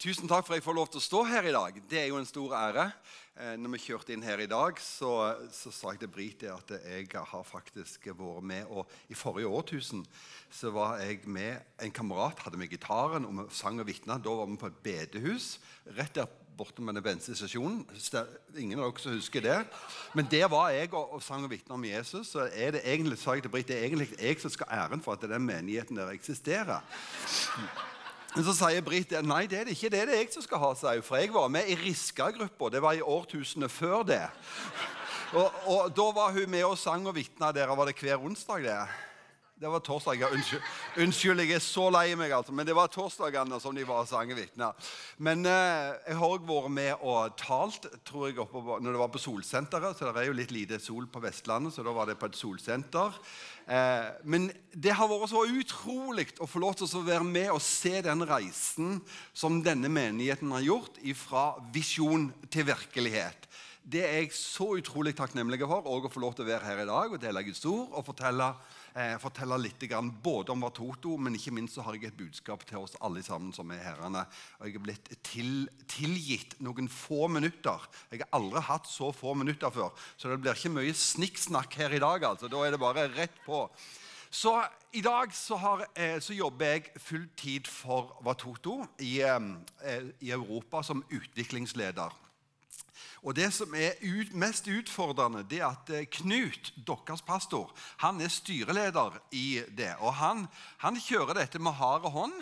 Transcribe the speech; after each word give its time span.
Tusen 0.00 0.30
takk 0.30 0.46
for 0.46 0.54
at 0.54 0.62
jeg 0.62 0.64
får 0.64 0.76
lov 0.78 0.86
til 0.88 0.96
å 0.96 1.04
stå 1.04 1.18
her 1.28 1.44
i 1.44 1.52
dag. 1.52 1.74
Det 1.84 1.98
er 2.00 2.06
jo 2.08 2.16
en 2.16 2.24
stor 2.24 2.54
ære. 2.56 2.86
Eh, 3.36 3.50
når 3.60 3.74
vi 3.74 3.80
kjørte 3.82 4.14
inn 4.14 4.22
her 4.24 4.40
i 4.40 4.46
dag, 4.48 4.78
så, 4.80 5.10
så 5.52 5.68
sa 5.76 5.92
jeg 5.92 6.00
til 6.00 6.08
Brite 6.14 6.54
at 6.54 6.72
jeg 6.72 7.10
har 7.12 7.44
faktisk 7.44 8.08
vært 8.08 8.46
med 8.48 8.70
og 8.72 8.88
I 9.12 9.18
forrige 9.18 9.50
årtusen 9.52 10.06
så 10.56 10.72
var 10.72 11.02
jeg 11.04 11.28
med 11.28 11.60
en 11.84 11.92
kamerat, 11.92 12.40
hadde 12.46 12.62
med 12.62 12.72
gitaren 12.72 13.28
og 13.28 13.42
vi 13.42 13.46
sang 13.58 13.82
og 13.84 13.90
vitna. 13.90 14.16
Da 14.16 14.38
var 14.40 14.48
vi 14.48 14.56
på 14.64 14.72
et 14.72 14.80
bedehus 14.88 15.50
rett 16.00 16.16
der 16.16 16.32
borte 16.56 16.80
med 16.80 16.96
den 16.96 17.04
bensinstasjonen. 17.04 17.84
Ingen 18.56 18.80
av 18.80 18.88
dere 18.88 19.04
som 19.04 19.20
husker 19.20 19.44
det. 19.44 19.60
Men 20.16 20.32
der 20.32 20.48
var 20.48 20.72
jeg 20.72 20.94
og, 20.94 21.12
og 21.18 21.24
sang 21.28 21.44
og 21.44 21.52
vitna 21.52 21.76
om 21.76 21.88
Jesus. 21.90 22.32
Så 22.32 22.48
er 22.48 22.78
det 22.78 22.86
egentlig, 22.88 23.20
sa 23.20 23.36
jeg 23.36 23.44
til 23.44 23.52
Britt, 23.52 23.68
det 23.68 23.76
er 23.76 23.90
egentlig 23.90 24.14
jeg 24.16 24.40
som 24.40 24.56
skal 24.56 24.72
ha 24.72 24.86
æren 24.86 25.04
for 25.04 25.20
at 25.20 25.28
den 25.28 25.44
menigheten 25.44 26.00
der 26.00 26.16
eksisterer. 26.16 26.80
Men 28.34 28.46
så 28.46 28.54
sier 28.54 28.84
Britt 28.86 29.12
nei, 29.26 29.42
det 29.50 29.58
er 29.58 29.66
det 29.66 29.74
ikke. 29.74 29.90
Det 29.90 30.00
er 30.00 30.10
det 30.10 30.18
jeg 30.20 30.32
som 30.36 30.44
skal 30.44 30.62
ha, 30.62 30.70
sier 30.78 31.02
For 31.02 31.18
jeg 31.18 31.32
var 31.34 31.50
med 31.50 31.66
i 31.66 31.76
Riska-gruppa. 31.80 32.70
Det 32.70 32.82
var 32.82 32.94
i 32.94 33.02
årtusenet 33.02 33.72
før 33.74 34.04
det. 34.06 34.22
Og, 35.34 35.48
og, 35.66 35.90
Da 35.96 36.06
var 36.14 36.34
hun 36.34 36.50
med 36.50 36.64
og 36.66 36.78
sang 36.78 37.06
og 37.10 37.16
vitna 37.18 37.50
der. 37.54 37.70
Var 37.74 37.90
det 37.90 37.98
hver 37.98 38.22
onsdag? 38.22 38.62
det? 38.62 39.09
Det 39.60 39.68
var 39.68 39.82
torsdag. 39.84 40.14
Ja, 40.16 40.28
unnskyld, 40.32 40.62
unnskyld, 40.96 41.40
jeg 41.44 41.52
er 41.58 41.60
så 41.60 41.82
lei 41.92 42.14
meg, 42.16 42.32
altså. 42.32 42.52
Men 42.56 42.64
det 42.64 42.72
var 42.72 42.88
torsdagene 42.88 43.58
som 43.60 43.74
de 43.76 43.82
var 43.84 44.06
sang 44.08 44.30
og. 44.32 44.86
Men 45.20 45.44
eh, 45.44 45.90
jeg 46.06 46.16
har 46.16 46.32
òg 46.32 46.46
vært 46.48 46.72
med 46.72 47.04
og 47.04 47.34
talt 47.36 47.90
tror 48.08 48.30
jeg, 48.30 48.38
oppe, 48.40 48.78
når 48.80 48.96
det 48.96 49.02
var 49.02 49.10
på 49.12 49.20
Solsenteret. 49.20 49.98
Så 49.98 50.08
det 50.08 50.22
er 50.22 50.30
jo 50.30 50.38
litt 50.38 50.54
lite 50.56 50.80
sol 50.80 51.10
på 51.12 51.20
Vestlandet, 51.20 51.74
så 51.76 51.84
da 51.84 51.92
var 51.92 52.08
det 52.08 52.16
på 52.16 52.30
et 52.30 52.40
solsenter. 52.40 53.20
Eh, 53.68 54.08
men 54.24 54.48
det 54.72 54.96
har 54.96 55.12
vært 55.12 55.34
så 55.34 55.44
utrolig 55.44 56.30
å 56.40 56.48
få 56.48 56.64
lov 56.64 56.80
til 56.80 56.88
å 56.96 57.04
være 57.10 57.28
med 57.28 57.52
og 57.52 57.60
se 57.60 57.98
den 58.08 58.24
reisen 58.32 58.96
som 59.36 59.60
denne 59.60 59.92
menigheten 59.92 60.56
har 60.56 60.64
gjort 60.64 61.04
fra 61.20 61.50
visjon 61.76 62.30
til 62.48 62.70
virkelighet. 62.72 63.44
Det 63.90 64.02
er 64.06 64.20
jeg 64.20 64.34
så 64.36 64.68
utrolig 64.78 65.16
takknemlig 65.18 65.56
for 65.64 65.86
og 65.90 66.04
å 66.06 66.10
få 66.12 66.20
lov 66.22 66.36
til 66.36 66.44
å 66.44 66.50
være 66.52 66.66
her 66.68 66.82
i 66.84 66.86
dag 66.86 67.14
og 67.14 67.18
dele 67.18 67.40
Guds 67.42 67.64
ord 67.66 67.96
og 67.98 68.04
fortelle, 68.06 68.46
eh, 68.94 69.16
fortelle 69.18 69.56
litt 69.58 69.82
grann 69.90 70.12
både 70.22 70.52
om 70.54 70.62
Vatoto, 70.62 71.16
men 71.18 71.34
ikke 71.34 71.50
minst 71.56 71.74
så 71.74 71.82
har 71.82 71.96
jeg 71.96 72.12
et 72.12 72.20
budskap 72.20 72.62
til 72.68 72.84
oss 72.84 72.94
alle 73.00 73.24
sammen 73.26 73.50
som 73.56 73.72
er 73.74 73.82
herrene. 73.82 74.22
Og 74.60 74.68
jeg 74.68 74.78
er 74.78 74.84
blitt 74.84 75.10
til, 75.26 75.66
tilgitt 75.90 76.54
noen 76.62 76.86
få 76.86 77.26
minutter. 77.32 77.88
Jeg 78.12 78.22
har 78.22 78.30
aldri 78.38 78.62
hatt 78.68 78.86
så 78.86 79.10
få 79.16 79.34
minutter 79.34 79.74
før, 79.74 79.90
så 80.16 80.30
det 80.30 80.38
blir 80.44 80.54
ikke 80.54 80.76
mye 80.76 80.94
snikksnakk 80.94 81.74
her 81.82 81.90
i 81.90 82.04
dag. 82.04 82.22
altså. 82.30 82.46
Da 82.46 82.62
er 82.62 82.70
det 82.76 82.84
bare 82.84 83.10
rett 83.10 83.42
på. 83.42 83.66
Så 84.30 84.54
i 84.94 85.02
dag 85.02 85.34
så, 85.34 85.56
har, 85.56 85.86
eh, 85.96 86.20
så, 86.20 86.32
jobber 86.32 86.76
jeg 86.76 86.92
full 86.96 87.28
tid 87.34 87.66
for 87.66 88.14
Vatoto 88.22 88.84
i, 89.00 89.18
eh, 89.20 90.10
i 90.20 90.30
Europa 90.30 90.82
som 90.82 91.02
utviklingsleder. 91.10 92.29
Og 93.22 93.36
Det 93.36 93.50
som 93.52 93.74
er 93.74 93.98
ut, 94.02 94.32
mest 94.32 94.68
utfordrende, 94.68 95.44
det 95.50 95.60
er 95.60 95.72
at 95.74 95.90
eh, 95.92 96.06
Knut, 96.20 96.72
deres 96.86 97.22
pastor, 97.22 97.72
han 98.00 98.20
er 98.20 98.32
styreleder 98.32 99.18
i 99.32 99.60
det. 99.76 99.92
Og 100.00 100.14
han, 100.14 100.46
han 100.78 100.96
kjører 100.96 101.42
dette 101.42 101.60
med 101.60 101.76
hard 101.76 102.08
hånd. 102.10 102.38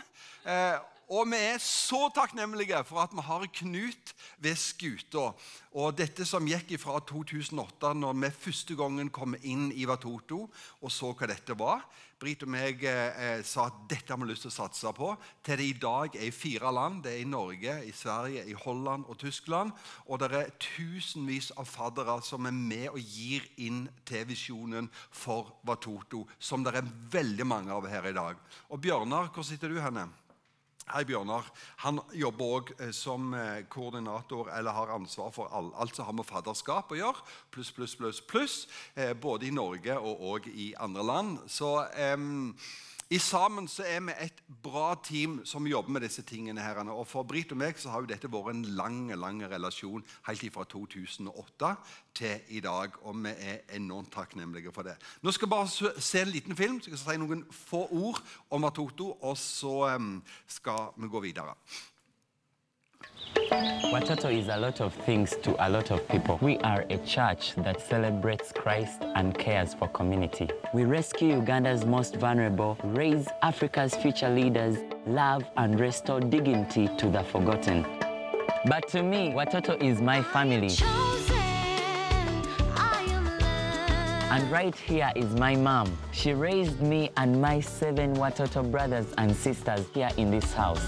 Eh, 0.47 0.79
og 1.09 1.25
vi 1.33 1.39
er 1.41 1.57
så 1.63 2.11
takknemlige 2.13 2.83
for 2.85 3.01
at 3.01 3.15
vi 3.17 3.25
har 3.25 3.47
Knut 3.61 4.13
ved 4.45 4.59
skuta. 4.61 5.31
Og 5.73 5.97
dette 5.97 6.27
som 6.29 6.47
gikk 6.47 6.75
fra 6.83 7.01
2008, 7.01 7.95
når 7.97 8.19
vi 8.21 8.35
første 8.47 8.77
gangen 8.77 9.11
kom 9.11 9.35
inn 9.41 9.71
i 9.73 9.89
Vatoto 9.89 10.45
og 10.81 10.93
så 10.93 11.15
hva 11.17 11.31
dette 11.31 11.57
var 11.59 11.87
Brit 12.19 12.43
og 12.43 12.51
meg 12.51 12.83
eh, 12.83 13.41
sa 13.47 13.69
at 13.69 13.83
dette 13.91 14.11
har 14.11 14.19
vi 14.19 14.27
lyst 14.31 14.43
til 14.47 14.51
å 14.51 14.57
satse 14.57 14.93
på. 14.97 15.13
Til 15.47 15.61
det 15.61 15.67
i 15.69 15.77
dag 15.79 16.17
er 16.19 16.27
i 16.27 16.35
fire 16.35 16.73
land. 16.75 17.05
Det 17.05 17.13
er 17.15 17.23
i 17.23 17.29
Norge, 17.29 17.77
i 17.87 17.93
Sverige, 17.95 18.43
i 18.51 18.57
Holland 18.59 19.07
og 19.07 19.21
Tyskland. 19.23 19.71
Og 20.07 20.19
det 20.19 20.33
er 20.35 20.55
tusenvis 20.59 21.53
av 21.55 21.71
faddere 21.71 22.19
som 22.27 22.49
er 22.51 22.57
med 22.59 22.89
og 22.91 22.99
gir 22.99 23.47
inn 23.63 23.85
til 24.09 24.27
visjonen 24.29 24.91
for 25.15 25.55
Vatoto, 25.69 26.25
som 26.39 26.67
det 26.67 26.75
er 26.75 26.95
veldig 27.13 27.47
mange 27.47 27.75
av 27.75 27.87
her 27.91 28.11
i 28.11 28.17
dag. 28.17 28.41
Og 28.73 28.83
Bjørnar, 28.83 29.31
hvor 29.35 29.47
sitter 29.47 29.71
du 29.71 29.79
henne? 29.83 30.09
Hei, 30.89 31.03
Bjørnar. 31.05 31.45
Han 31.83 31.99
jobber 32.17 32.53
òg 32.57 32.71
eh, 32.81 32.95
som 32.97 33.35
eh, 33.37 33.59
koordinator 33.69 34.49
eller 34.57 34.73
har 34.73 34.93
ansvar 34.95 35.35
for 35.37 35.53
alt, 35.53 35.75
alt 35.77 35.99
som 35.99 36.07
har 36.09 36.17
med 36.17 36.25
fadderskap 36.25 36.95
å 36.95 36.97
gjøre. 36.97 37.25
Pluss, 37.53 37.75
pluss, 37.77 37.93
pluss, 37.99 38.23
pluss. 38.25 38.55
Eh, 38.97 39.13
både 39.13 39.51
i 39.51 39.53
Norge 39.53 39.99
og 40.01 40.49
i 40.49 40.71
andre 40.81 41.05
land. 41.05 41.43
Så 41.53 41.75
um, 42.17 42.55
i 43.11 43.19
sammen 43.19 43.65
så 43.69 43.87
er 43.89 44.03
vi 44.05 44.13
et 44.21 44.41
bra 44.63 44.91
team 45.01 45.39
som 45.49 45.67
jobber 45.67 45.95
med 45.95 46.03
disse 46.05 46.23
tingene. 46.23 46.61
her. 46.61 46.77
Og 46.93 47.07
For 47.09 47.23
Britt 47.23 47.53
og 47.53 47.57
meg 47.57 47.79
så 47.81 47.89
har 47.89 48.03
jo 48.05 48.11
dette 48.11 48.29
vært 48.29 48.53
en 48.53 48.65
lang 48.77 49.09
lang 49.17 49.41
relasjon 49.49 50.05
helt 50.27 50.53
fra 50.53 50.65
2008 50.65 51.71
til 52.15 52.41
i 52.49 52.61
dag. 52.61 52.93
Og 53.03 53.17
vi 53.25 53.33
er 53.33 53.65
enormt 53.73 54.13
takknemlige 54.13 54.73
for 54.73 54.83
det. 54.83 54.99
Nå 55.23 55.33
skal 55.33 55.49
vi 55.49 55.51
bare 55.57 56.01
se 56.01 56.21
en 56.21 56.29
liten 56.29 56.57
film, 56.57 56.81
så 56.81 56.91
jeg 56.91 56.99
skal 56.99 57.15
si 57.15 57.23
noen 57.25 57.47
få 57.51 57.87
ord 57.91 58.21
om 58.51 58.65
Atoto, 58.65 59.17
og 59.23 59.39
så 59.39 59.95
um, 59.97 60.23
skal 60.47 60.93
vi 60.97 61.09
gå 61.09 61.21
videre. 61.21 61.57
Watoto 63.35 64.33
is 64.33 64.49
a 64.49 64.57
lot 64.57 64.81
of 64.81 64.93
things 64.93 65.35
to 65.43 65.55
a 65.67 65.69
lot 65.69 65.91
of 65.91 66.07
people. 66.09 66.39
We 66.43 66.59
are 66.59 66.85
a 66.91 66.99
church 66.99 67.55
that 67.57 67.81
celebrates 67.81 68.53
Christ 68.53 69.03
and 69.15 69.37
cares 69.37 69.75
for 69.75 69.89
community. 69.89 70.51
We 70.75 70.85
rescue 70.85 71.37
Uganda's 71.37 71.85
most 71.85 72.17
vulnerable, 72.17 72.77
raise 72.85 73.27
Africa's 73.43 73.95
future 73.95 74.29
leaders, 74.29 74.79
love 75.07 75.45
and 75.57 75.81
restore 75.81 76.21
dignity 76.21 76.89
to 76.99 77.09
the 77.09 77.23
forgotten. 77.25 77.87
But 78.67 78.89
to 78.89 79.03
me, 79.03 79.31
Watoto 79.31 79.83
is 79.83 80.01
my 80.01 80.23
family. 80.23 80.75
And 84.31 84.51
right 84.53 84.77
here 84.77 85.11
is 85.17 85.35
my 85.35 85.57
mom. 85.57 85.97
She 86.13 86.35
raised 86.35 86.81
me 86.81 87.11
and 87.17 87.41
my 87.41 87.61
seven 87.61 88.15
Watoto 88.15 88.71
brothers 88.71 89.07
and 89.17 89.35
sisters 89.35 89.87
here 89.95 90.11
in 90.19 90.31
this 90.31 90.53
house. 90.53 90.87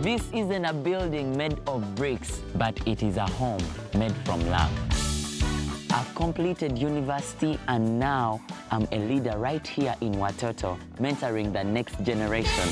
This 0.00 0.22
isn't 0.32 0.64
a 0.64 0.72
building 0.72 1.36
made 1.36 1.58
of 1.66 1.96
bricks, 1.96 2.40
but 2.54 2.78
it 2.86 3.02
is 3.02 3.16
a 3.16 3.26
home 3.26 3.60
made 3.96 4.14
from 4.24 4.40
love. 4.48 4.70
I've 5.92 6.14
completed 6.14 6.78
university 6.78 7.58
and 7.66 7.98
now 7.98 8.40
I'm 8.70 8.86
a 8.92 8.98
leader 8.98 9.36
right 9.36 9.66
here 9.66 9.96
in 10.00 10.12
Watoto, 10.14 10.78
mentoring 11.00 11.52
the 11.52 11.64
next 11.64 12.00
generation. 12.04 12.68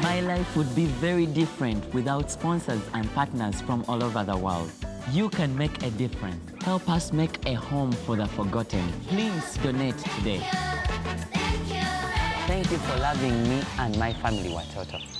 My 0.00 0.20
life 0.20 0.56
would 0.56 0.72
be 0.76 0.84
very 0.84 1.26
different 1.26 1.92
without 1.92 2.30
sponsors 2.30 2.82
and 2.94 3.12
partners 3.12 3.60
from 3.60 3.84
all 3.88 4.04
over 4.04 4.22
the 4.22 4.36
world. 4.36 4.70
You 5.10 5.28
can 5.28 5.58
make 5.58 5.82
a 5.82 5.90
difference. 5.90 6.38
Help 6.62 6.88
us 6.88 7.12
make 7.12 7.44
a 7.46 7.54
home 7.54 7.90
for 7.90 8.14
the 8.14 8.28
forgotten. 8.28 8.92
Please 9.08 9.56
donate 9.56 9.98
today. 9.98 10.46
Thank 12.46 12.70
you 12.70 12.78
for 12.78 12.96
loving 12.98 13.42
me 13.48 13.60
and 13.80 13.98
my 13.98 14.12
family, 14.12 14.50
Watoto. 14.50 15.15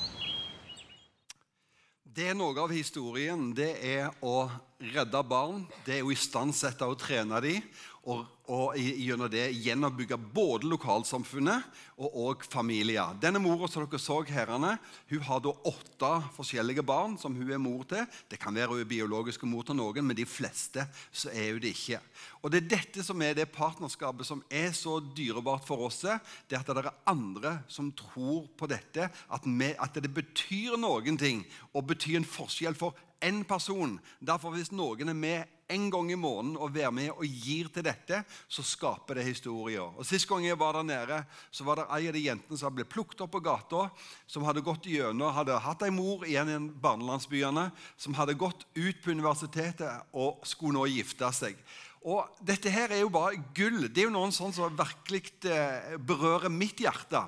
Det 2.17 2.31
er 2.31 2.33
noe 2.33 2.57
av 2.57 2.71
historien. 2.73 3.51
Det 3.53 3.75
er 3.85 4.07
å 4.25 4.47
redde 4.81 5.21
barn. 5.29 5.67
Det 5.85 5.99
er 5.99 6.07
å 6.07 6.13
istandsette 6.15 6.87
og 6.89 6.97
trene 7.03 7.43
dem. 7.45 7.67
Og, 8.07 8.21
og 8.55 8.77
gjennom 8.79 9.27
det 9.27 9.49
gjenoppbygge 9.59 10.17
både 10.31 10.69
lokalsamfunnet 10.71 11.65
og, 11.99 12.07
og 12.07 12.45
familier. 12.47 13.17
Denne 13.19 13.41
mora 13.43 13.67
som 13.67 13.83
dere 13.83 13.99
så 13.99 14.21
herrene, 14.29 14.77
hun 15.11 15.25
har 15.27 15.41
da 15.43 15.51
åtte 15.67 16.11
forskjellige 16.37 16.85
barn 16.87 17.17
som 17.19 17.35
hun 17.35 17.51
er 17.51 17.59
mor 17.59 17.83
til. 17.91 18.07
Det 18.31 18.39
kan 18.39 18.55
være 18.55 18.77
hun 18.77 18.85
er 18.85 18.91
biologisk 18.93 19.43
mor 19.51 19.67
til 19.67 19.79
noen, 19.81 20.07
men 20.07 20.19
de 20.19 20.29
fleste 20.29 20.87
så 21.11 21.33
er 21.35 21.57
hun 21.57 21.65
det 21.65 21.75
ikke. 21.75 21.99
Og 22.47 22.55
Det 22.55 22.61
er 22.63 22.71
dette 22.77 23.03
som 23.03 23.27
er 23.27 23.35
det 23.35 23.49
partnerskapet 23.51 24.29
som 24.29 24.45
er 24.55 24.71
så 24.71 25.01
dyrebart 25.03 25.67
for 25.67 25.89
oss. 25.89 26.05
Det 26.47 26.61
at 26.61 26.71
det 26.71 26.87
er 26.87 26.93
andre 27.11 27.57
som 27.67 27.91
tror 27.91 28.47
på 28.55 28.71
dette, 28.71 29.11
at, 29.11 29.51
vi, 29.51 29.73
at 29.75 29.99
det 29.99 30.15
betyr 30.15 30.79
noen 30.79 31.19
ting 31.19 31.43
og 31.75 31.89
betyr 31.91 32.21
en 32.21 32.31
forskjell 32.37 32.79
for 32.79 32.95
én 33.19 33.43
person. 33.43 33.99
Derfor 34.23 34.55
Hvis 34.55 34.71
noen 34.71 35.11
er 35.11 35.19
med 35.19 35.56
en 35.69 35.87
gang 35.91 36.11
i 36.13 36.19
måneden 36.19 36.57
og 36.61 36.75
være 36.75 36.93
med 36.95 37.11
og 37.15 37.25
gir 37.27 37.71
til 37.75 37.85
dette, 37.87 38.21
så 38.49 38.65
skaper 38.67 39.19
det 39.19 39.27
historier. 39.27 39.89
Og 39.97 40.07
Sist 40.07 40.29
gang 40.31 40.45
jeg 40.47 40.59
var 40.59 40.79
der 40.79 40.87
nede, 40.87 41.23
så 41.51 41.67
var 41.67 41.81
det 41.81 41.89
ei 41.97 42.11
av 42.11 42.15
de 42.17 42.23
jentene 42.27 42.61
som 42.61 42.75
ble 42.75 42.87
plukket 42.87 43.25
opp 43.25 43.35
på 43.35 43.43
gata, 43.45 43.89
som 44.31 44.47
hadde 44.47 44.65
gått 44.67 44.87
gjennom, 44.91 45.35
hadde 45.35 45.59
hatt 45.65 45.83
ei 45.87 45.91
mor 45.95 46.23
i 46.27 46.39
en 46.39 46.53
av 46.55 46.71
barnelandsbyene, 46.85 47.67
som 47.97 48.15
hadde 48.19 48.39
gått 48.39 48.63
ut 48.77 49.03
på 49.03 49.17
universitetet 49.17 50.15
og 50.15 50.47
skulle 50.47 50.79
nå 50.79 50.87
gifte 50.95 51.33
seg. 51.35 51.59
Og 52.07 52.39
Dette 52.39 52.71
her 52.71 52.93
er 52.95 53.03
jo 53.03 53.11
bare 53.11 53.41
gull. 53.57 53.89
Det 53.91 54.05
er 54.05 54.07
jo 54.07 54.15
noen 54.15 54.35
sånn 54.35 54.55
som 54.55 54.71
virkelig 54.79 55.33
eh, 55.51 55.97
berører 55.99 56.53
mitt 56.53 56.79
hjerte 56.85 57.25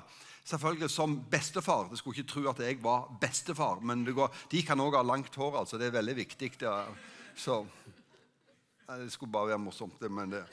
selvfølgelig 0.49 0.89
som 0.89 1.17
bestefar. 1.29 1.89
Du 1.89 1.97
skulle 1.99 2.19
ikke 2.19 2.31
tro 2.31 2.45
at 2.49 2.61
jeg 2.63 2.79
var 2.81 3.09
bestefar, 3.21 3.83
men 3.85 4.05
går, 4.07 4.31
de 4.51 4.63
kan 4.65 4.81
òg 4.81 4.97
ha 4.97 5.03
langt 5.05 5.35
hår. 5.35 5.59
altså 5.61 5.77
Det 5.77 5.89
er 5.89 5.97
veldig 5.99 6.15
viktig. 6.23 6.51
Så 7.37 7.61
det 8.97 9.11
skulle 9.13 9.31
bare 9.31 9.53
være 9.53 9.61
morsomt, 9.61 10.01
men 10.09 10.31
det 10.33 10.45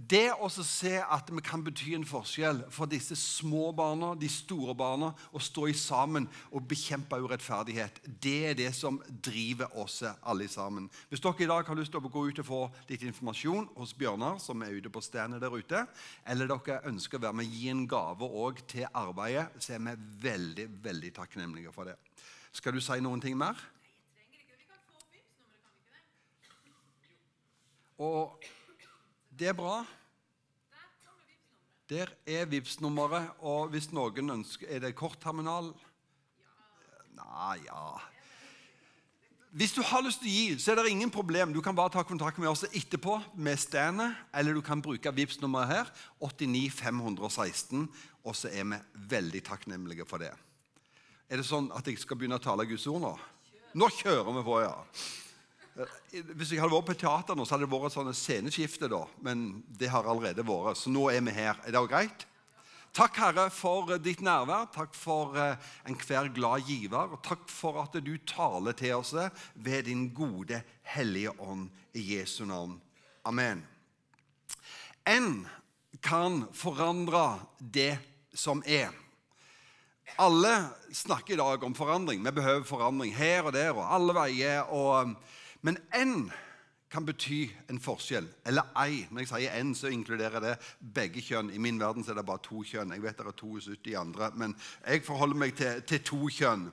det 0.00 0.30
å 0.32 0.48
se 0.48 0.94
at 0.96 1.28
vi 1.28 1.42
kan 1.44 1.60
bety 1.64 1.92
en 1.92 2.06
forskjell 2.08 2.62
for 2.72 2.88
disse 2.88 3.16
små 3.18 3.68
barna, 3.76 4.14
de 4.16 4.30
store 4.32 4.72
barna, 4.76 5.10
å 5.36 5.42
stå 5.42 5.66
i 5.68 5.74
sammen 5.76 6.28
og 6.48 6.64
bekjempe 6.70 7.18
urettferdighet, 7.20 7.98
det 8.22 8.36
er 8.48 8.56
det 8.56 8.70
som 8.76 8.96
driver 9.10 9.74
oss 9.82 9.98
alle 10.22 10.46
sammen. 10.48 10.88
Hvis 11.10 11.20
dere 11.20 11.44
i 11.44 11.50
dag 11.50 11.68
har 11.68 11.76
lyst 11.76 11.92
til 11.92 12.00
å 12.00 12.12
gå 12.12 12.22
ut 12.30 12.40
og 12.40 12.48
få 12.48 12.60
litt 12.88 13.04
informasjon 13.04 13.68
hos 13.76 13.92
Bjørnar, 13.98 14.38
som 14.40 14.64
er 14.64 14.78
ute 14.78 14.92
på 14.92 15.04
standet 15.04 15.42
der 15.42 15.52
ute, 15.52 15.84
eller 16.24 16.48
dere 16.48 16.80
ønsker 16.88 17.20
å 17.20 17.26
være 17.26 17.36
med 17.36 17.50
og 17.50 17.58
gi 17.58 17.68
en 17.74 17.84
gave 17.90 18.30
òg 18.46 18.64
til 18.72 18.88
arbeidet, 18.88 19.50
så 19.60 19.76
er 19.76 19.84
vi 19.84 19.98
veldig, 20.30 20.70
veldig 20.80 21.12
takknemlige 21.20 21.74
for 21.76 21.90
det. 21.90 21.98
Skal 22.56 22.72
du 22.72 22.80
si 22.82 22.96
noen 23.04 23.20
ting 23.20 23.36
mer? 23.38 23.58
Og 28.00 28.44
det 29.36 29.50
er 29.50 29.56
bra. 29.56 29.82
Der 31.90 32.08
er 32.26 32.46
Vipps-nummeret. 32.48 33.28
Og 33.44 33.68
hvis 33.74 33.90
noen 33.92 34.38
ønsker 34.38 34.70
Er 34.70 34.80
det 34.86 34.94
kortterminal? 34.96 35.74
Nei, 37.18 37.58
ja 37.66 37.98
Hvis 39.50 39.74
du 39.76 39.82
har 39.82 40.04
lyst 40.06 40.22
til 40.22 40.30
å 40.30 40.32
gi, 40.32 40.58
så 40.62 40.72
er 40.72 40.80
det 40.80 40.94
ingen 40.94 41.10
problem. 41.12 41.52
Du 41.52 41.60
kan 41.60 41.76
bare 41.76 41.92
ta 41.92 42.04
kontakt 42.06 42.38
med 42.38 42.48
oss 42.48 42.64
etterpå 42.70 43.18
med 43.34 43.58
standet, 43.58 44.14
eller 44.32 44.54
du 44.54 44.62
kan 44.62 44.80
bruke 44.80 45.12
Vipps-nummeret 45.12 45.72
her. 45.74 45.90
89 46.22 46.70
516. 46.70 47.88
Og 48.24 48.36
så 48.36 48.48
er 48.48 48.64
vi 48.64 48.78
veldig 49.10 49.42
takknemlige 49.44 50.06
for 50.08 50.22
det. 50.22 50.30
Er 51.28 51.42
det 51.42 51.46
sånn 51.46 51.68
at 51.74 51.86
jeg 51.86 51.98
skal 51.98 52.16
begynne 52.16 52.38
å 52.38 52.42
tale 52.42 52.64
Guds 52.70 52.86
ord 52.90 53.02
nå? 53.02 53.16
Nå 53.74 53.90
kjører 54.00 54.32
vi 54.38 54.46
på, 54.46 54.62
ja. 54.62 54.76
Eh, 55.78 56.24
hvis 56.34 56.50
jeg 56.52 56.60
hadde 56.60 56.74
vært 56.74 56.90
på 56.90 56.98
teater 56.98 57.38
nå, 57.38 57.46
så 57.46 57.54
hadde 57.54 57.68
det 57.68 57.72
vært 57.72 57.94
sånne 57.94 58.14
sånn 58.14 58.22
sceneskifte. 58.24 58.88
da, 58.90 59.04
Men 59.22 59.62
det 59.68 59.90
har 59.92 60.04
allerede 60.04 60.46
vært, 60.46 60.76
så 60.78 60.90
nå 60.90 61.08
er 61.10 61.20
vi 61.20 61.36
her. 61.36 61.56
Er 61.64 61.72
det 61.72 61.88
greit? 61.88 62.26
Takk, 62.92 63.16
Herre, 63.22 63.50
for 63.54 63.98
ditt 64.02 64.20
nærvær. 64.20 64.66
Takk 64.74 64.94
for 64.98 65.36
eh, 65.38 65.56
enhver 65.86 66.32
glad 66.34 66.66
giver. 66.66 67.14
Og 67.14 67.22
takk 67.22 67.46
for 67.48 67.78
at 67.84 67.94
du 68.02 68.16
taler 68.26 68.74
til 68.74 68.96
oss 68.98 69.14
ved 69.54 69.86
din 69.86 70.08
gode, 70.14 70.62
hellige 70.82 71.30
ånd 71.38 71.68
i 71.94 72.16
Jesu 72.16 72.44
navn. 72.44 72.80
Amen. 73.24 73.62
En 75.06 75.46
kan 76.02 76.48
forandre 76.52 77.38
det 77.60 77.94
som 78.34 78.62
er. 78.66 78.90
Alle 80.18 80.50
snakker 80.92 81.34
i 81.34 81.38
dag 81.38 81.62
om 81.64 81.74
forandring. 81.74 82.24
Vi 82.24 82.30
behøver 82.34 82.66
forandring 82.66 83.14
her 83.14 83.46
og 83.46 83.54
der 83.54 83.70
og 83.70 83.86
alle 83.86 84.16
veier. 84.18 84.66
og 84.66 85.14
men 85.62 85.78
én 85.94 86.30
kan 86.90 87.06
bety 87.06 87.44
en 87.70 87.78
forskjell. 87.80 88.26
Eller 88.46 88.66
ei. 88.82 89.04
Når 89.10 89.22
jeg 89.22 89.30
sier 89.30 89.60
én, 89.60 89.74
så 89.78 89.92
inkluderer 89.94 90.42
det 90.42 90.56
begge 90.94 91.22
kjønn. 91.22 91.52
I 91.54 91.62
min 91.62 91.78
verden 91.80 92.04
er 92.08 92.18
det 92.18 92.26
bare 92.26 92.42
to 92.42 92.64
kjønn. 92.66 92.90
Jeg 92.96 93.04
vet 93.04 93.20
det 93.20 93.28
er 93.30 93.38
72 93.38 93.94
andre, 94.00 94.32
men 94.34 94.56
jeg 94.86 95.04
forholder 95.06 95.38
meg 95.38 95.54
til, 95.58 95.84
til 95.86 96.02
to 96.10 96.26
kjønn. 96.34 96.66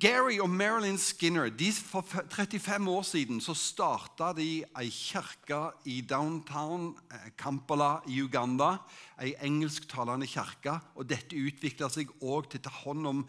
Gary 0.00 0.38
og 0.40 0.48
Marilyn 0.48 0.96
Skinner 0.96 1.50
de, 1.52 1.68
For 1.72 2.00
35 2.00 2.88
år 2.90 3.02
siden 3.04 3.40
så 3.44 3.52
starta 3.54 4.30
de 4.32 4.64
ei 4.80 4.88
kirke 4.88 5.58
i 5.84 5.98
downtown 6.00 6.94
eh, 7.12 7.26
Kampala 7.36 7.98
i 8.08 8.22
Uganda 8.22 8.78
ei 9.22 9.34
engelsktalende 9.46 10.26
kirke. 10.26 10.78
og 10.94 11.06
Dette 11.08 11.38
utvikla 11.38 11.88
seg 11.92 12.10
òg 12.20 12.48
til 12.50 12.60
å 12.60 12.64
ta 12.66 12.72
hånd 12.82 13.06
om 13.06 13.22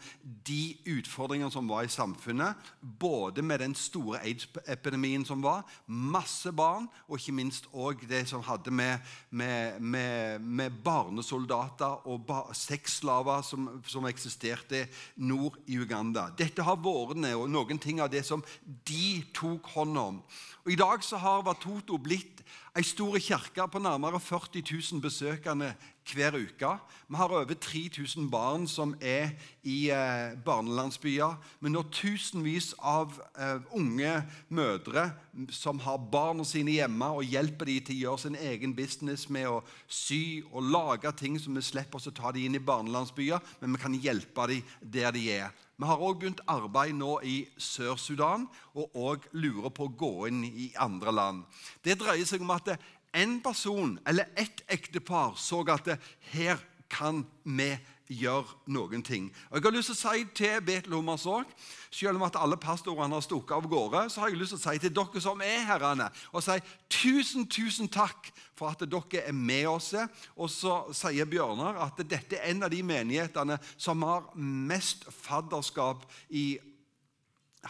de 0.46 0.76
utfordringene 0.96 1.52
som 1.52 1.68
var 1.68 1.86
i 1.86 1.92
samfunnet. 1.92 2.56
Både 2.80 3.42
med 3.42 3.60
den 3.62 3.74
store 3.78 4.20
aids-epidemien 4.22 5.24
som 5.26 5.42
var, 5.44 5.64
masse 5.86 6.52
barn, 6.52 6.88
og 7.06 7.20
ikke 7.20 7.36
minst 7.36 7.68
òg 7.72 8.06
det 8.08 8.24
som 8.30 8.44
hadde 8.46 8.70
med, 8.70 8.98
med, 9.30 9.80
med, 9.80 10.40
med 10.40 10.80
barnesoldater 10.84 12.06
og 12.06 12.26
ba, 12.26 12.42
sexslaver 12.54 13.44
som, 13.46 13.68
som, 13.86 14.06
eksisterte 14.06 14.86
nord 15.16 15.56
i 15.66 15.78
Uganda. 15.82 16.28
Dette 16.38 16.62
har 16.62 16.78
vært 16.78 17.18
noen 17.18 17.80
ting 17.82 18.00
av 18.00 18.10
det 18.12 18.22
som 18.26 18.44
de 18.86 19.22
tok 19.34 19.66
hånd 19.74 19.98
om. 19.98 20.20
Og 20.66 20.72
I 20.72 20.78
dag 20.78 21.02
så 21.04 21.18
har 21.22 21.44
Watoto 21.46 21.98
blitt 22.02 22.42
ei 22.76 22.84
stor 22.84 23.16
kirke 23.16 23.64
på 23.72 23.80
nærmere 23.80 24.20
40 24.20 24.60
000 24.92 25.00
besøkende 25.00 25.74
hver 26.14 26.36
uke. 26.38 26.70
Vi 27.08 27.16
har 27.16 27.32
over 27.32 27.54
3000 27.54 28.30
barn 28.30 28.66
som 28.68 28.94
er 29.00 29.30
i 29.62 29.90
eh, 29.90 30.34
barnelandsbyer. 30.44 31.36
Vi 31.60 31.70
når 31.70 31.88
tusenvis 31.94 32.72
av 32.78 33.14
eh, 33.38 33.60
unge 33.74 34.22
mødre 34.48 35.10
som 35.50 35.80
har 35.84 35.98
barna 36.12 36.44
sine 36.44 36.78
hjemme, 36.78 37.10
og 37.10 37.26
hjelper 37.26 37.70
dem 37.70 37.84
til 37.84 37.98
å 37.98 38.00
gjøre 38.04 38.24
sin 38.24 38.38
egen 38.40 38.74
business 38.76 39.28
med 39.28 39.48
å 39.50 39.60
sy 39.88 40.42
og 40.52 40.66
lage 40.72 41.12
ting 41.18 41.38
som 41.40 41.54
vi 41.56 41.64
slipper 41.64 42.00
oss 42.00 42.10
å 42.10 42.14
ta 42.14 42.32
dem 42.32 42.48
inn 42.48 42.58
i 42.58 42.64
barnelandsbyer, 42.64 43.42
men 43.60 43.76
vi 43.76 43.82
kan 43.82 44.00
hjelpe 44.00 44.50
dem 44.50 44.74
der 44.80 45.14
de 45.14 45.28
er. 45.40 45.54
Vi 45.76 45.84
har 45.84 46.00
òg 46.00 46.22
begynt 46.22 46.40
arbeid 46.48 46.94
nå 46.96 47.18
i 47.28 47.34
Sør-Sudan 47.60 48.46
og 48.80 48.94
òg 48.96 49.26
lurer 49.36 49.68
på 49.76 49.84
å 49.84 49.92
gå 49.92 50.12
inn 50.30 50.40
i 50.48 50.70
andre 50.80 51.12
land. 51.12 51.42
Det 51.84 51.98
dreier 52.00 52.24
seg 52.24 52.40
om 52.40 52.54
at 52.54 52.70
en 53.16 53.38
person 53.44 53.98
eller 54.06 54.28
ett 54.36 54.62
ektepar 54.68 55.36
så 55.40 55.62
at 55.72 55.84
det, 55.88 56.00
her 56.32 56.60
kan 56.92 57.24
vi 57.44 57.72
gjør 58.06 58.46
noen 58.70 59.02
ting. 59.02 59.28
Og 59.50 59.58
Jeg 59.58 59.64
har 59.64 59.74
lyst 59.74 59.90
til 59.90 59.96
å 59.96 59.98
si 59.98 60.24
til 60.38 60.60
Betlehemmers 60.66 61.26
òg, 61.26 61.48
selv 61.90 62.20
om 62.20 62.26
at 62.26 62.38
alle 62.38 62.58
pastorene 62.60 63.16
har 63.16 63.24
stukket 63.24 63.56
av 63.56 63.66
gårde, 63.70 64.04
så 64.10 64.22
har 64.22 64.30
jeg 64.30 64.38
lyst 64.38 64.54
til 64.54 64.60
å 64.60 64.64
si 64.66 64.82
til 64.82 64.94
dere 64.94 65.22
som 65.22 65.42
er 65.42 65.64
herrene, 65.66 66.06
og 66.30 66.44
si 66.44 66.56
tusen, 66.92 67.48
tusen 67.50 67.90
takk 67.90 68.30
for 68.56 68.70
at 68.70 68.84
dere 68.86 69.24
er 69.26 69.34
med 69.34 69.66
oss. 69.70 69.92
Og 70.36 70.50
så 70.52 70.78
sier 70.94 71.28
Bjørnar 71.30 71.80
at 71.88 71.98
dette 72.04 72.38
er 72.38 72.52
en 72.52 72.68
av 72.68 72.72
de 72.72 72.82
menighetene 72.86 73.58
som 73.74 74.06
har 74.06 74.30
mest 74.38 75.08
fadderskap 75.10 76.06
i 76.30 76.46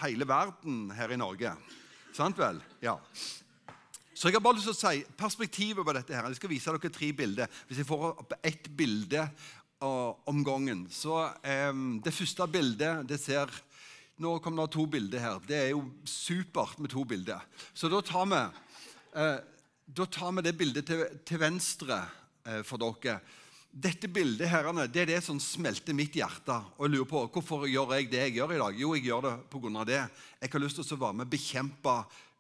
hele 0.03 0.29
verden 0.29 0.91
her 0.93 1.13
i 1.15 1.21
Norge. 1.21 1.57
Sant 2.17 2.37
vel? 2.41 2.61
Ja. 2.85 2.99
Så 4.17 4.31
jeg 4.31 4.39
har 4.39 4.45
bare 4.47 4.57
lyst 4.57 4.71
til 4.71 4.73
å 4.73 4.81
si 4.81 5.01
perspektivet 5.19 5.85
på 5.85 5.93
dette. 5.93 6.15
her. 6.17 6.25
Jeg 6.31 6.39
skal 6.39 6.49
vise 6.49 6.73
dere 6.73 6.91
tre 6.93 7.13
bilder. 7.13 7.51
Hvis 7.69 7.83
jeg 7.83 7.89
får 7.89 8.05
opp 8.09 8.33
ett 8.41 8.71
bilde 8.73 9.27
om 10.25 10.39
gangen. 10.45 10.87
Så 10.89 11.19
um, 11.21 12.01
Det 12.01 12.15
første 12.15 12.47
bildet 12.49 13.05
det 13.09 13.19
ser 13.21 13.53
Nå 14.17 14.39
kommer 14.41 14.65
det 14.65 14.73
to 14.73 14.87
bilder 14.89 15.21
her. 15.21 15.41
Det 15.45 15.57
er 15.59 15.73
jo 15.75 15.83
supert 16.09 16.79
med 16.81 16.89
to 16.89 17.03
bilder. 17.05 17.43
Så 17.77 17.91
da 17.93 18.01
tar 18.01 18.25
vi, 18.31 18.39
uh, 19.13 19.35
da 19.85 20.07
tar 20.09 20.33
vi 20.33 20.45
det 20.47 20.55
bildet 20.57 20.87
til, 20.89 21.03
til 21.21 21.43
venstre 21.43 21.99
uh, 22.49 22.63
for 22.65 22.81
dere. 22.81 23.19
Dette 23.69 24.09
bildet 24.09 24.49
herrene, 24.49 24.87
det 24.89 25.03
er 25.03 25.11
det 25.11 25.21
som 25.27 25.37
smelter 25.37 25.93
mitt 25.93 26.17
hjerte. 26.17 26.57
Og 26.79 26.87
jeg 26.87 26.95
lurer 26.95 27.11
på, 27.11 27.27
Hvorfor 27.35 27.69
gjør 27.69 27.93
jeg 27.99 28.09
det 28.15 28.25
jeg 28.25 28.39
gjør 28.39 28.57
i 28.57 28.63
dag? 28.65 28.81
Jo, 28.81 28.95
jeg 28.97 29.05
gjør 29.11 29.29
det 29.29 29.35
pga. 29.53 29.85
det. 29.85 30.01
Jeg 30.41 30.53
har 30.55 30.65
lyst 30.65 30.81
til 30.81 30.97
å 30.97 31.03
være 31.05 31.19
med 31.21 31.29
og 31.29 31.37
bekjempe 31.37 31.99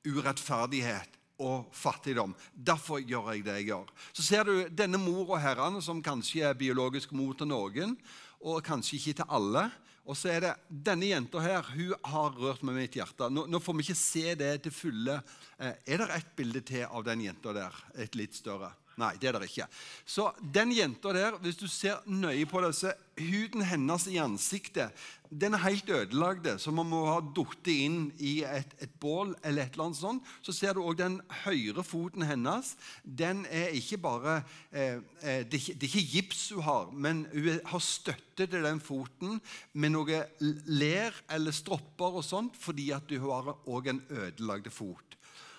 urettferdighet 0.08 1.16
og 1.42 1.66
fattigdom. 1.76 2.34
Derfor 2.52 3.02
gjør 3.02 3.32
jeg 3.34 3.44
det 3.46 3.58
jeg 3.60 3.70
gjør. 3.72 3.90
Så 4.12 4.24
ser 4.24 4.46
du 4.48 4.54
denne 4.72 5.00
mor 5.00 5.34
og 5.34 5.40
herrene, 5.42 5.82
som 5.84 6.02
kanskje 6.04 6.46
er 6.48 6.58
biologisk 6.58 7.12
mor 7.16 7.36
til 7.36 7.50
noen, 7.50 7.96
og 8.40 8.62
kanskje 8.64 8.98
ikke 9.00 9.18
til 9.20 9.36
alle. 9.38 9.66
Og 10.06 10.14
så 10.14 10.30
er 10.30 10.44
det 10.44 10.54
denne 10.70 11.08
jenta 11.10 11.42
her. 11.42 11.66
Hun 11.74 11.94
har 12.12 12.36
rørt 12.38 12.62
med 12.62 12.78
mitt 12.78 12.94
hjerte. 12.94 13.26
Nå, 13.32 13.48
nå, 13.50 13.60
får 13.62 13.74
vi 13.74 13.88
ikke 13.88 13.98
se 13.98 14.34
det 14.38 14.52
til 14.64 14.74
fulle. 14.74 15.18
Eh, 15.58 15.74
er 15.82 16.02
det 16.02 16.10
et 16.14 16.34
bilde 16.38 16.62
til 16.62 16.84
av 16.86 17.02
den 17.08 17.24
jenta 17.26 17.54
der? 17.56 17.80
Et 17.98 18.18
litt 18.18 18.36
større? 18.38 18.70
Nei, 18.96 19.12
det 19.20 19.28
er 19.28 19.36
det 19.36 19.50
ikke. 19.50 19.66
Så 20.08 20.30
den 20.40 20.70
jenta 20.72 21.12
der, 21.12 21.34
hvis 21.42 21.58
du 21.60 21.66
ser 21.68 22.00
nøye 22.08 22.46
på 22.48 22.62
det, 22.64 22.72
så 22.78 22.94
huden 23.20 23.64
hennes 23.68 24.06
i 24.08 24.16
ansiktet 24.20 24.94
den 25.28 25.56
er 25.56 25.64
helt 25.64 25.90
ødelagd, 25.90 26.46
så 26.62 26.70
man 26.72 26.86
må 26.88 27.00
ha 27.08 27.18
falt 27.20 27.68
inn 27.68 28.12
i 28.22 28.38
et, 28.46 28.72
et, 28.80 28.92
bål 29.02 29.34
eller 29.42 29.66
et 29.66 29.74
eller 29.74 29.88
annet 29.88 29.98
sånt. 29.98 30.28
Så 30.40 30.54
ser 30.54 30.76
du 30.76 30.84
òg 30.84 30.96
den 31.00 31.18
høyre 31.42 31.82
foten 31.84 32.24
hennes. 32.24 32.74
Den 33.02 33.42
er 33.50 33.74
ikke 33.76 33.98
bare 34.00 34.36
eh, 34.70 35.02
eh 35.20 35.42
det, 35.44 35.58
er 35.58 35.60
ikke, 35.60 35.74
det, 35.74 35.88
er 35.88 35.90
ikke, 35.90 36.12
gips 36.14 36.44
hun 36.54 36.64
har, 36.64 36.92
men 36.92 37.24
hun 37.34 37.60
har 37.72 37.82
støtte 37.84 38.46
til 38.46 38.64
den 38.68 38.80
foten 38.80 39.40
med 39.74 39.92
noe 39.92 40.22
ler 40.40 41.18
eller 41.28 41.52
stropper 41.52 42.20
og 42.20 42.24
sånt, 42.24 42.56
fordi 42.56 42.92
at 42.96 43.10
hun 43.10 43.28
har 43.28 43.52
òg 43.66 43.90
en 43.92 44.02
ødelagt 44.08 44.72
fot. 44.72 45.18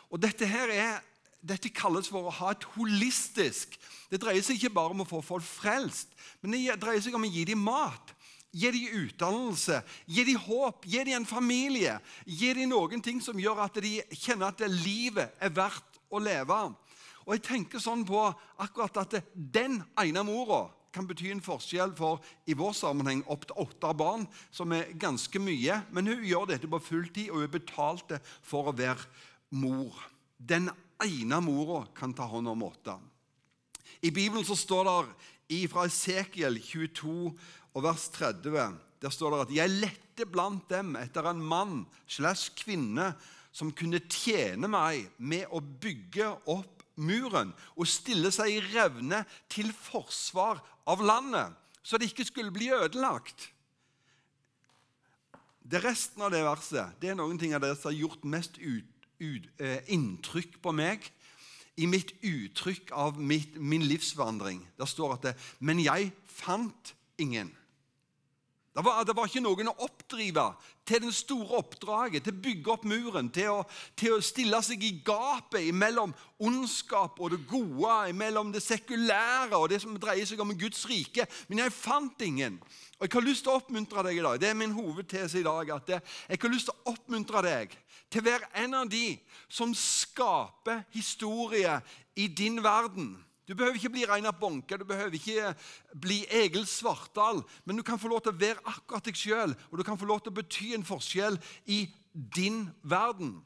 Og 0.10 0.24
dette 0.24 0.48
her 0.48 0.72
er 0.72 1.04
dette 1.48 1.72
kalles 1.74 2.10
for 2.12 2.28
å 2.28 2.36
ha 2.40 2.52
et 2.54 2.68
holistisk 2.76 3.78
Det 4.12 4.20
dreier 4.22 4.44
seg 4.46 4.60
ikke 4.60 4.76
bare 4.76 4.96
om 4.96 5.04
å 5.04 5.08
få 5.08 5.20
folk 5.26 5.44
frelst, 5.44 6.14
men 6.42 6.56
det 6.56 6.78
dreier 6.80 7.04
seg 7.04 7.16
om 7.18 7.26
å 7.28 7.32
gi 7.32 7.44
dem 7.50 7.60
mat. 7.60 8.14
Gi 8.56 8.72
dem 8.72 8.94
utdannelse, 9.04 9.82
gi 10.08 10.24
dem 10.24 10.40
håp, 10.46 10.86
gi 10.88 11.04
dem 11.04 11.20
en 11.20 11.28
familie. 11.28 11.98
Gi 12.24 12.54
dem 12.56 12.72
noen 12.72 13.04
ting 13.04 13.20
som 13.22 13.38
gjør 13.40 13.66
at 13.66 13.82
de 13.84 13.98
kjenner 14.16 14.48
at 14.48 14.64
livet 14.72 15.36
er 15.44 15.52
verdt 15.52 16.00
å 16.08 16.22
leve. 16.24 16.62
Og 17.28 17.36
jeg 17.36 17.44
tenker 17.44 17.84
sånn 17.84 18.06
på 18.08 18.24
akkurat 18.64 19.04
at 19.04 19.20
den 19.36 19.82
ene 20.00 20.24
mora 20.24 20.70
kan 20.96 21.06
bety 21.06 21.30
en 21.30 21.44
forskjell 21.44 21.92
for 21.98 22.24
i 22.50 22.56
vår 22.58 22.74
sammenheng 22.80 23.22
opptil 23.30 23.60
åtte 23.68 23.92
barn, 24.00 24.24
som 24.50 24.72
er 24.74 24.94
ganske 24.98 25.42
mye. 25.44 25.82
Men 25.92 26.10
hun 26.10 26.24
gjør 26.26 26.48
dette 26.54 26.72
på 26.72 26.80
fulltid, 26.82 27.30
og 27.30 27.42
hun 27.42 27.50
er 27.50 27.56
betalt 27.60 28.16
for 28.42 28.72
å 28.72 28.78
være 28.78 29.04
mor. 29.60 30.00
Den 30.38 30.72
ene 31.06 31.40
mora 31.44 31.86
kan 31.96 32.14
ta 32.14 32.26
hånd 32.26 32.50
om 32.50 32.66
åtte. 32.68 32.98
I 34.02 34.12
Bibelen 34.12 34.46
så 34.46 34.56
står 34.56 34.90
det 35.48 35.62
fra 35.72 35.86
Esekiel 35.88 36.60
22 36.62 37.32
og 37.74 37.84
vers 37.86 38.10
30 38.16 38.78
der 39.02 39.14
står 39.14 39.32
det 39.32 39.42
at 39.42 39.52
'jeg 39.54 39.70
lette 39.70 40.26
blant 40.26 40.70
dem 40.70 40.96
etter 40.96 41.30
en 41.30 41.42
mann 41.42 41.86
slash 42.08 42.52
kvinne' 42.58 43.14
som 43.52 43.72
kunne 43.72 44.00
tjene 44.10 44.68
meg 44.68 45.10
med 45.18 45.48
å 45.50 45.62
bygge 45.62 46.30
opp 46.46 46.84
muren 46.96 47.54
og 47.76 47.90
stille 47.90 48.32
seg 48.34 48.52
i 48.54 48.62
revne 48.74 49.24
til 49.50 49.72
forsvar 49.74 50.62
av 50.86 51.02
landet, 51.02 51.54
så 51.82 51.98
det 51.98 52.12
ikke 52.12 52.26
skulle 52.26 52.54
bli 52.54 52.70
ødelagt. 52.74 53.50
Det 55.62 55.84
Resten 55.84 56.22
av 56.22 56.32
det 56.32 56.44
verset 56.46 57.02
det 57.02 57.10
er 57.10 57.18
noen 57.20 57.38
ting 57.40 57.54
av 57.54 57.62
det 57.62 57.74
som 57.76 57.90
har 57.92 57.98
gjort 57.98 58.24
mest 58.24 58.58
ut, 58.58 58.97
eh, 59.20 59.80
inntrykk 59.94 60.62
på 60.62 60.74
meg 60.76 61.06
i 61.78 61.86
mitt 61.86 62.14
uttrykk 62.26 62.92
av 62.92 63.20
mitt, 63.22 63.58
min 63.62 63.86
livsvandring. 63.86 64.64
Der 64.78 64.86
står 64.86 65.14
at 65.14 65.24
det, 65.24 65.36
'Men 65.60 65.80
jeg 65.80 66.12
fant 66.26 66.96
ingen'. 67.18 67.56
Det 68.78 68.84
var, 68.86 69.04
det 69.04 69.14
var, 69.18 69.26
ikke 69.26 69.42
noen 69.42 69.72
å 69.72 69.80
oppdrive 69.88 70.44
til 70.86 71.00
den 71.02 71.14
store 71.16 71.64
oppdraget, 71.64 72.22
til 72.28 72.36
å 72.36 72.42
bygge 72.44 72.70
opp 72.76 72.84
muren, 72.86 73.32
til 73.34 73.50
å, 73.50 73.64
til 73.98 74.14
å, 74.14 74.20
stille 74.22 74.60
seg 74.62 74.84
i 74.86 74.92
gapet 75.02 75.72
mellom 75.74 76.14
ondskap 76.38 77.18
og 77.18 77.34
det 77.34 77.40
gode, 77.50 78.14
mellom 78.14 78.52
det 78.54 78.62
sekulære 78.62 79.58
og 79.58 79.72
det 79.72 79.82
som 79.82 79.98
dreier 79.98 80.30
seg 80.30 80.46
om 80.46 80.54
Guds 80.54 80.86
rike. 80.86 81.26
Men 81.50 81.64
jeg 81.64 81.74
fant 81.74 82.22
ingen. 82.22 82.62
Og 83.00 83.08
Jeg 83.08 83.16
har 83.16 83.26
lyst 83.26 83.48
til 83.48 83.56
å 83.56 83.58
oppmuntre 83.64 84.06
deg 84.06 84.20
i 84.20 84.26
dag. 84.28 84.38
Det 84.46 84.52
er 84.52 84.62
min 84.62 84.78
hovedtese 84.78 85.42
i 85.42 85.48
dag. 85.50 85.74
at 85.74 85.90
Jeg 85.98 86.42
har 86.46 86.54
lyst 86.54 86.70
til 86.70 86.78
å 86.78 86.94
oppmuntre 86.94 87.42
deg 87.50 87.74
til 88.14 88.22
å 88.22 88.30
være 88.30 88.52
en 88.62 88.78
av 88.84 88.92
de 88.94 89.18
som 89.50 89.74
skaper 89.74 90.86
historie 90.94 91.80
i 92.14 92.30
din 92.30 92.62
verden. 92.62 93.16
Du 93.48 93.56
behøver 93.56 93.80
ikke 93.80 93.94
bli 93.96 94.06
Reinar 94.06 94.36
Bonke, 94.36 94.78
du 94.78 94.84
behøver 94.84 95.14
ikke 95.16 95.54
bli 95.96 96.26
Egil 96.30 96.66
Svartdal, 96.68 97.40
men 97.66 97.78
du 97.80 97.84
kan 97.84 98.00
få 98.00 98.12
lov 98.12 98.26
til 98.26 98.34
å 98.36 98.40
være 98.42 98.64
akkurat 98.68 99.08
deg 99.08 99.16
sjøl, 99.16 99.54
og 99.72 99.80
du 99.80 99.84
kan 99.88 100.00
få 100.00 100.10
lov 100.10 100.20
til 100.24 100.34
å 100.34 100.40
bety 100.42 100.74
en 100.76 100.84
forskjell 100.88 101.40
i 101.72 101.86
din 102.36 102.66
verden. 102.84 103.38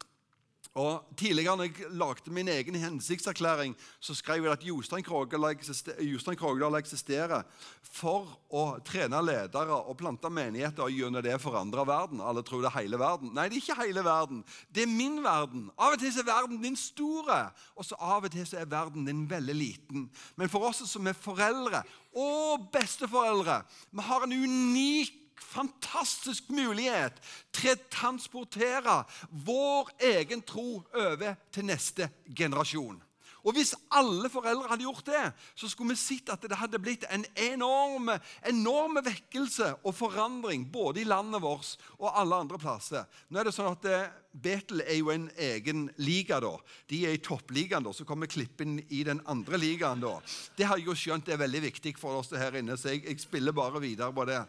Og 0.79 1.03
Tidligere 1.19 1.57
når 1.59 1.67
jeg 1.67 1.89
lagde 1.99 2.31
min 2.31 2.47
egen 2.47 2.75
hensiktserklæring, 2.79 3.75
så 3.99 4.15
skrev 4.15 4.45
jeg 4.45 4.53
at 4.53 4.63
Jostein 4.63 5.03
Krogdal 5.03 6.77
eksisterer 6.79 7.43
for 7.83 8.29
å 8.47 8.63
trene 8.87 9.19
ledere 9.21 9.75
og 9.75 9.97
plante 9.99 10.31
menigheter 10.31 10.87
og 10.87 10.95
gjennom 10.95 11.23
det 11.25 11.35
forandre 11.43 11.83
verden. 11.87 12.23
Alle 12.23 12.43
tror 12.47 12.63
det 12.63 12.71
er 12.71 12.79
hele 12.79 12.99
verden. 12.99 13.33
Nei, 13.35 13.49
det 13.51 13.59
er 13.59 13.65
ikke 13.65 13.83
hele 13.83 14.05
verden. 14.07 14.43
Det 14.71 14.85
er 14.85 14.93
min 14.95 15.19
verden. 15.23 15.67
Av 15.75 15.97
og 15.97 15.99
til 15.99 16.23
er 16.23 16.29
verden 16.31 16.63
din 16.63 16.79
store, 16.79 17.41
og 17.75 17.85
så 17.85 17.99
av 17.99 18.29
og 18.29 18.31
til 18.31 18.57
er 18.57 18.71
verden 18.71 19.05
din 19.09 19.25
veldig 19.29 19.57
liten. 19.57 20.07
Men 20.39 20.51
for 20.51 20.71
oss 20.71 20.85
som 20.87 21.07
er 21.07 21.19
foreldre 21.19 21.83
og 22.15 22.71
besteforeldre, 22.71 23.61
vi 23.91 24.07
har 24.07 24.23
en 24.23 24.39
unik 24.39 25.20
fantastisk 25.51 26.49
mulighet 26.53 27.19
til 27.55 27.75
å 27.75 27.85
transportere 27.91 29.01
vår 29.45 29.93
egen 30.15 30.43
tro 30.47 30.81
over 30.95 31.39
til 31.51 31.67
neste 31.67 32.09
generasjon. 32.35 33.01
Og 33.41 33.55
Hvis 33.57 33.73
alle 33.89 34.29
foreldre 34.29 34.69
hadde 34.69 34.85
gjort 34.85 35.07
det, 35.07 35.21
så 35.57 35.69
skulle 35.69 35.95
vi 35.95 36.01
sett 36.01 36.29
at 36.29 36.43
det 36.45 36.59
hadde 36.59 36.81
blitt 36.81 37.07
en 37.09 37.23
enorm, 37.33 38.11
enorm 38.45 38.99
vekkelse 39.01 39.71
og 39.81 39.95
forandring 39.97 40.67
både 40.71 41.01
i 41.01 41.07
landet 41.09 41.41
vårt 41.41 41.73
og 41.97 42.11
alle 42.13 42.37
andre 42.43 42.61
plasser. 42.61 43.07
Nå 43.29 43.41
er 43.41 43.49
det 43.49 43.55
sånn 43.55 43.71
at 43.73 43.87
eh, 43.89 44.11
Betel 44.31 44.79
er 44.85 44.95
jo 44.95 45.09
en 45.11 45.27
egen 45.35 45.89
liga. 45.99 46.39
da. 46.39 46.53
De 46.87 47.01
er 47.05 47.17
i 47.17 47.21
toppligaen, 47.23 47.83
da, 47.83 47.91
så 47.93 48.05
kommer 48.07 48.29
Klippen 48.31 48.79
i 48.89 49.03
den 49.03 49.21
andre 49.27 49.57
ligaen. 49.59 49.99
da. 49.99 50.19
Det 50.55 50.65
har 50.65 50.79
jeg 50.79 50.87
jo 50.87 50.95
skjønt 50.95 51.27
er 51.27 51.41
veldig 51.41 51.61
viktig 51.67 51.95
for 51.99 52.21
oss 52.21 52.31
her 52.31 52.55
inne, 52.59 52.77
så 52.79 52.93
jeg, 52.93 53.03
jeg 53.07 53.19
spiller 53.19 53.55
bare 53.55 53.81
videre 53.83 54.13
på 54.15 54.25
det. 54.29 54.39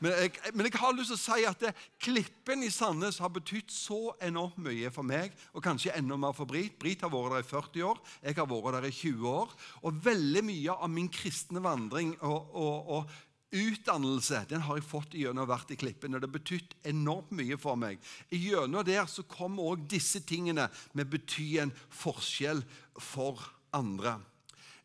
Men 0.00 0.14
jeg, 0.20 0.36
men 0.54 0.68
jeg, 0.68 0.78
har 0.78 0.94
lyst 0.94 1.12
til 1.14 1.18
å 1.18 1.24
si 1.24 1.48
at 1.48 1.66
det, 1.66 1.74
Klippen 2.02 2.62
i 2.62 2.70
Sandnes 2.70 3.18
har 3.22 3.32
betydd 3.34 3.70
så 3.74 4.14
enormt 4.22 4.60
mye 4.62 4.92
for 4.94 5.06
meg, 5.06 5.34
og 5.52 5.64
kanskje 5.64 5.96
enda 5.98 6.18
mer 6.18 6.36
for 6.36 6.46
Brit. 6.46 6.78
Brit 6.78 7.02
har 7.02 7.12
vært 7.12 7.36
der 7.36 7.46
i 7.46 7.50
40 7.50 7.88
år, 7.90 8.00
jeg 8.22 8.38
har 8.38 8.50
vært 8.50 8.78
der 8.78 8.88
i 8.88 8.94
20 8.94 9.28
år. 9.32 9.58
Og 9.82 10.00
veldig 10.06 10.46
mye 10.46 10.78
av 10.78 10.90
min 10.92 11.10
kristne 11.12 11.62
vandring 11.62 12.14
og, 12.22 12.54
og, 12.54 12.96
og 12.96 13.20
Utdannelse 13.52 14.46
den 14.48 14.64
har 14.64 14.78
jeg 14.78 14.88
fått 14.88 15.14
gjennom 15.18 15.44
å 15.44 15.46
ha 15.46 15.54
vært 15.58 15.74
i 15.74 15.78
Klippen, 15.80 16.14
og 16.16 16.22
det 16.22 16.30
har 16.30 16.36
betydd 16.38 16.76
enormt 16.88 17.34
mye 17.36 17.58
for 17.60 17.76
meg. 17.76 18.00
Gjennom 18.32 18.86
der 18.88 19.04
så 19.10 19.26
kommer 19.28 19.74
òg 19.74 19.86
disse 19.92 20.24
tingene 20.24 20.70
med 20.96 21.10
bety 21.12 21.50
en 21.60 21.74
forskjell 21.92 22.64
for 22.96 23.44
andre. 23.76 24.16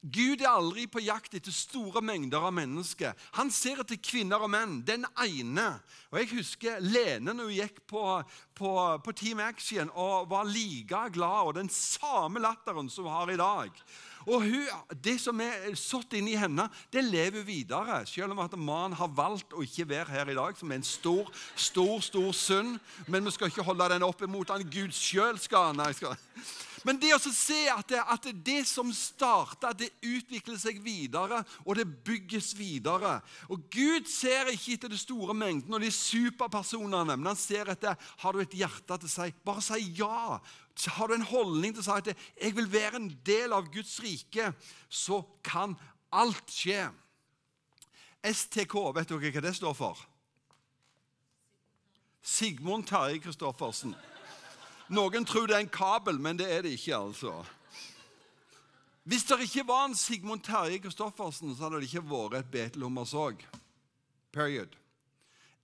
Gud 0.01 0.43
er 0.43 0.51
aldri 0.53 0.85
på 0.87 1.01
jakt 1.01 1.33
etter 1.35 1.51
store 1.51 2.03
mengder 2.05 2.43
av 2.45 2.53
mennesker. 2.53 3.15
Han 3.39 3.49
ser 3.51 3.81
etter 3.81 3.97
kvinner 3.97 4.43
og 4.45 4.51
menn. 4.53 4.77
Den 4.85 5.07
ene. 5.23 5.65
Og 6.11 6.19
Jeg 6.21 6.29
husker 6.35 6.83
Lene 6.83 7.33
når 7.33 7.49
hun 7.49 7.55
gikk 7.57 7.81
på, 7.89 8.03
på, 8.55 8.71
på 9.03 9.15
Team 9.17 9.41
Action 9.43 9.89
og 9.95 10.29
var 10.29 10.47
like 10.47 11.01
glad, 11.15 11.49
og 11.49 11.57
den 11.57 11.71
samme 11.73 12.43
latteren 12.43 12.91
som 12.93 13.09
hun 13.09 13.15
har 13.15 13.33
i 13.33 13.39
dag. 13.41 13.81
Og 14.27 14.43
hun, 14.43 14.67
Det 15.03 15.15
som 15.21 15.39
er 15.39 15.71
satt 15.79 16.13
inni 16.19 16.35
henne, 16.35 16.67
det 16.91 17.03
lever 17.05 17.45
videre. 17.47 18.01
Selv 18.05 18.35
om 18.35 18.43
at 18.43 18.57
mannen 18.59 18.97
har 18.99 19.07
valgt 19.15 19.55
å 19.55 19.63
ikke 19.63 19.87
være 19.87 20.11
her 20.11 20.31
i 20.31 20.35
dag, 20.35 20.57
som 20.57 20.71
er 20.71 20.81
en 20.81 20.83
stor, 20.83 21.31
stor 21.55 22.01
stor 22.03 22.31
synd. 22.35 22.79
Men 23.07 23.25
vi 23.25 23.31
skal 23.31 23.51
ikke 23.51 23.63
holde 23.63 23.89
den 23.93 24.03
opp 24.03 24.21
imot 24.21 24.51
han 24.51 24.67
Gud 24.67 24.91
sjøl 24.91 25.39
skal. 25.39 25.71
Nei, 25.77 25.93
skal. 25.95 26.17
Men 26.85 26.99
det 27.01 27.09
å 27.15 27.19
se 27.19 27.57
at 27.71 27.87
det, 27.89 27.99
at 27.99 28.27
det 28.45 28.61
som 28.69 28.91
starta, 28.95 29.73
det 29.75 29.89
utvikler 30.05 30.59
seg 30.59 30.77
videre, 30.83 31.41
og 31.65 31.79
det 31.79 31.87
bygges 32.05 32.53
videre. 32.57 33.17
Og 33.51 33.65
Gud 33.73 34.07
ser 34.11 34.51
ikke 34.53 34.77
etter 34.77 34.93
det 34.93 35.01
store 35.01 35.35
mengden 35.35 35.73
og 35.73 35.83
de 35.83 35.91
superpersonene, 35.91 37.17
men 37.17 37.31
han 37.31 37.39
ser 37.39 37.73
etter 37.73 37.97
har 38.21 38.35
du 38.35 38.43
et 38.43 38.55
hjerte 38.59 38.99
til 39.01 39.09
å 39.09 39.15
si 39.17 39.33
bare 39.47 39.65
si 39.65 39.81
ja 39.97 40.37
har 40.85 41.07
du 41.07 41.15
en 41.15 41.25
holdning 41.25 41.73
til 41.73 41.81
å 41.81 41.85
si 41.87 41.95
at 41.95 42.11
jeg 42.13 42.55
vil 42.57 42.69
være 42.71 42.99
en 42.99 43.09
del 43.25 43.53
av 43.55 43.69
Guds 43.73 43.95
rike, 44.03 44.51
så 44.89 45.23
kan 45.43 45.73
alt 46.13 46.53
skje. 46.53 46.85
STK, 48.27 48.75
vet 48.95 49.09
dere 49.09 49.31
hva 49.33 49.43
det 49.47 49.55
står 49.57 49.75
for? 49.77 49.99
Sigmund 52.21 52.87
Terje 52.89 53.21
Christoffersen. 53.23 53.95
Noen 54.91 55.25
tror 55.27 55.47
det 55.47 55.55
er 55.57 55.63
en 55.65 55.71
kabel, 55.71 56.19
men 56.19 56.39
det 56.39 56.47
er 56.51 56.63
det 56.63 56.75
ikke. 56.77 56.95
altså. 56.95 57.43
Hvis 59.07 59.23
det 59.23 59.39
ikke 59.45 59.67
var 59.67 59.85
en 59.85 59.95
Sigmund 59.95 60.43
Terje 60.43 60.81
Christoffersen, 60.83 61.55
så 61.55 61.63
hadde 61.63 61.81
det 61.81 61.89
ikke 61.89 62.09
vært 62.09 62.41
et 62.41 62.51
Betel 62.51 62.83
Hummersåg. 62.83 63.45
Period. 64.35 64.75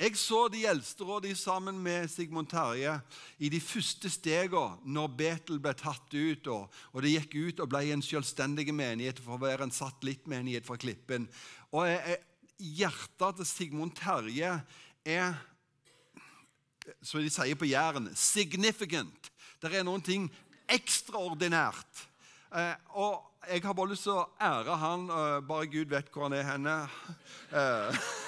Jeg 0.02 0.18
så 0.18 0.48
de 0.50 0.64
eldste 0.66 1.06
rådene 1.06 1.38
sammen 1.38 1.78
med 1.80 2.10
Sigmund 2.10 2.50
Terje 2.50 2.96
i 3.38 3.50
de 3.54 3.60
første 3.62 4.10
stegene 4.10 4.82
når 4.90 5.12
Betel 5.20 5.62
ble 5.62 5.74
tatt 5.78 6.16
ut, 6.16 6.50
og, 6.50 6.74
og 6.92 7.06
det 7.06 7.14
gikk 7.14 7.36
ut 7.38 7.62
og 7.64 7.70
ble 7.70 7.84
en 7.94 8.04
selvstendig 8.04 8.74
menighet 8.74 9.22
for 9.22 9.38
å 9.38 9.44
være 9.44 9.68
en 9.68 9.76
satellittmenighet 9.76 10.66
fra 10.66 10.80
Klippen. 10.82 11.30
Og 11.72 11.86
jeg, 11.88 12.02
jeg, 12.10 12.24
Hjertet 12.64 13.40
til 13.40 13.48
Sigmund 13.50 13.92
Terje 13.98 14.50
er, 15.10 15.34
som 17.04 17.20
de 17.20 17.32
sier 17.34 17.58
på 17.60 17.68
Jæren, 17.68 18.08
significant. 18.16 19.30
Det 19.60 19.74
er 19.74 19.84
noen 19.84 20.04
ting 20.06 20.30
ekstraordinært. 20.72 22.06
Eh, 22.54 22.76
og 23.02 23.50
jeg 23.50 23.66
har 23.66 23.76
bare 23.76 23.92
lyst 23.92 24.06
til 24.08 24.16
å 24.16 24.28
ære 24.40 24.78
han, 24.80 25.10
eh, 25.10 25.40
bare 25.50 25.68
Gud 25.74 25.92
vet 25.92 26.12
hvor 26.14 26.30
han 26.30 26.38
er 26.38 26.46
henne. 26.48 26.78
Eh, 27.52 28.06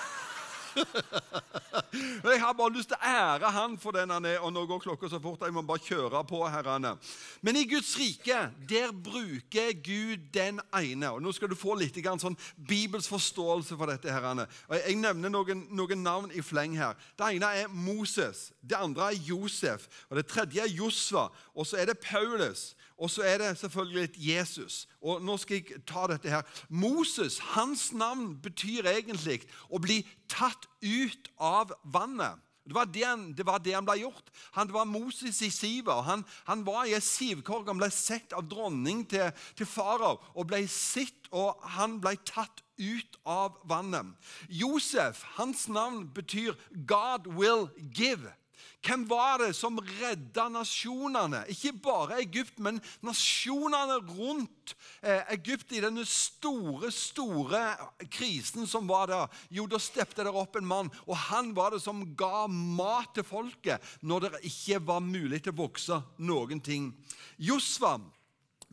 jeg 2.33 2.41
har 2.41 2.53
bare 2.57 2.73
lyst 2.75 2.91
til 2.91 2.97
å 2.99 3.09
ære 3.09 3.51
han 3.55 3.77
for 3.81 3.95
den 3.95 4.11
han 4.13 4.27
er. 4.27 4.39
Og 4.43 4.53
nå 4.53 4.65
går 4.69 4.83
klokka 4.83 5.09
så 5.11 5.19
fort, 5.23 5.43
jeg 5.45 5.55
må 5.55 5.63
bare 5.65 5.83
kjøre 5.83 6.23
på. 6.27 6.41
herrene. 6.51 6.95
Men 7.41 7.59
i 7.59 7.65
Guds 7.69 7.93
rike, 7.99 8.49
der 8.69 8.91
bruker 8.91 9.73
Gud 9.83 10.29
den 10.33 10.61
ene. 10.75 11.11
Og 11.11 11.21
Nå 11.21 11.33
skal 11.35 11.49
du 11.49 11.55
få 11.57 11.75
litt 11.79 11.95
sånn 11.95 12.37
Bibels 12.55 13.07
forståelse 13.11 13.77
for 13.77 13.91
dette. 13.91 14.11
herrene. 14.11 14.47
Og 14.69 14.75
Jeg 14.75 14.95
nevner 14.95 15.29
noen, 15.29 15.67
noen 15.71 16.03
navn 16.03 16.31
i 16.33 16.41
fleng 16.41 16.77
her. 16.77 16.95
Det 17.17 17.35
ene 17.35 17.51
er 17.63 17.67
Moses. 17.67 18.51
Det 18.61 18.77
andre 18.77 19.11
er 19.11 19.21
Josef. 19.25 19.87
Og 20.09 20.17
det 20.17 20.27
tredje 20.27 20.61
er 20.61 20.71
Josva. 20.71 21.29
Og 21.55 21.65
så 21.67 21.77
er 21.77 21.85
det 21.85 21.99
Paulus. 21.99 22.75
Og 22.97 23.11
så 23.11 23.25
er 23.27 23.37
det 23.37 23.57
selvfølgelig 23.59 24.09
Jesus. 24.15 24.87
Og 25.01 25.21
nå 25.23 25.35
skal 25.37 25.59
jeg 25.59 25.83
ta 25.87 26.05
dette 26.07 26.31
her. 26.31 26.45
Moses, 26.69 27.39
hans 27.55 27.89
navn 27.93 28.37
betyr 28.41 28.87
egentlig 28.87 29.41
å 29.67 29.81
bli 29.83 29.99
tatt 30.31 30.69
ut 30.81 31.31
av 31.35 31.75
vannet. 31.83 32.39
Det 32.65 32.73
var 32.73 32.85
det 32.89 33.03
han, 33.05 33.25
det 33.37 33.45
var 33.45 33.59
det 33.61 33.75
han 33.75 33.85
ble 33.85 33.99
gjort. 33.99 34.31
Han 34.55 34.71
var 34.73 34.87
Moses 34.89 35.41
i 35.45 35.51
sivet. 35.53 35.93
Han, 36.07 36.23
han 36.47 36.63
var 36.65 36.87
i 36.87 36.95
ei 36.97 37.03
sivkorg. 37.03 37.67
Han 37.69 37.77
ble 37.77 37.91
sett 37.93 38.33
av 38.33 38.47
dronning 38.49 39.03
til, 39.09 39.29
til 39.59 39.69
farao 39.69 40.17
og 40.33 40.47
ble 40.49 40.63
sett, 40.71 41.29
og 41.29 41.61
han 41.75 41.99
ble 42.01 42.15
tatt 42.25 42.63
ut 42.81 43.19
av 43.29 43.59
vannet. 43.69 44.15
Josef, 44.49 45.21
hans 45.37 45.67
navn 45.69 46.07
betyr 46.15 46.57
'God 46.87 47.27
will 47.27 47.69
give'. 47.77 48.33
Hvem 48.85 49.05
var 49.09 49.39
det 49.41 49.53
som 49.57 49.79
redda 49.81 50.47
nasjonene? 50.53 51.43
Ikke 51.51 51.73
bare 51.87 52.19
Egypt, 52.21 52.59
men 52.61 52.77
nasjonene 53.05 53.97
rundt 54.11 54.75
eh, 55.01 55.23
Egypt 55.33 55.73
i 55.73 55.81
denne 55.83 56.05
store, 56.09 56.91
store 56.93 57.63
krisen 58.13 58.69
som 58.69 58.87
var 58.89 59.09
der. 59.09 59.39
Jo, 59.49 59.65
da 59.69 59.81
stepte 59.81 60.25
der 60.25 60.37
opp 60.37 60.59
en 60.59 60.69
mann, 60.69 60.91
og 61.07 61.17
han 61.29 61.53
var 61.57 61.73
det 61.73 61.81
som 61.85 62.03
ga 62.17 62.45
mat 62.51 63.15
til 63.15 63.25
folket 63.27 63.95
når 64.05 64.27
det 64.27 64.43
ikke 64.51 64.81
var 64.85 65.01
mulig 65.03 65.41
til 65.43 65.55
å 65.55 65.61
vokse 65.65 66.01
noen 66.21 66.61
ting. 66.63 66.91
Josva 67.41 67.97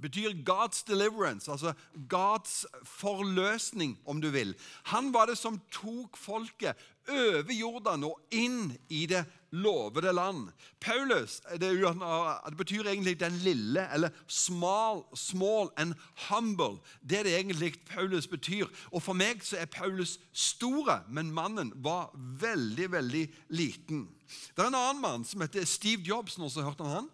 betyr 0.00 0.32
God's 0.44 0.84
deliverance, 0.86 1.50
altså 1.50 1.72
God's 2.14 2.64
forløsning, 2.84 3.98
om 4.06 4.20
du 4.22 4.30
vil. 4.30 4.54
Han 4.84 5.12
var 5.14 5.26
det 5.26 5.38
som 5.38 5.60
tok 5.70 6.16
folket 6.16 6.74
over 7.08 7.52
Jordan 7.52 8.04
og 8.06 8.20
inn 8.30 8.76
i 8.88 9.06
det 9.10 9.24
lovede 9.52 10.12
land. 10.14 10.48
Paulus 10.80 11.40
det, 11.60 11.60
det, 11.60 12.56
betyr 12.56 12.86
egentlig 12.86 13.20
'den 13.20 13.32
lille', 13.32 13.94
eller 13.94 14.10
'small', 14.28 15.04
'small 15.14 15.70
and 15.76 15.94
humble'. 16.14 16.80
Det 17.08 17.18
er 17.18 17.22
det 17.22 17.38
egentlig 17.38 17.74
Paulus 17.86 18.26
betyr. 18.26 18.66
Og 18.92 19.02
For 19.02 19.12
meg 19.12 19.42
så 19.42 19.56
er 19.56 19.64
Paulus 19.64 20.18
store, 20.32 21.02
men 21.08 21.30
mannen 21.30 21.72
var 21.74 22.10
veldig, 22.40 22.92
veldig 22.92 23.28
liten. 23.48 24.08
Det 24.56 24.64
er 24.64 24.66
en 24.66 24.74
annen 24.74 25.02
mann 25.02 25.24
som 25.24 25.40
heter 25.40 25.64
Steve 25.64 26.02
Jobs. 26.02 26.38
Noen 26.38 26.50
som 26.50 26.62
har 26.62 26.70
hørt 26.70 26.80
om 26.80 26.86
han? 26.86 27.08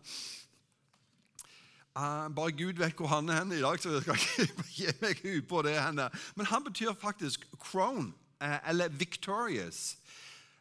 Uh, 1.99 2.29
bare 2.31 2.53
Gud 2.55 2.79
vet 2.79 2.95
hvor 2.95 3.11
han 3.11 3.29
er 3.29 3.41
hen 3.41 3.53
i 3.57 3.63
dag, 3.63 3.81
så 3.83 3.97
jeg 3.97 4.05
skal 4.05 4.15
ikke 4.15 4.67
gi 4.79 4.93
meg 5.03 5.23
ut 5.25 5.49
på 5.51 5.63
det. 5.67 5.75
henne. 5.83 6.05
Men 6.39 6.47
han 6.47 6.65
betyr 6.65 6.95
faktisk 7.01 7.47
crown, 7.59 8.13
uh, 8.39 8.59
eller 8.71 8.89
victorious. 8.89 9.97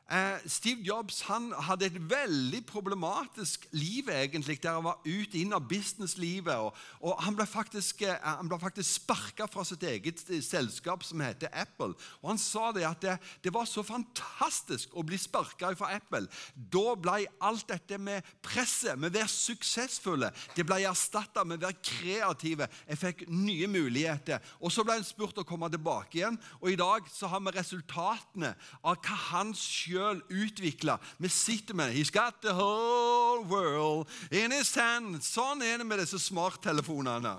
Eh, 0.07 0.39
Steve 0.47 0.81
Jobs 0.87 1.25
han 1.27 1.49
hadde 1.67 1.89
et 1.89 1.97
veldig 1.99 2.61
problematisk 2.65 3.65
liv, 3.75 4.07
egentlig, 4.07 4.55
der 4.63 4.77
han 4.77 4.85
var 4.85 5.01
ut 5.03 5.33
inn 5.35 5.51
av 5.51 5.65
businesslivet. 5.67 6.55
Og, 6.55 6.77
og 7.03 7.23
Han 7.25 7.35
ble 7.35 7.43
faktisk, 7.43 8.05
eh, 8.07 8.15
han 8.23 8.47
faktisk 8.47 9.01
sparka 9.01 9.49
fra 9.51 9.65
sitt 9.67 9.83
eget 9.83 10.23
selskap 10.47 11.03
som 11.03 11.19
heter 11.19 11.51
Apple. 11.51 11.91
Og 12.21 12.29
Han 12.29 12.39
sa 12.39 12.71
det 12.71 12.85
at 12.87 13.01
det, 13.03 13.17
det 13.43 13.53
var 13.53 13.67
så 13.67 13.83
fantastisk 13.83 14.95
å 14.95 15.03
bli 15.03 15.19
sparka 15.19 15.73
fra 15.75 15.91
Apple. 15.97 16.31
Da 16.55 16.95
ble 16.95 17.27
alt 17.43 17.67
dette 17.67 17.99
med 17.99 18.23
presset, 18.41 18.95
med 18.95 19.11
å 19.11 19.19
være 19.19 19.33
suksessfulle, 19.33 20.31
det 20.55 20.63
ble 20.63 20.79
erstatta 20.87 21.43
med 21.43 21.59
å 21.59 21.67
være 21.67 21.83
kreative. 21.83 22.69
Jeg 22.87 23.01
fikk 23.03 23.25
nye 23.27 23.67
muligheter. 23.67 24.39
Og 24.61 24.71
Så 24.71 24.87
ble 24.87 25.01
han 25.01 25.03
spurt 25.03 25.43
å 25.43 25.43
komme 25.43 25.67
tilbake 25.73 26.21
igjen, 26.21 26.39
og 26.61 26.71
i 26.71 26.79
dag 26.79 27.11
så 27.11 27.27
har 27.27 27.43
vi 27.43 27.57
resultatene 27.57 28.55
av 28.87 29.01
hva 29.03 29.21
han 29.33 29.51
sjøl 29.57 29.96
sjøl 29.97 30.21
utvikla. 30.29 30.97
Vi 31.17 31.29
sitter 31.29 31.73
med 31.73 31.93
He's 31.95 32.11
got 32.11 32.41
the 32.41 32.53
whole 32.53 33.43
world 33.45 34.07
in 34.31 34.51
his 34.51 34.73
hand. 34.75 35.21
Sånn 35.25 35.63
er 35.65 35.81
det 35.81 35.87
med 35.87 36.01
disse 36.03 36.19
smarttelefonene. 36.21 37.37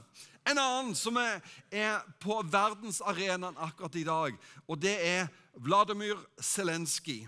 En 0.48 0.58
annen 0.58 0.94
som 0.96 1.18
er, 1.20 1.42
er 1.70 2.00
på 2.22 2.40
verdensarenaen 2.48 3.58
akkurat 3.60 3.98
i 4.00 4.06
dag, 4.06 4.38
og 4.66 4.78
det 4.80 4.96
er 5.04 5.26
Vladimir 5.60 6.16
Zelenskyj. 6.40 7.26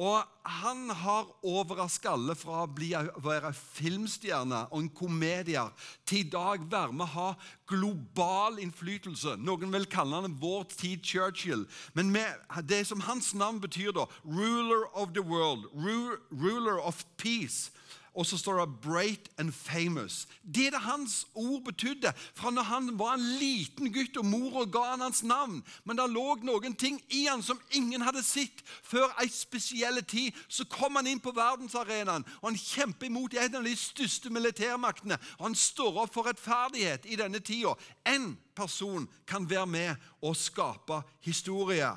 Og 0.00 0.22
han 0.48 0.86
har 0.96 1.28
overraska 1.44 2.14
alle 2.14 2.32
fra 2.38 2.62
å 2.64 2.70
bli, 2.72 2.94
være 3.20 3.50
filmstjerne 3.52 4.62
og 4.70 4.78
en 4.78 4.88
komedier 4.96 5.68
til 6.08 6.22
i 6.22 6.30
dag 6.32 6.64
være 6.72 6.96
med 6.96 7.04
å 7.04 7.12
ha 7.12 7.26
global 7.68 8.56
innflytelse. 8.62 9.36
Noen 9.44 9.68
vil 9.74 9.84
kalle 9.92 10.22
han 10.22 10.38
vår 10.40 10.64
tid 10.72 11.04
Churchill. 11.04 11.66
Men 11.92 12.08
med, 12.14 12.40
det 12.64 12.86
som 12.88 13.04
hans 13.04 13.34
navn 13.36 13.60
betyr, 13.60 13.92
da, 13.96 14.08
ruler 14.24 14.88
of 14.94 15.12
the 15.12 15.24
world, 15.24 15.68
ruler 15.76 16.80
of 16.80 17.04
peace 17.20 17.68
og 18.14 18.26
så 18.26 18.38
står 18.38 18.64
det 18.64 18.74
'bright 18.86 19.28
and 19.38 19.52
famous'. 19.52 20.26
Det 20.54 20.66
er 20.66 20.70
det 20.70 20.80
hans 20.80 21.26
ord 21.34 21.64
betydde 21.64 22.12
fra 22.34 22.50
når 22.50 22.62
han 22.62 22.98
var 22.98 23.14
en 23.14 23.38
liten 23.38 23.92
gutt 23.92 24.16
og 24.16 24.24
mora 24.24 24.64
ga 24.64 24.90
han 24.90 25.00
hans 25.00 25.22
navn. 25.22 25.64
Men 25.84 25.98
det 25.98 26.10
lå 26.10 26.34
noen 26.42 26.76
ting 26.76 27.02
i 27.08 27.24
han 27.24 27.42
som 27.42 27.60
ingen 27.70 28.00
hadde 28.00 28.22
sett 28.22 28.64
før 28.82 29.14
ei 29.22 29.28
spesiell 29.28 30.04
tid. 30.04 30.32
Så 30.48 30.64
kom 30.64 30.96
han 30.96 31.06
inn 31.06 31.20
på 31.20 31.30
verdensarenaen, 31.30 32.26
og 32.42 32.48
han 32.50 32.58
kjemper 32.58 33.06
imot 33.06 33.34
en 33.34 33.54
av 33.54 33.64
de 33.64 33.76
største 33.76 34.30
militærmaktene. 34.30 35.18
Og 35.38 35.46
han 35.46 35.54
står 35.54 36.02
opp 36.02 36.14
for 36.14 36.26
rettferdighet 36.26 37.06
i 37.06 37.16
denne 37.16 37.38
tida. 37.38 37.74
Én 38.08 38.36
person 38.56 39.08
kan 39.26 39.50
være 39.50 39.66
med 39.66 39.96
og 40.22 40.36
skape 40.36 41.02
historie. 41.20 41.96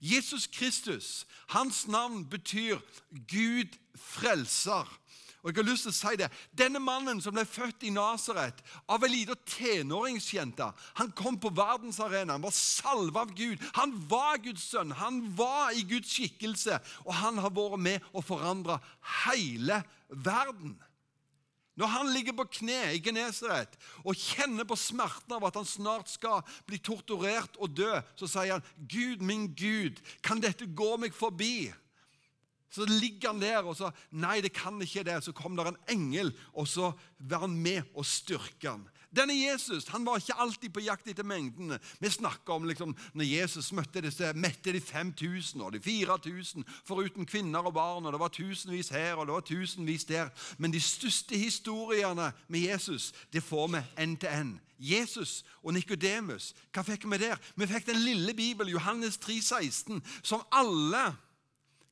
Jesus 0.00 0.46
Kristus, 0.46 1.26
hans 1.48 1.86
navn 1.88 2.26
betyr 2.28 2.78
Gud 3.28 3.78
frelser. 3.96 4.98
Og 5.46 5.52
jeg 5.52 5.62
har 5.62 5.68
lyst 5.68 5.84
til 5.86 5.92
å 5.92 5.94
si 5.94 6.18
det. 6.18 6.26
Denne 6.58 6.80
mannen 6.82 7.20
som 7.22 7.34
ble 7.36 7.44
født 7.46 7.84
i 7.86 7.92
Nasaret 7.94 8.58
av 8.90 9.04
ei 9.06 9.12
lita 9.12 9.36
tenåringsjente, 9.46 10.66
han 10.98 11.12
kom 11.14 11.38
på 11.38 11.52
verdensarenaen, 11.54 12.42
var 12.42 12.54
salva 12.56 13.22
av 13.22 13.30
Gud. 13.38 13.62
Han 13.78 13.94
var 14.10 14.40
Guds 14.42 14.64
sønn, 14.72 14.90
han 14.98 15.20
var 15.38 15.70
i 15.70 15.84
Guds 15.86 16.10
skikkelse, 16.16 16.80
og 17.06 17.14
han 17.20 17.38
har 17.38 17.54
vært 17.54 17.78
med 17.78 18.10
å 18.10 18.24
forandre 18.26 18.80
hele 19.22 19.78
verden. 20.10 20.74
Når 21.78 21.94
han 21.94 22.10
ligger 22.10 22.34
på 22.40 22.50
kne 22.58 22.82
i 22.96 23.00
Genesaret 23.04 23.78
og 24.02 24.18
kjenner 24.18 24.66
på 24.66 24.74
smerten 24.80 25.36
av 25.36 25.46
at 25.46 25.60
han 25.60 25.68
snart 25.68 26.10
skal 26.10 26.42
bli 26.66 26.82
torturert 26.82 27.54
og 27.60 27.70
dø, 27.76 27.92
så 28.18 28.26
sier 28.26 28.56
han, 28.56 28.66
'Gud, 28.74 29.22
min 29.22 29.52
Gud, 29.54 30.00
kan 30.26 30.42
dette 30.42 30.66
gå 30.66 30.96
meg 30.98 31.14
forbi?' 31.14 31.70
Så 32.70 32.84
ligger 32.88 33.32
han 33.32 33.40
der, 33.40 33.62
og 33.62 33.76
så 33.78 33.92
Nei, 34.10 34.40
det 34.44 34.52
kan 34.56 34.80
ikke 34.82 35.04
det. 35.06 35.20
Så 35.24 35.32
kom 35.36 35.56
der 35.56 35.70
en 35.70 35.80
engel, 35.92 36.32
og 36.52 36.68
så 36.68 36.92
var 37.18 37.46
han 37.46 37.56
med 37.62 37.82
og 37.94 38.06
styrka 38.06 38.74
han. 38.76 38.86
Denne 39.16 39.32
Jesus 39.34 39.86
han 39.88 40.04
var 40.04 40.18
ikke 40.20 40.36
alltid 40.42 40.72
på 40.74 40.82
jakt 40.84 41.06
etter 41.08 41.24
mengdene. 41.26 41.78
Vi 42.02 42.10
snakker 42.10 42.56
om 42.56 42.66
liksom, 42.68 42.94
når 43.14 43.28
Jesus 43.30 43.70
møtte 43.76 44.02
disse, 44.04 44.32
mette 44.36 44.74
de 44.74 44.80
5000 44.82 45.62
og 45.62 45.72
de 45.72 45.80
4000, 45.80 46.66
foruten 46.84 47.28
kvinner 47.28 47.64
og 47.64 47.74
barn. 47.78 48.06
og 48.06 48.12
Det 48.12 48.20
var 48.20 48.34
tusenvis 48.34 48.92
her 48.92 49.14
og 49.14 49.26
det 49.26 49.36
var 49.38 49.46
tusenvis 49.46 50.04
der. 50.04 50.28
Men 50.58 50.74
de 50.74 50.80
største 50.80 51.38
historiene 51.38 52.32
med 52.48 52.60
Jesus 52.60 53.12
det 53.32 53.42
får 53.42 53.68
vi 53.68 53.84
end 54.02 54.18
til 54.20 54.28
end. 54.28 54.58
Jesus 54.78 55.44
og 55.62 55.72
Nikodemus, 55.72 56.50
hva 56.74 56.82
fikk 56.84 57.06
vi 57.08 57.16
der? 57.22 57.40
Vi 57.56 57.66
fikk 57.66 57.86
den 57.86 58.02
lille 58.02 58.34
Bibelen, 58.36 58.74
Johannes 58.74 59.16
3, 59.16 59.40
16, 59.40 60.02
som 60.22 60.44
alle 60.52 61.14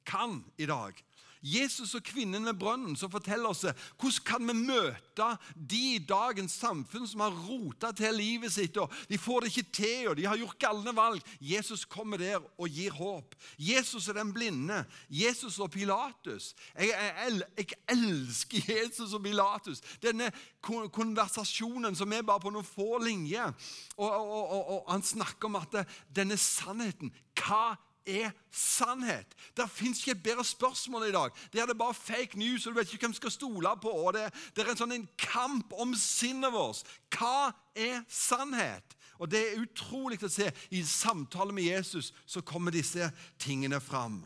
kan 0.06 0.42
i 0.58 0.68
dag. 0.70 1.04
Jesus 1.44 1.92
og 1.98 2.00
kvinnen 2.08 2.46
ved 2.48 2.56
brønnen 2.56 2.94
som 2.96 3.10
forteller 3.12 3.50
oss 3.50 3.66
hvordan 3.66 4.24
kan 4.24 4.46
vi 4.48 4.54
møte 4.56 5.26
de 5.54 5.80
i 5.98 6.00
dagens 6.00 6.54
samfunn 6.56 7.04
som 7.08 7.20
har 7.20 7.36
rota 7.44 7.90
til 7.92 8.16
livet 8.16 8.52
sitt. 8.54 8.78
og 8.80 8.92
De 9.10 9.18
får 9.20 9.44
det 9.44 9.50
ikke 9.52 9.74
til, 9.76 10.08
og 10.08 10.16
de 10.16 10.24
har 10.24 10.40
gjort 10.40 10.58
galne 10.62 10.94
valg. 10.96 11.20
Jesus 11.40 11.84
kommer 11.84 12.20
der 12.20 12.40
og 12.40 12.68
gir 12.72 12.96
håp. 12.96 13.36
Jesus 13.60 14.08
er 14.08 14.16
den 14.16 14.32
blinde. 14.32 14.80
Jesus 15.10 15.58
og 15.60 15.70
Pilatus. 15.74 16.54
Jeg, 16.72 16.94
jeg, 16.96 17.42
jeg 17.58 17.80
elsker 17.92 18.72
Jesus 18.72 19.12
og 19.12 19.22
Pilatus. 19.22 19.84
Denne 20.02 20.30
konversasjonen 20.64 21.96
som 21.96 22.12
er 22.12 22.24
bare 22.24 22.40
på 22.40 22.54
noen 22.54 22.64
få 22.64 23.02
linjer. 23.04 23.52
Og, 23.98 24.08
og, 24.08 24.44
og, 24.48 24.62
og 24.78 24.94
han 24.94 25.04
snakker 25.04 25.52
om 25.52 25.60
at 25.60 25.82
denne 26.16 26.40
sannheten 26.40 27.12
Hva 27.34 27.74
er 28.06 28.30
sannhet. 28.52 29.34
Det 29.56 29.68
fins 29.70 30.00
ikke 30.00 30.16
et 30.16 30.22
bedre 30.22 30.44
spørsmål 30.44 31.08
i 31.08 31.14
dag. 31.14 31.30
Det 31.52 31.60
er 31.60 31.66
det 31.66 31.78
bare 31.78 31.94
fake 31.94 32.38
news, 32.38 32.66
og 32.66 32.72
du 32.72 32.78
vet 32.78 32.92
ikke 32.92 33.06
hvem 33.06 33.12
du 33.16 33.20
skal 33.20 33.34
stole 33.34 33.76
på. 33.82 33.88
og 33.88 34.12
Det, 34.14 34.26
det 34.56 34.64
er 34.64 34.70
en 34.72 34.82
sånn 34.82 34.96
en 34.96 35.08
kamp 35.18 35.72
om 35.78 35.94
sinnet 35.98 36.52
vårt. 36.52 36.84
Hva 37.14 37.52
er 37.74 38.04
sannhet? 38.08 38.96
Og 39.18 39.30
Det 39.30 39.40
er 39.40 39.62
utrolig 39.62 40.18
å 40.24 40.28
se. 40.28 40.50
I 40.70 40.82
samtale 40.82 41.54
med 41.54 41.68
Jesus 41.70 42.12
så 42.26 42.42
kommer 42.42 42.74
disse 42.74 43.10
tingene 43.38 43.80
fram. 43.80 44.24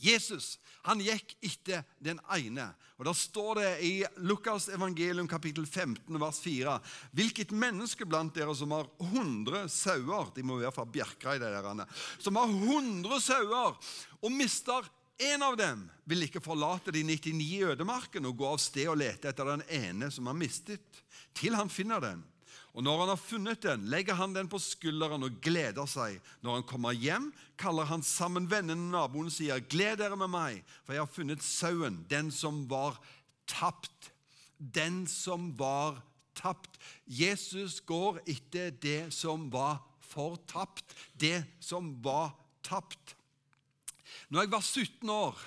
Jesus 0.00 0.56
han 0.86 1.00
gikk 1.02 1.34
etter 1.44 1.82
den 2.00 2.20
ene. 2.32 2.70
Og 2.98 3.04
Da 3.06 3.14
står 3.14 3.60
det 3.60 3.70
i 3.84 3.92
Lukas 4.24 4.68
evangelium 4.72 5.28
kapittel 5.28 5.66
15 5.66 6.20
vers 6.20 6.38
4.: 6.40 6.78
Hvilket 7.12 7.52
menneske 7.52 8.06
blant 8.06 8.34
dere 8.34 8.54
som 8.56 8.72
har 8.72 8.88
100 8.98 9.68
sauer 9.68 10.32
De 10.34 10.42
må 10.42 10.58
være 10.58 10.72
fra 10.72 10.86
Bjerkreid, 10.86 11.42
de 11.42 11.50
der. 11.50 11.84
Som 12.18 12.36
har 12.36 12.48
100 12.48 13.20
sauer 13.20 13.76
og 14.22 14.32
mister 14.32 14.88
en 15.18 15.42
av 15.42 15.56
dem, 15.58 15.90
vil 16.06 16.22
ikke 16.28 16.42
forlate 16.42 16.92
de 16.94 17.02
99 17.02 17.42
i 17.42 17.62
ødemarken 17.66 18.26
og 18.28 18.36
gå 18.38 18.46
av 18.52 18.60
sted 18.62 18.86
og 18.88 19.00
lete 19.00 19.28
etter 19.28 19.50
den 19.50 19.64
ene 19.66 20.12
som 20.14 20.30
har 20.30 20.36
mistet, 20.38 21.02
til 21.34 21.56
han 21.58 21.70
finner 21.70 22.00
den. 22.00 22.22
Og 22.78 22.84
Når 22.86 23.00
han 23.00 23.08
har 23.10 23.18
funnet 23.18 23.62
den, 23.64 23.88
legger 23.90 24.14
han 24.14 24.36
den 24.36 24.46
på 24.46 24.60
skulderen 24.62 25.26
og 25.26 25.40
gleder 25.42 25.88
seg. 25.90 26.20
Når 26.46 26.60
han 26.60 26.66
kommer 26.70 26.94
hjem, 26.94 27.32
kaller 27.58 27.88
han 27.90 28.04
sammen 28.06 28.46
vennene 28.46 28.84
og 28.86 28.92
naboen 28.92 29.32
og 29.32 29.34
sier, 29.34 29.58
'Gled 29.58 29.98
dere 29.98 30.14
med 30.14 30.30
meg, 30.30 30.60
for 30.86 30.94
jeg 30.94 31.02
har 31.02 31.10
funnet 31.10 31.42
sauen, 31.42 32.04
den 32.06 32.30
som 32.30 32.68
var 32.70 33.00
tapt.' 33.50 34.12
Den 34.58 35.06
som 35.10 35.50
var 35.58 35.98
tapt. 36.38 36.78
Jesus 37.06 37.80
går 37.80 38.22
etter 38.26 38.70
det 38.70 39.12
som 39.14 39.50
var 39.50 39.82
fortapt, 39.98 40.94
det 41.18 41.44
som 41.58 41.92
var 42.02 42.30
tapt. 42.62 43.16
Når 44.30 44.40
jeg 44.46 44.50
var 44.54 44.62
17 44.62 45.10
år, 45.10 45.38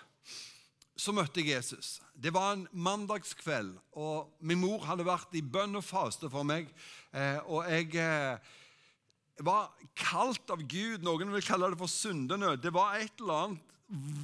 så 1.01 1.13
møtte 1.15 1.41
jeg 1.41 1.55
Jesus. 1.55 1.95
Det 2.13 2.29
var 2.33 2.53
en 2.53 2.67
mandagskveld, 2.71 3.73
og 3.97 4.35
min 4.45 4.59
mor 4.61 4.83
hadde 4.85 5.07
vært 5.07 5.33
i 5.37 5.41
bønn 5.41 5.79
og 5.79 5.85
faste 5.85 6.29
for 6.29 6.45
meg. 6.45 6.69
Eh, 7.09 7.39
og 7.49 7.65
jeg 7.71 7.95
eh, 7.97 8.51
var 9.41 9.71
kalt 9.97 10.53
av 10.53 10.61
Gud. 10.61 11.01
Noen 11.05 11.33
vil 11.33 11.45
kalle 11.45 11.71
det 11.73 11.79
for 11.81 11.89
syndenød. 11.89 12.61
Det 12.61 12.73
var 12.75 12.99
et 12.99 13.23
eller 13.23 13.47
annet 13.47 13.71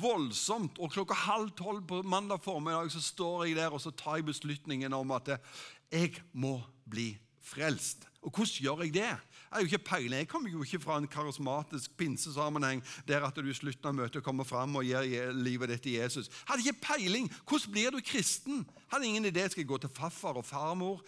voldsomt. 0.01 0.77
Og 0.77 0.93
klokka 0.93 1.17
halv 1.25 1.49
tolv 1.57 1.81
på 1.89 2.03
mandag 2.05 2.43
formiddag 2.45 2.91
så 2.93 3.01
står 3.03 3.47
jeg 3.47 3.57
der 3.57 3.73
og 3.73 3.81
så 3.83 3.91
tar 3.91 4.19
jeg 4.19 4.29
beslutningen 4.29 4.93
om 4.95 5.15
at 5.17 5.33
jeg 5.89 6.13
må 6.31 6.59
bli 6.87 7.09
frelst. 7.43 8.05
Og 8.21 8.29
hvordan 8.29 8.63
gjør 8.63 8.85
jeg 8.85 8.95
det? 8.99 9.11
Jeg 9.57 9.71
ikke 9.71 9.85
peiling. 9.89 10.19
Jeg 10.19 10.27
kommer 10.29 10.49
jo 10.49 10.63
ikke 10.63 10.79
fra 10.79 10.97
en 11.01 11.07
karismatisk 11.07 11.93
pinsesammenheng 11.97 12.83
der 13.07 13.25
at 13.25 13.35
du 13.35 13.49
i 13.49 13.55
slutten 13.57 13.89
av 13.89 13.95
møtet 13.97 14.23
kommer 14.25 14.45
fram 14.45 14.75
og 14.77 14.85
gir 14.85 15.31
livet 15.33 15.71
ditt 15.73 15.83
til 15.87 15.97
Jesus. 15.97 16.29
Hadde 16.45 16.61
ikke 16.65 16.85
peiling. 16.91 17.31
Hvordan 17.47 17.73
blir 17.73 17.95
du 17.95 18.01
kristen? 18.05 18.67
Hadde 18.91 19.09
ingen 19.09 19.25
idé. 19.25 19.47
Skal 19.49 19.63
jeg 19.63 19.71
gå 19.71 19.79
til 19.81 19.93
farfar 19.97 20.37
og 20.37 20.45
farmor? 20.45 21.01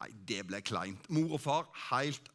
Nei, 0.00 0.10
det 0.28 0.42
ble 0.46 0.60
kleint. 0.60 1.10
Mor 1.10 1.38
og 1.38 1.42
far 1.42 1.68
helt, 1.90 2.30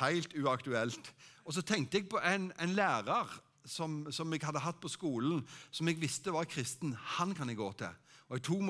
helt 0.00 0.36
uaktuelt. 0.40 1.12
Og 1.44 1.54
så 1.54 1.62
tenkte 1.62 2.00
jeg 2.00 2.08
på 2.10 2.18
en, 2.24 2.50
en 2.58 2.74
lærer 2.74 3.30
som, 3.66 4.06
som, 4.10 4.32
jeg 4.32 4.42
hadde 4.46 4.62
hatt 4.62 4.80
på 4.82 4.90
skolen, 4.90 5.42
som 5.70 5.86
jeg 5.90 6.00
visste 6.00 6.34
var 6.34 6.48
kristen. 6.50 6.96
Han 7.18 7.34
kan 7.34 7.50
jeg 7.50 7.60
gå 7.60 7.70
til. 7.78 7.94
Og 8.26 8.40
Jeg 8.40 8.42
tok 8.42 8.62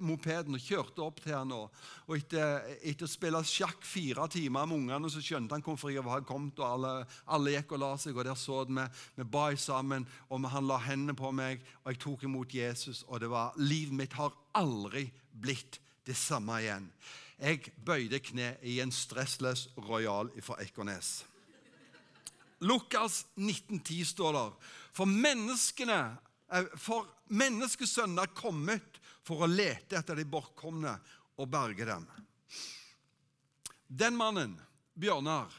mopeden 0.00 0.56
og 0.56 0.62
kjørte 0.64 1.02
opp 1.04 1.18
til 1.20 1.34
han. 1.36 1.50
Og, 1.52 2.14
etter, 2.16 2.62
etter, 2.80 3.04
å 3.04 3.12
spille 3.12 3.42
sjakk 3.44 3.84
fire 3.84 4.24
timer 4.32 4.64
med 4.64 4.78
ungene, 4.78 5.10
så 5.12 5.20
skjønte 5.20 5.52
han 5.52 5.64
hvorfor 5.66 5.92
jeg 5.92 6.04
hadde 6.06 6.28
kommet. 6.28 6.56
og 6.62 6.68
Alle, 6.68 6.92
alle 7.28 7.52
gikk 7.52 7.74
og 7.76 7.82
la 7.82 7.90
seg, 8.00 8.16
og 8.16 8.24
der 8.24 8.38
så 8.40 8.62
vi. 8.64 8.86
Vi 9.18 9.26
ba 9.28 9.50
sammen, 9.60 10.06
og 10.32 10.48
han 10.54 10.68
la 10.70 10.78
hendene 10.86 11.16
på 11.18 11.28
meg, 11.36 11.60
og 11.84 11.92
jeg 11.92 12.00
tok 12.06 12.24
imot 12.24 12.56
Jesus. 12.56 13.02
Og 13.08 13.20
det 13.20 13.28
var, 13.28 13.52
livet 13.60 13.98
mitt 14.00 14.16
har 14.16 14.32
aldri 14.56 15.10
blitt 15.32 15.76
det 16.08 16.16
samme 16.16 16.62
igjen. 16.62 16.88
Jeg 17.42 17.74
bøyde 17.84 18.22
kne 18.22 18.54
i 18.64 18.78
en 18.80 18.92
stressløs 18.94 19.66
royal 19.76 20.32
fra 20.40 20.56
Ekornes. 20.64 21.26
Lukas 22.62 23.26
1910 23.36 24.04
står 24.14 24.32
der. 24.38 24.56
For 24.94 25.10
menneskene 25.10 26.00
eh, 26.54 26.68
for 26.78 27.10
menneskesønnen 27.32 28.22
er 28.22 28.32
kommet 28.36 29.01
for 29.26 29.44
å 29.44 29.50
lete 29.50 29.98
etter 29.98 30.18
de 30.18 30.26
bortkomne 30.28 30.94
og 31.38 31.50
berge 31.50 31.86
dem. 31.88 32.06
Den 33.86 34.16
mannen, 34.16 34.56
Bjørnar, 34.94 35.52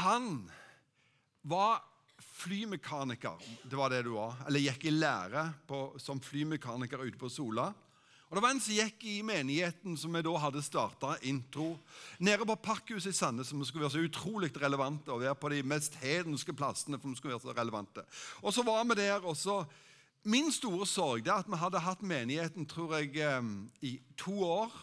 han 0.00 0.50
var 1.42 1.80
flymekaniker. 2.40 3.36
Det 3.62 3.76
var 3.76 3.92
det 3.92 4.02
du 4.06 4.14
var. 4.14 4.38
Eller 4.48 4.64
gikk 4.64 4.86
i 4.88 4.94
lære 4.94 5.44
på, 5.68 5.82
som 6.00 6.20
flymekaniker 6.22 7.02
ute 7.04 7.20
på 7.20 7.30
Sola. 7.32 7.70
Og 8.30 8.36
Det 8.36 8.42
var 8.44 8.52
en 8.54 8.60
som 8.62 8.76
gikk 8.76 9.04
i 9.10 9.16
menigheten 9.26 9.96
som 9.98 10.14
vi 10.14 10.22
da 10.22 10.32
hadde 10.38 10.62
starta 10.62 11.16
intro, 11.26 11.72
nede 12.22 12.46
på 12.46 12.54
Parkhuset 12.62 13.10
i 13.10 13.16
Sandnes, 13.18 13.50
som 13.50 13.64
skulle 13.66 13.88
være 13.88 13.96
så 13.96 14.04
utrolig 14.06 14.52
relevante 14.54 15.10
og 15.10 15.24
være 15.24 15.34
på 15.34 15.50
de 15.50 15.64
mest 15.66 15.98
hedenske 15.98 16.54
plassene. 16.54 17.00
for 17.00 17.10
de 17.10 17.18
skulle 17.18 17.34
være 17.34 17.42
så 17.42 17.56
relevante. 17.56 18.04
Og 18.42 18.54
så 18.54 18.62
var 18.62 18.84
vi 18.84 18.94
der, 19.02 19.26
og 19.26 19.36
så 19.36 19.64
Min 20.22 20.50
store 20.52 20.84
sorg 20.86 21.26
er 21.26 21.38
at 21.40 21.48
vi 21.48 21.56
hadde 21.56 21.80
hatt 21.80 22.02
menigheten 22.04 22.66
tror 22.68 22.98
jeg, 22.98 23.20
i 23.80 23.96
to 24.20 24.42
år. 24.44 24.74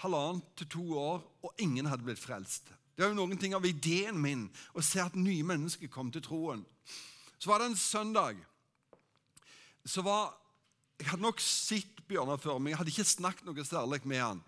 Halvannet 0.00 0.46
til 0.56 0.68
to 0.70 0.84
år, 0.96 1.24
og 1.42 1.58
ingen 1.60 1.88
hadde 1.90 2.06
blitt 2.06 2.22
frelst. 2.22 2.70
Det 2.94 3.04
var 3.04 3.10
jo 3.12 3.18
noen 3.18 3.38
ting 3.40 3.54
av 3.56 3.66
ideen 3.66 4.16
min 4.20 4.46
å 4.76 4.82
se 4.84 5.00
at 5.02 5.16
nye 5.18 5.44
mennesker 5.44 5.90
kom 5.92 6.12
til 6.12 6.22
troen. 6.24 6.62
Så 7.40 7.50
var 7.50 7.60
det 7.60 7.70
en 7.70 7.76
søndag. 7.76 8.36
så 9.84 10.02
var, 10.02 10.36
Jeg 11.00 11.08
hadde 11.08 11.22
nok 11.22 11.40
sett 11.40 12.00
Bjørnar 12.08 12.36
før, 12.36 12.58
men 12.58 12.70
jeg 12.70 12.78
hadde 12.78 12.90
ikke 12.90 13.04
snakket 13.04 13.46
noe 13.46 13.64
særlig 13.64 14.00
med 14.04 14.20
han. 14.20 14.42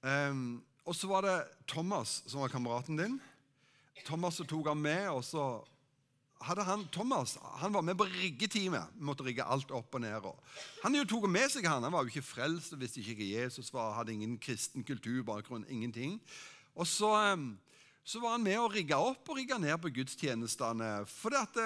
Um, 0.00 0.62
og 0.86 0.94
så 0.94 1.08
var 1.10 1.22
det 1.22 1.36
Thomas 1.66 2.22
som 2.26 2.40
var 2.40 2.48
kameraten 2.48 2.96
din. 2.96 3.20
Thomas 4.06 4.38
tok 4.38 4.68
han 4.68 4.78
med, 4.78 5.08
og 5.10 5.24
så 5.24 5.66
hadde 6.44 6.64
han, 6.66 6.84
Thomas 6.92 7.36
han 7.60 7.72
var 7.72 7.82
med 7.82 7.96
på 7.98 8.06
riggeteamet. 8.08 8.96
Måtte 9.00 9.24
rigge 9.26 9.44
alt 9.44 9.70
opp 9.74 9.94
og 9.96 10.02
ned. 10.04 10.26
Han 10.82 10.98
jo 10.98 11.04
tok 11.08 11.28
med 11.30 11.48
seg 11.52 11.68
han. 11.68 11.84
Han 11.86 11.94
var 11.94 12.04
jo 12.04 12.12
ikke 12.12 12.26
frelst, 12.26 12.74
og 12.74 12.82
visste 12.82 13.00
ikke 13.02 13.18
hva 13.20 13.30
Jesus 13.42 13.72
var, 13.74 13.94
hadde 13.98 14.14
ingen 14.14 14.36
kristen 14.42 14.84
kulturbakgrunn. 14.86 15.66
ingenting. 15.68 16.20
Og 16.76 16.86
så, 16.86 17.10
så 18.04 18.20
var 18.20 18.36
han 18.36 18.44
med 18.44 18.58
og 18.60 18.74
rigga 18.74 18.98
opp 19.00 19.28
og 19.32 19.40
rigga 19.40 19.58
ned 19.58 19.78
på 19.80 19.94
gudstjenestene. 19.96 20.90
For 21.08 21.34
at, 21.38 21.56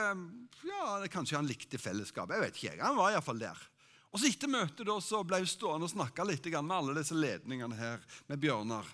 ja, 0.67 0.95
kanskje 1.11 1.41
han 1.41 1.51
likte 1.51 1.81
fellesskapet. 1.81 2.37
Jeg 2.37 2.47
vet 2.47 2.63
ikke, 2.63 2.85
Han 2.85 2.99
var 2.99 3.13
iallfall 3.13 3.43
der. 3.43 3.67
Og 4.11 4.19
så 4.19 4.27
Etter 4.27 4.51
møtet 4.51 4.87
da, 4.87 4.97
så 5.03 5.21
ble 5.23 5.39
jeg 5.43 5.53
stående 5.53 5.87
og 5.87 5.93
snakke 5.93 6.25
litt 6.27 6.47
med 6.51 6.75
alle 6.75 6.97
disse 6.99 7.15
ledningene 7.15 7.77
her, 7.79 8.01
med 8.27 8.41
Bjørnar. 8.43 8.87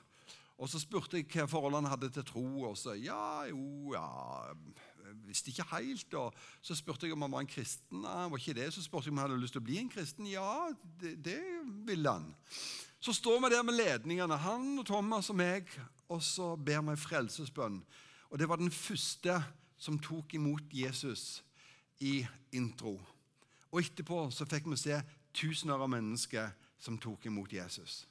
Og 0.56 0.68
Så 0.68 0.80
spurte 0.80 1.20
jeg 1.20 1.28
hva 1.28 1.46
forhold 1.48 1.76
han 1.76 1.88
hadde 1.88 2.10
til 2.12 2.24
tro. 2.24 2.46
Og 2.70 2.76
så 2.80 2.96
ja, 2.96 3.44
jo, 3.48 3.92
ja 3.92 4.08
visste 5.26 5.50
ikke 5.50 5.68
helt. 5.72 6.14
og 6.14 6.34
Så 6.62 6.74
spurte 6.74 7.06
jeg 7.06 7.14
om 7.16 7.22
han 7.26 7.32
var 7.32 7.44
en 7.44 7.50
kristen. 7.50 8.04
Han 8.04 8.30
var 8.30 8.38
ikke 8.38 8.56
det. 8.58 8.72
Så 8.74 8.82
spurte 8.82 9.06
jeg 9.06 9.14
om 9.14 9.18
han 9.22 9.30
hadde 9.30 9.42
lyst 9.42 9.56
til 9.56 9.62
å 9.62 9.68
bli 9.68 9.78
en 9.80 9.92
kristen. 9.92 10.28
Ja, 10.30 10.68
det, 11.00 11.16
det 11.24 11.40
ville 11.86 12.10
han. 12.10 12.32
Så 13.00 13.12
står 13.12 13.40
vi 13.44 13.52
der 13.54 13.62
med 13.62 13.76
ledningene, 13.76 14.36
han 14.36 14.78
og 14.80 14.86
Thomas 14.86 15.30
og 15.30 15.36
meg, 15.38 15.68
og 16.08 16.22
så 16.24 16.54
ber 16.56 16.80
vi 16.88 16.96
frelsesbønn. 16.98 17.82
Og 18.30 18.38
Det 18.38 18.48
var 18.48 18.58
den 18.58 18.72
første 18.72 19.36
som 19.78 19.98
tok 19.98 20.34
imot 20.34 20.72
Jesus 20.72 21.42
i 22.00 22.26
intro. 22.52 22.96
Og 23.70 23.82
Etterpå 23.82 24.30
så 24.32 24.46
fikk 24.48 24.66
vi 24.72 24.78
se 24.80 24.98
tusener 25.36 25.78
av 25.78 25.90
mennesker 25.92 26.50
som 26.80 26.98
tok 26.98 27.28
imot 27.28 27.52
Jesus. 27.52 28.06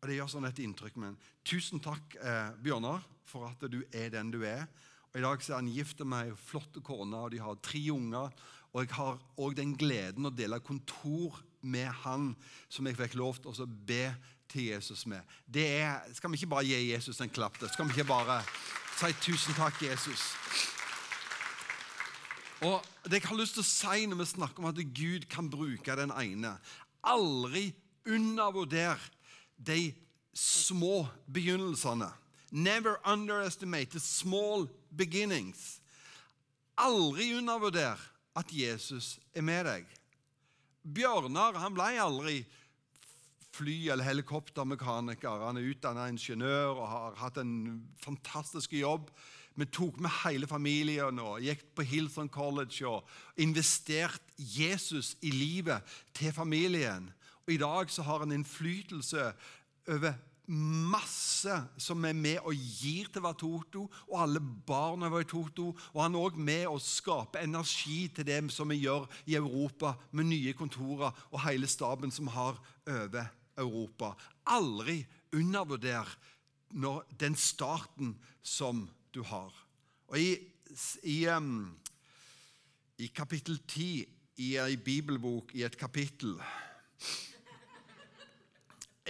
Og 0.00 0.08
Det 0.08 0.16
gjør 0.16 0.30
sånn 0.32 0.48
et 0.48 0.62
inntrykk. 0.64 0.96
Men 0.98 1.18
tusen 1.44 1.80
takk, 1.80 2.16
eh, 2.16 2.50
Bjørnar, 2.62 3.04
for 3.24 3.46
at 3.46 3.60
du 3.70 3.84
er 3.92 4.10
den 4.10 4.30
du 4.30 4.42
er. 4.42 4.66
Og 5.12 5.20
I 5.20 5.24
dag 5.26 5.42
så 5.44 5.52
er 5.52 5.60
han 5.60 5.72
gift 5.72 6.00
med 6.08 6.30
ei 6.30 6.36
flott 6.40 6.78
kone, 6.84 7.16
og 7.16 7.32
de 7.34 7.40
har 7.42 7.58
tre 7.60 7.80
unger. 7.92 8.32
Og 8.72 8.86
jeg 8.86 8.94
har 8.96 9.18
òg 9.36 9.56
den 9.58 9.74
gleden 9.76 10.24
å 10.24 10.32
dele 10.32 10.60
kontor 10.64 11.36
med 11.60 11.90
han 12.02 12.30
som 12.72 12.88
jeg 12.88 12.96
fikk 12.96 13.18
lov 13.20 13.42
til 13.42 13.52
å 13.52 13.66
be 13.68 14.06
til 14.48 14.70
Jesus 14.70 15.04
med. 15.06 15.20
Det 15.44 15.66
er, 15.82 16.00
Skal 16.16 16.32
vi 16.32 16.40
ikke 16.40 16.54
bare 16.54 16.64
gi 16.64 16.92
Jesus 16.94 17.20
en 17.20 17.32
klapp? 17.32 17.60
Der? 17.60 17.68
Skal 17.68 17.88
vi 17.88 17.92
ikke 17.96 18.08
bare 18.08 18.40
si 18.96 19.12
tusen 19.20 19.56
takk, 19.56 19.76
Jesus? 19.84 20.24
Og 22.62 22.80
Det 23.04 23.18
jeg 23.18 23.28
har 23.28 23.36
lyst 23.36 23.58
til 23.58 23.64
å 23.64 23.68
si 23.68 24.06
når 24.06 24.22
vi 24.22 24.30
snakker 24.32 24.62
om 24.62 24.70
at 24.70 24.80
Gud 24.94 25.26
kan 25.28 25.48
bruke 25.50 25.96
den 25.98 26.12
ene 26.14 26.56
Aldri 27.02 27.72
undervurder 28.06 29.00
de 29.58 29.92
små 30.32 31.08
begynnelsene. 31.26 32.08
Never 32.52 33.00
underestimate 33.04 33.90
the 33.90 34.00
small 34.00 34.68
beginnings. 34.96 35.80
Aldri 36.78 37.32
undervurder 37.36 38.00
at 38.36 38.52
Jesus 38.52 39.18
er 39.34 39.44
med 39.44 39.66
deg. 39.68 39.86
Bjørnar 40.82 41.58
han 41.60 41.74
ble 41.76 41.92
aldri 42.02 42.40
fly- 43.52 43.90
eller 43.92 44.06
helikoptermekaniker. 44.08 45.44
Han 45.46 45.60
er 45.60 45.68
utdannet 45.74 46.14
ingeniør 46.14 46.72
og 46.78 46.88
har 46.88 47.20
hatt 47.20 47.38
en 47.42 47.82
fantastisk 48.00 48.72
jobb. 48.72 49.10
Vi 49.54 49.68
tok 49.68 49.98
med 50.00 50.14
hele 50.22 50.48
familien 50.48 51.18
og 51.20 51.42
gikk 51.44 51.66
på 51.76 51.84
Hillsong 51.84 52.30
College 52.32 52.88
og 52.88 53.08
investert 53.36 54.22
Jesus 54.38 55.12
i 55.20 55.30
livet 55.30 55.84
til 56.16 56.32
familien. 56.32 57.10
Og 57.44 57.52
I 57.52 57.60
dag 57.60 57.90
så 57.92 58.04
har 58.06 58.24
han 58.24 58.32
innflytelse 58.32 59.32
over 59.92 60.14
masse 60.50 61.54
som 61.78 62.04
er 62.04 62.16
med 62.18 62.40
og 62.42 62.56
gir 62.56 63.08
til 63.12 63.22
Vatoto, 63.24 63.84
og 64.10 64.16
alle 64.24 64.40
barna 64.40 65.10
i 65.20 65.28
Toto. 65.28 65.70
Og 65.94 66.02
han 66.02 66.16
er 66.16 66.26
òg 66.26 66.38
med 66.38 66.66
og 66.70 66.82
skaper 66.82 67.44
energi 67.44 68.08
til 68.14 68.26
det 68.26 68.40
som 68.52 68.68
vi 68.72 68.82
gjør 68.82 69.06
i 69.26 69.36
Europa, 69.38 69.94
med 70.12 70.30
nye 70.32 70.52
kontorer 70.58 71.12
og 71.30 71.42
hele 71.46 71.66
staben 71.70 72.10
som 72.10 72.30
har 72.34 72.58
over 72.86 73.30
Europa. 73.58 74.14
Aldri 74.46 75.04
undervurder 75.32 76.08
den 77.20 77.36
starten 77.36 78.16
som 78.42 78.88
du 79.14 79.22
har. 79.22 79.52
Og 80.08 80.18
I, 80.18 80.36
i, 81.04 81.26
um, 81.28 81.76
i 82.98 83.06
kapittel 83.06 83.60
10 83.68 84.06
i 84.42 84.56
ei 84.56 84.76
bibelbok, 84.76 85.52
i 85.54 85.62
et 85.62 85.76
kapittel 85.78 86.38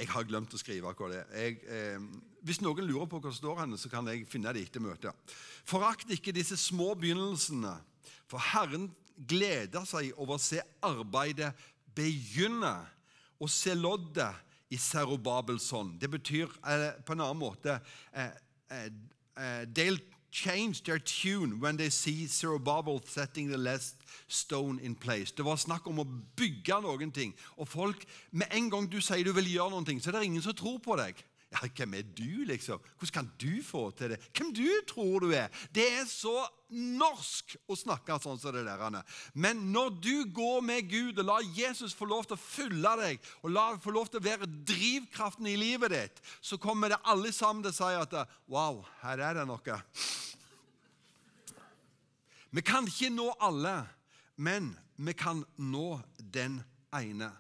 jeg 0.02 0.10
har 0.10 0.26
glemt 0.26 0.54
å 0.54 0.60
skrive 0.60 0.90
hva 0.90 1.10
det 1.12 1.22
er. 1.30 1.56
Eh, 1.62 2.06
hvis 2.42 2.60
noen 2.62 2.86
lurer 2.88 3.06
på 3.06 3.20
hva 3.20 3.30
som 3.30 3.38
står 3.38 3.62
henne, 3.62 3.78
så 3.78 3.90
kan 3.92 4.08
jeg 4.10 4.26
finne 4.30 4.52
det 4.54 4.66
etter 4.66 4.82
møtet. 4.82 5.34
Forakt 5.68 6.10
ikke 6.10 6.34
disse 6.34 6.58
små 6.58 6.92
begynnelsene, 6.98 7.76
for 8.26 8.42
Herren 8.52 8.90
gleder 9.16 9.86
seg 9.86 10.10
over 10.16 10.38
å 10.38 10.42
se 10.42 10.62
arbeidet 10.82 11.52
begynne 11.94 12.74
og 13.42 13.50
se 13.52 13.74
loddet 13.76 14.72
i 14.72 14.78
Serubabels 14.80 15.68
hånd. 15.74 15.98
Det 16.00 16.10
betyr 16.10 16.48
eh, 16.64 16.88
på 17.04 17.14
en 17.14 17.24
annen 17.26 17.40
måte 17.40 17.76
eh, 18.12 18.32
eh, 18.72 18.88
eh 19.36 19.62
del 19.68 20.00
change 20.32 20.82
their 20.82 20.98
tune 20.98 21.60
when 21.60 21.76
they 21.76 21.90
see 21.90 22.26
Zerubbabel 22.26 23.02
setting 23.06 23.50
the 23.50 23.58
last 23.58 23.96
stone 24.28 24.80
in 24.82 24.94
place. 24.94 25.30
Det 25.30 25.44
var 25.44 25.60
snakk 25.60 25.86
om 25.86 26.00
å 26.00 26.08
bygge 26.36 26.80
noen 26.82 27.12
ting. 27.12 27.34
Og 27.60 27.68
folk, 27.68 28.06
med 28.32 28.48
en 28.50 28.70
gang 28.72 28.88
du 28.88 28.98
sier 29.04 29.24
du 29.24 29.32
vil 29.36 29.52
gjøre 29.52 29.76
noen 29.76 29.86
ting, 29.86 30.00
så 30.00 30.10
er 30.10 30.18
det 30.18 30.30
ingen 30.30 30.42
som 30.42 30.56
tror 30.56 30.80
på 30.82 30.96
deg. 30.96 31.20
Ja, 31.52 31.68
Hvem 31.76 31.94
er 31.94 32.02
du, 32.16 32.44
liksom? 32.48 32.80
Hvordan 32.98 33.12
kan 33.12 33.30
du 33.40 33.62
få 33.64 33.90
til 33.96 34.14
det? 34.14 34.18
Hvem 34.32 34.52
du 34.56 34.66
tror 34.88 35.20
du 35.20 35.32
er? 35.36 35.52
Det 35.74 35.84
er 35.84 36.06
så 36.08 36.46
norsk 36.72 37.56
å 37.68 37.76
snakke 37.76 38.16
sånn 38.22 38.38
som 38.40 38.54
det 38.54 38.64
der. 38.64 38.96
Men 39.34 39.60
når 39.74 39.90
du 40.00 40.14
går 40.32 40.62
med 40.64 40.88
Gud 40.88 41.20
og 41.20 41.28
lar 41.28 41.44
Jesus 41.56 41.92
få 41.96 42.08
lov 42.08 42.24
til 42.24 42.38
å 42.38 42.40
fylle 42.40 42.94
deg, 43.02 43.20
og 43.44 43.52
la 43.52 43.66
få 43.82 43.92
lov 43.92 44.08
til 44.08 44.22
å 44.22 44.24
være 44.24 44.48
drivkraften 44.48 45.50
i 45.50 45.58
livet 45.60 45.92
ditt, 45.92 46.22
så 46.40 46.56
kommer 46.60 46.94
det 46.94 47.02
alle 47.04 47.34
sammen 47.36 47.64
til 47.64 47.74
å 47.74 47.76
si 47.76 48.00
at 48.00 48.16
wow, 48.52 48.80
her 49.02 49.20
er 49.20 49.40
det 49.40 49.46
noe. 49.48 49.78
Vi 52.52 52.64
kan 52.64 52.88
ikke 52.88 53.12
nå 53.12 53.30
alle, 53.40 53.76
men 54.36 54.72
vi 54.96 55.14
kan 55.16 55.44
nå 55.56 56.00
den 56.18 56.60
ene. 56.92 57.30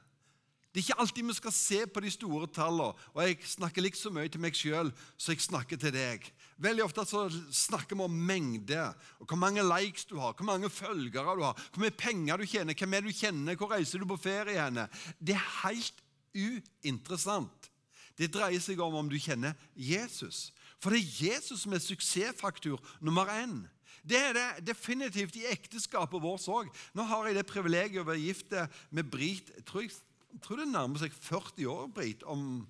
Det 0.72 0.80
er 0.80 0.86
ikke 0.86 1.00
alltid 1.04 1.26
vi 1.28 1.34
skal 1.36 1.52
se 1.52 1.78
på 1.84 2.00
de 2.00 2.10
store 2.10 2.46
tallene. 2.48 2.94
Og 3.12 3.18
jeg 3.26 3.36
snakker 3.44 3.84
like 3.84 3.98
så 3.98 4.08
mye 4.08 4.30
til 4.32 4.40
meg 4.40 4.56
sjøl 4.56 4.88
som 5.20 5.34
jeg 5.34 5.44
snakker 5.44 5.76
til 5.76 5.92
deg. 5.92 6.24
Veldig 6.64 6.84
ofte 6.86 7.04
så 7.04 7.26
snakker 7.52 7.98
vi 7.98 8.06
om 8.06 8.14
mengde. 8.28 8.86
og 9.20 9.26
Hvor 9.28 9.36
mange 9.36 9.60
likes 9.66 10.06
du 10.08 10.16
har, 10.16 10.32
hvor 10.32 10.48
mange 10.48 10.70
følgere 10.72 11.34
du 11.36 11.44
har, 11.44 11.60
hvor 11.74 11.84
mye 11.84 11.92
penger 11.92 12.40
du 12.40 12.46
tjener, 12.46 12.74
hvem 12.74 12.94
er 12.94 13.04
du 13.04 13.12
kjenner, 13.12 13.58
hvor 13.60 13.68
reiser 13.74 14.00
du 14.00 14.08
på 14.08 14.16
ferie 14.16 14.56
henne. 14.56 14.86
Det 15.20 15.36
er 15.36 15.50
helt 15.66 16.00
uinteressant. 16.32 17.68
Det 18.16 18.30
dreier 18.32 18.60
seg 18.60 18.80
om 18.80 18.96
om 18.96 19.10
du 19.12 19.18
kjenner 19.20 19.52
Jesus. 19.76 20.52
For 20.80 20.92
det 20.92 21.02
er 21.02 21.34
Jesus 21.34 21.66
som 21.66 21.76
er 21.76 21.84
suksessfaktor 21.84 22.80
nummer 23.04 23.28
én. 23.28 23.66
Det 24.02 24.16
er 24.18 24.32
det 24.34 24.64
definitivt 24.66 25.36
i 25.36 25.44
ekteskapet 25.52 26.22
vårt 26.22 26.48
òg. 26.48 26.72
Nå 26.96 27.04
har 27.06 27.28
jeg 27.28 27.36
det 27.36 27.46
privilegiet 27.46 28.00
å 28.02 28.08
være 28.08 28.24
gift 28.24 28.56
med 28.90 29.12
Brit 29.12 29.52
tror 29.68 29.86
jeg 30.32 30.40
tror 30.44 30.62
det 30.62 30.68
nærmer 30.72 31.02
seg 31.02 31.12
40 31.12 31.66
år, 31.68 31.88
Britt, 31.92 32.22
om 32.24 32.66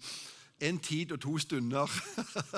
en 0.62 0.78
tid 0.78 1.12
og 1.14 1.20
to 1.22 1.36
stunder. 1.42 1.90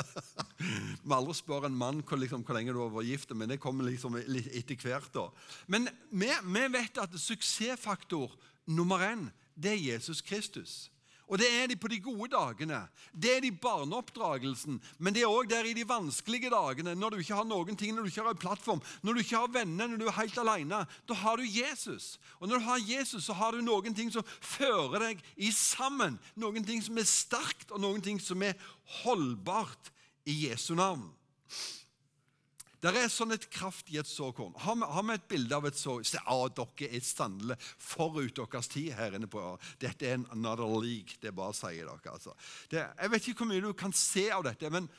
Vi 1.05 1.13
aldri 1.13 1.37
spør 1.37 1.69
en 1.69 1.77
mann 1.77 2.03
hvor, 2.05 2.21
liksom, 2.21 2.45
hvor 2.45 2.57
lenge 2.57 2.73
du 2.73 2.81
har 2.83 2.93
vært 2.93 3.09
gift, 3.09 3.35
men 3.37 3.53
det 3.53 3.61
kommer 3.63 3.89
liksom 3.89 4.17
litt 4.29 4.51
etter 4.53 4.81
hvert. 4.81 5.11
da. 5.15 5.29
Men 5.67 5.89
vi, 6.11 6.29
vi 6.29 6.67
vet 6.73 7.01
at 7.01 7.17
suksessfaktor 7.21 8.33
nummer 8.67 9.05
én 9.05 9.29
det 9.55 9.73
er 9.73 9.85
Jesus 9.93 10.21
Kristus. 10.25 10.91
Og 11.25 11.39
det 11.41 11.47
er 11.49 11.71
de 11.71 11.77
på 11.81 11.89
de 11.89 11.99
gode 12.05 12.29
dagene. 12.35 12.83
Det 13.13 13.31
er 13.37 13.41
de 13.41 13.51
barneoppdragelsen. 13.53 14.77
Men 14.99 15.15
det 15.17 15.23
er 15.25 15.33
òg 15.33 15.49
der 15.49 15.65
i 15.65 15.73
de 15.77 15.87
vanskelige 15.89 16.51
dagene, 16.53 16.93
når 16.95 17.15
du 17.15 17.23
ikke 17.23 17.39
har 17.39 17.49
noen 17.49 17.79
ting, 17.81 17.95
når 17.95 18.05
du 18.05 18.13
ikke 18.13 18.27
har 18.27 18.35
en 18.35 18.43
plattform, 18.43 18.83
når 19.03 19.17
du 19.17 19.23
ikke 19.23 19.41
har 19.41 19.55
venner, 19.55 19.89
når 19.89 20.03
du 20.03 20.07
er 20.11 20.19
helt 20.19 20.39
alene. 20.43 20.83
Da 21.09 21.17
har 21.23 21.41
du 21.41 21.49
Jesus. 21.49 22.19
Og 22.41 22.49
når 22.49 22.61
du 22.61 22.69
har 22.69 22.85
Jesus, 22.85 23.25
så 23.25 23.37
har 23.41 23.57
du 23.57 23.65
noen 23.65 23.97
ting 23.97 24.13
som 24.13 24.27
fører 24.41 25.09
deg 25.09 25.25
i 25.37 25.53
sammen. 25.55 26.21
Noen 26.37 26.67
ting 26.67 26.85
som 26.85 27.01
er 27.01 27.09
sterkt, 27.09 27.71
og 27.73 27.81
noen 27.81 28.05
ting 28.05 28.21
som 28.21 28.43
er 28.45 28.59
holdbart 29.01 29.93
i 30.29 30.45
Jesu 30.47 30.75
navn. 30.77 31.09
Det 32.85 33.01
er 33.01 33.09
sånn 33.09 33.33
et 33.33 33.47
kraft 33.49 33.89
i 33.89 33.97
et 33.97 34.09
såkorn. 34.09 34.53
Har 34.61 34.77
vi, 34.77 34.89
har 34.93 35.05
vi 35.09 35.15
et 35.17 35.29
bilde 35.31 35.57
av 35.57 35.65
et 35.65 35.79
såkorn? 35.79 36.05
Se, 36.05 36.21
ah, 36.29 36.45
dere 36.53 36.91
er 36.91 37.05
sannelig 37.07 37.57
forut 37.81 38.37
deres 38.37 38.69
tid 38.69 38.91
her 38.99 39.17
inne 39.17 39.29
på 39.31 39.43
Dette 39.81 40.05
er 40.05 40.19
en 40.19 40.27
another 40.35 40.69
league. 40.69 41.17
Det 41.23 41.33
bare 41.33 41.57
sier 41.57 41.89
dere. 41.89 42.13
altså. 42.13 42.35
Det, 42.69 42.83
jeg 42.85 43.13
vet 43.15 43.29
ikke 43.31 43.45
hvor 43.45 43.53
mye 43.55 43.65
du 43.65 43.71
kan 43.73 43.97
se 43.97 44.27
av 44.35 44.45
dette. 44.45 44.69
men 44.71 44.91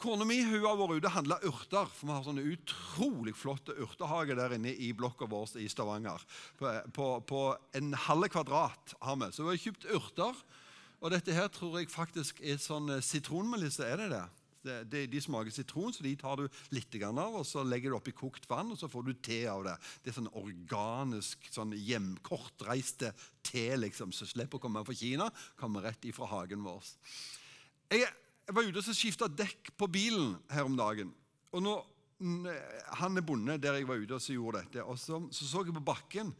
Kona 0.00 0.24
mi 0.24 0.38
hun 0.40 0.62
har 0.64 0.78
vært 0.80 0.96
ute 0.96 1.10
og 1.10 1.12
handla 1.18 1.36
urter. 1.44 1.92
for 1.92 2.08
Vi 2.08 2.14
har 2.14 2.24
sånne 2.24 2.46
utrolig 2.54 3.34
flotte 3.36 3.76
urtehage 3.76 4.36
der 4.38 4.56
inne 4.56 4.72
i 4.72 4.94
blokka 4.96 5.28
vår 5.28 5.58
i 5.60 5.68
Stavanger. 5.68 6.24
På, 6.56 6.72
på, 6.96 7.08
på 7.28 7.42
en 7.76 7.92
halv 8.08 8.30
kvadrat 8.32 8.94
har 8.96 9.20
vi. 9.20 9.28
Så 9.28 9.44
vi 9.44 9.52
har 9.52 9.64
kjøpt 9.66 9.90
urter. 9.92 10.40
Og 11.04 11.12
dette 11.12 11.36
her 11.36 11.52
tror 11.52 11.76
jeg 11.76 11.92
faktisk 11.92 12.40
er 12.40 12.56
sånn 12.60 12.88
eh, 12.96 13.04
sitronmelisse. 13.04 13.84
Er 13.84 14.00
det 14.00 14.08
det? 14.14 14.24
Det, 14.60 14.76
det, 14.92 15.06
de 15.08 15.20
smaker 15.24 15.54
sitron, 15.54 15.92
så 15.94 16.04
de 16.04 16.12
tar 16.20 16.36
du 16.36 16.60
litt 16.76 16.96
av, 17.08 17.38
og 17.40 17.46
så 17.48 17.62
legger 17.64 17.92
du 17.92 17.96
oppi 17.96 18.12
kokt 18.12 18.48
vann, 18.50 18.72
og 18.74 18.78
så 18.80 18.90
får 18.92 19.06
du 19.06 19.12
te 19.16 19.40
av 19.48 19.64
det. 19.64 19.76
Det 20.02 20.12
er 20.12 20.18
sånn 20.18 20.32
organisk, 20.36 21.46
sånn 21.52 21.72
hjem, 21.76 22.12
kortreiste 22.26 23.14
te, 23.46 23.70
liksom, 23.80 24.12
så 24.12 24.28
slipper 24.28 24.60
å 24.60 24.64
komme 24.66 24.84
fra 24.84 24.96
Kina. 24.96 25.30
Kommer 25.60 25.88
rett 25.88 26.04
ifra 26.10 26.28
hagen 26.28 26.66
vår. 26.66 26.90
Jeg, 27.90 28.04
jeg 28.44 28.56
var 28.56 28.68
ute 28.68 28.82
og 28.82 28.98
skifta 28.98 29.30
dekk 29.32 29.72
på 29.80 29.88
bilen 29.90 30.34
her 30.52 30.68
om 30.68 30.76
dagen. 30.76 31.14
og 31.54 31.64
nå, 31.64 31.76
Han 33.00 33.16
er 33.16 33.24
bonde 33.24 33.56
der 33.56 33.78
jeg 33.78 33.88
var 33.88 34.02
ute 34.02 34.18
og 34.18 34.20
så 34.20 34.36
gjorde 34.36 34.64
dette. 34.64 34.84
og 34.84 34.98
så, 35.00 35.22
så, 35.32 35.46
så 35.46 35.64
jeg 35.64 35.72
på 35.72 35.88
bakken 35.88 36.34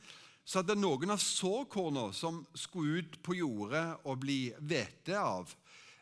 så 0.44 0.60
hadde 0.60 0.74
noen 0.76 1.12
av 1.14 1.20
såkornene 1.22 2.10
som 2.16 2.40
skulle 2.58 3.04
ut 3.04 3.18
på 3.22 3.36
jordet 3.38 3.84
og 4.02 4.18
bli 4.24 4.50
hvete 4.58 5.14
av, 5.14 5.52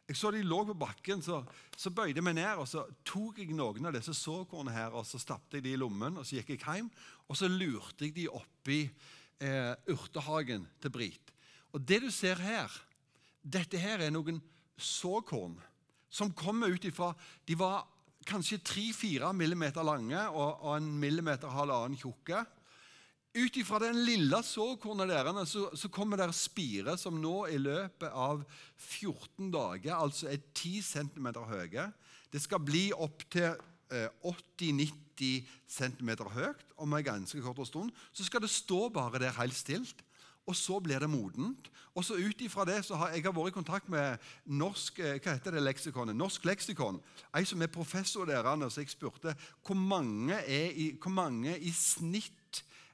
jeg 0.09 0.17
så 0.17 0.31
de 0.33 0.41
lå 0.41 0.63
på 0.65 0.77
bakken, 0.81 1.21
så, 1.21 1.43
så 1.77 1.93
bøyde 1.93 2.17
jeg 2.17 2.25
meg 2.25 2.39
ned 2.39 2.63
og 2.63 2.69
så 2.71 2.87
tok 3.07 3.43
jeg 3.43 3.53
noen 3.57 3.91
av 3.91 3.97
disse 3.99 4.15
såkornene 4.17 4.73
her, 4.73 4.95
og 4.97 5.05
så 5.05 5.21
stappet 5.21 5.59
jeg 5.59 5.67
de 5.67 5.75
i 5.77 5.81
lommen. 5.81 6.17
og 6.17 6.25
Så 6.25 6.39
gikk 6.39 6.55
jeg 6.55 6.63
hjem 6.65 6.89
og 7.29 7.37
så 7.37 7.51
lurte 7.53 8.07
jeg 8.07 8.15
de 8.17 8.29
oppi 8.33 8.81
eh, 9.45 9.75
urtehagen 9.93 10.65
til 10.81 10.95
Brit. 10.95 11.35
Og 11.77 11.85
Det 11.85 12.01
du 12.01 12.09
ser 12.15 12.41
her, 12.41 12.73
dette 13.45 13.81
her 13.81 14.01
er 14.01 14.15
noen 14.15 14.41
såkorn 14.81 15.59
som 16.09 16.33
kommer 16.33 16.73
ut 16.73 16.85
ifra 16.89 17.13
De 17.45 17.57
var 17.59 17.85
kanskje 18.29 18.63
3-4 18.65 19.33
millimeter 19.37 19.85
lange 19.85 20.21
og, 20.31 20.65
og 20.65 20.77
en 20.77 20.89
millimeter 21.01 21.53
halvannen 21.53 22.01
tjukke. 22.01 22.43
Ut 23.37 23.57
ifra 23.61 23.79
den 23.83 23.99
lille 24.07 24.39
såkornet 24.43 25.11
deres 25.11 25.51
så, 25.53 25.67
så, 25.77 25.91
kommer 25.93 26.17
det 26.17 26.31
spire 26.35 26.97
som 26.97 27.19
nå 27.21 27.45
i 27.53 27.59
løpet 27.61 28.09
av 28.09 28.41
14 28.77 29.51
dager 29.53 29.99
altså 29.99 30.31
er 30.33 30.41
10 30.55 30.81
cm 30.83 31.29
høye. 31.51 31.91
Det 32.33 32.41
skal 32.41 32.65
bli 32.65 32.89
opptil 32.97 33.53
eh, 33.93 34.09
80-90 34.25 35.45
cm 35.69 36.15
høyt 36.33 36.73
om 36.81 36.97
en 36.97 37.05
ganske 37.05 37.43
kort 37.45 37.61
stund. 37.69 37.93
Så 38.13 38.25
skal 38.25 38.43
det 38.45 38.51
stå 38.51 38.89
bare 38.89 39.21
der 39.21 39.37
helt 39.37 39.57
stilt. 39.57 40.05
Og 40.49 40.57
så 40.57 40.79
blir 40.81 40.99
det 40.99 41.11
modent. 41.13 41.69
Og 41.93 42.05
så 42.05 42.17
ut 42.17 42.41
ifra 42.41 42.65
det 42.65 42.81
så 42.87 42.97
har 42.97 43.13
Jeg 43.13 43.27
har 43.27 43.35
vært 43.37 43.53
i 43.53 43.59
kontakt 43.59 43.89
med 43.93 44.17
norsk 44.47 44.99
eh, 44.99 45.21
hva 45.21 45.35
heter 45.37 45.53
det 45.53 45.63
leksikonet? 45.67 46.17
Norsk 46.17 46.45
leksikon. 46.49 47.01
Ei 47.37 47.45
som 47.45 47.61
er 47.63 47.69
professor 47.69 48.25
der. 48.25 48.49
Så 48.71 48.81
jeg 48.81 48.89
spurte 48.89 49.37
hvor 49.67 49.77
mange, 49.77 50.41
i, 50.49 50.97
hvor 50.97 51.13
mange 51.13 51.59
i 51.59 51.73
snitt 51.73 52.33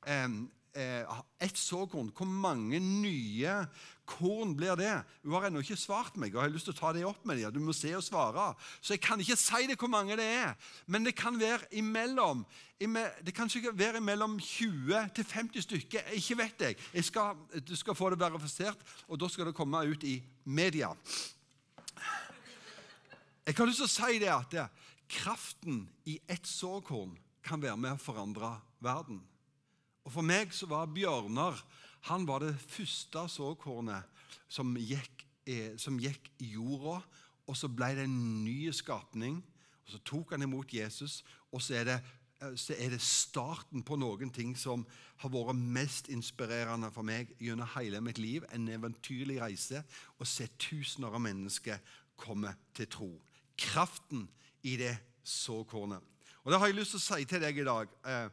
ett 0.04 1.56
såkorn. 1.56 2.10
Hvor 2.16 2.26
mange 2.26 2.80
nye 2.80 3.66
korn 4.04 4.56
blir 4.56 4.76
det? 4.76 4.92
Hun 5.22 5.32
har 5.36 5.46
ennå 5.48 5.62
ikke 5.62 5.78
svart 5.78 6.16
meg, 6.16 6.34
og 6.34 6.42
jeg 6.42 6.48
har 6.48 6.54
lyst 6.54 6.68
til 6.68 6.74
å 6.74 6.80
ta 6.80 6.92
det 6.92 7.04
opp 7.06 7.24
med 7.24 7.38
deg. 7.38 7.54
Du 7.54 7.60
må 7.62 7.72
se 7.76 7.92
og 7.96 8.04
svare. 8.04 8.50
Så 8.80 8.96
jeg 8.96 9.02
kan 9.04 9.20
ikke 9.22 9.38
si 9.38 9.68
det 9.70 9.78
hvor 9.80 9.92
mange 9.92 10.16
det 10.18 10.26
er, 10.26 10.54
men 10.86 11.06
det 11.06 11.14
kan 11.16 11.38
være 11.40 11.70
imellom 11.72 12.44
det 12.84 13.32
kan 13.32 13.48
ikke 13.48 13.70
være 13.78 14.00
mellom 14.04 14.34
20 14.40 15.08
til 15.14 15.24
50 15.24 15.62
stykker. 15.62 16.10
Ikke 16.18 16.36
vet 16.36 16.60
jeg. 16.60 16.76
jeg 16.92 17.04
skal, 17.04 17.36
du 17.68 17.76
skal 17.76 17.94
få 17.94 18.10
det 18.10 18.18
verifisert, 18.20 18.76
og 19.08 19.20
da 19.20 19.28
skal 19.28 19.46
det 19.46 19.54
komme 19.54 19.80
ut 19.88 20.04
i 20.04 20.18
media. 20.44 20.90
Jeg 23.46 23.56
har 23.56 23.66
lyst 23.66 23.80
til 23.80 23.88
å 23.88 23.94
si 23.94 24.18
det 24.20 24.28
at 24.34 24.58
kraften 25.08 25.86
i 26.04 26.18
ett 26.28 26.46
såkorn 26.46 27.16
kan 27.44 27.62
være 27.62 27.76
med 27.76 27.96
å 27.96 28.02
forandre 28.02 28.52
verden. 28.84 29.22
Og 30.04 30.12
For 30.12 30.26
meg 30.26 30.52
så 30.52 30.68
var 30.68 30.90
Bjørnar 30.92 31.60
han 32.04 32.26
var 32.28 32.42
det 32.44 32.56
første 32.60 33.22
såkornet 33.32 34.04
som 34.48 34.74
gikk, 34.76 35.24
eh, 35.46 35.72
som 35.80 35.96
gikk 35.98 36.28
i 36.38 36.50
jorda. 36.52 37.00
Og 37.48 37.56
så 37.56 37.68
ble 37.68 37.94
det 37.96 38.04
en 38.04 38.44
ny 38.44 38.70
skapning. 38.72 39.42
og 39.86 39.92
Så 39.92 39.98
tok 40.04 40.30
han 40.30 40.42
imot 40.42 40.72
Jesus, 40.72 41.24
og 41.52 41.62
så 41.62 41.74
er, 41.74 41.84
det, 41.84 42.00
eh, 42.42 42.54
så 42.56 42.76
er 42.78 42.90
det 42.90 43.00
starten 43.00 43.82
på 43.82 43.96
noen 43.96 44.30
ting 44.30 44.54
som 44.56 44.86
har 45.16 45.30
vært 45.30 45.56
mest 45.56 46.08
inspirerende 46.08 46.92
for 46.92 47.02
meg 47.02 47.32
gjennom 47.40 47.68
hele 47.74 48.00
mitt 48.00 48.18
liv. 48.18 48.44
En 48.52 48.68
eventyrlig 48.68 49.40
reise. 49.40 49.84
Å 50.20 50.24
se 50.24 50.46
tusener 50.58 51.08
av 51.08 51.20
mennesker 51.20 51.80
komme 52.16 52.54
til 52.74 52.86
tro. 52.86 53.12
Kraften 53.56 54.28
i 54.62 54.76
det 54.76 54.98
såkornet. 55.24 56.02
Og 56.44 56.52
Det 56.52 56.58
har 56.58 56.66
jeg 56.66 56.76
lyst 56.76 56.90
til 56.90 57.00
å 57.00 57.16
si 57.16 57.24
til 57.24 57.40
deg 57.40 57.58
i 57.58 57.64
dag. 57.64 57.88
Eh, 58.04 58.28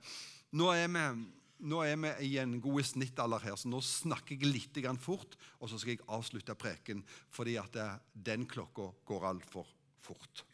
nå 0.51 0.67
er 0.75 0.87
vi 0.87 1.31
nå 1.61 1.81
er 1.85 1.99
vi 2.01 2.31
i 2.31 2.37
en 2.41 2.57
god 2.61 2.83
snittalder 2.85 3.43
her, 3.45 3.57
så 3.59 3.69
nå 3.69 3.81
snakker 3.85 4.35
jeg 4.35 4.49
litt 4.49 4.79
fort. 4.99 5.37
Og 5.59 5.69
så 5.69 5.77
skal 5.77 5.95
jeg 5.95 6.07
avslutte 6.07 6.55
preken, 6.55 7.03
fordi 7.29 7.57
at 7.61 7.77
den 8.13 8.47
klokka 8.49 8.91
går 9.05 9.27
altfor 9.29 9.67
fort. 10.01 10.45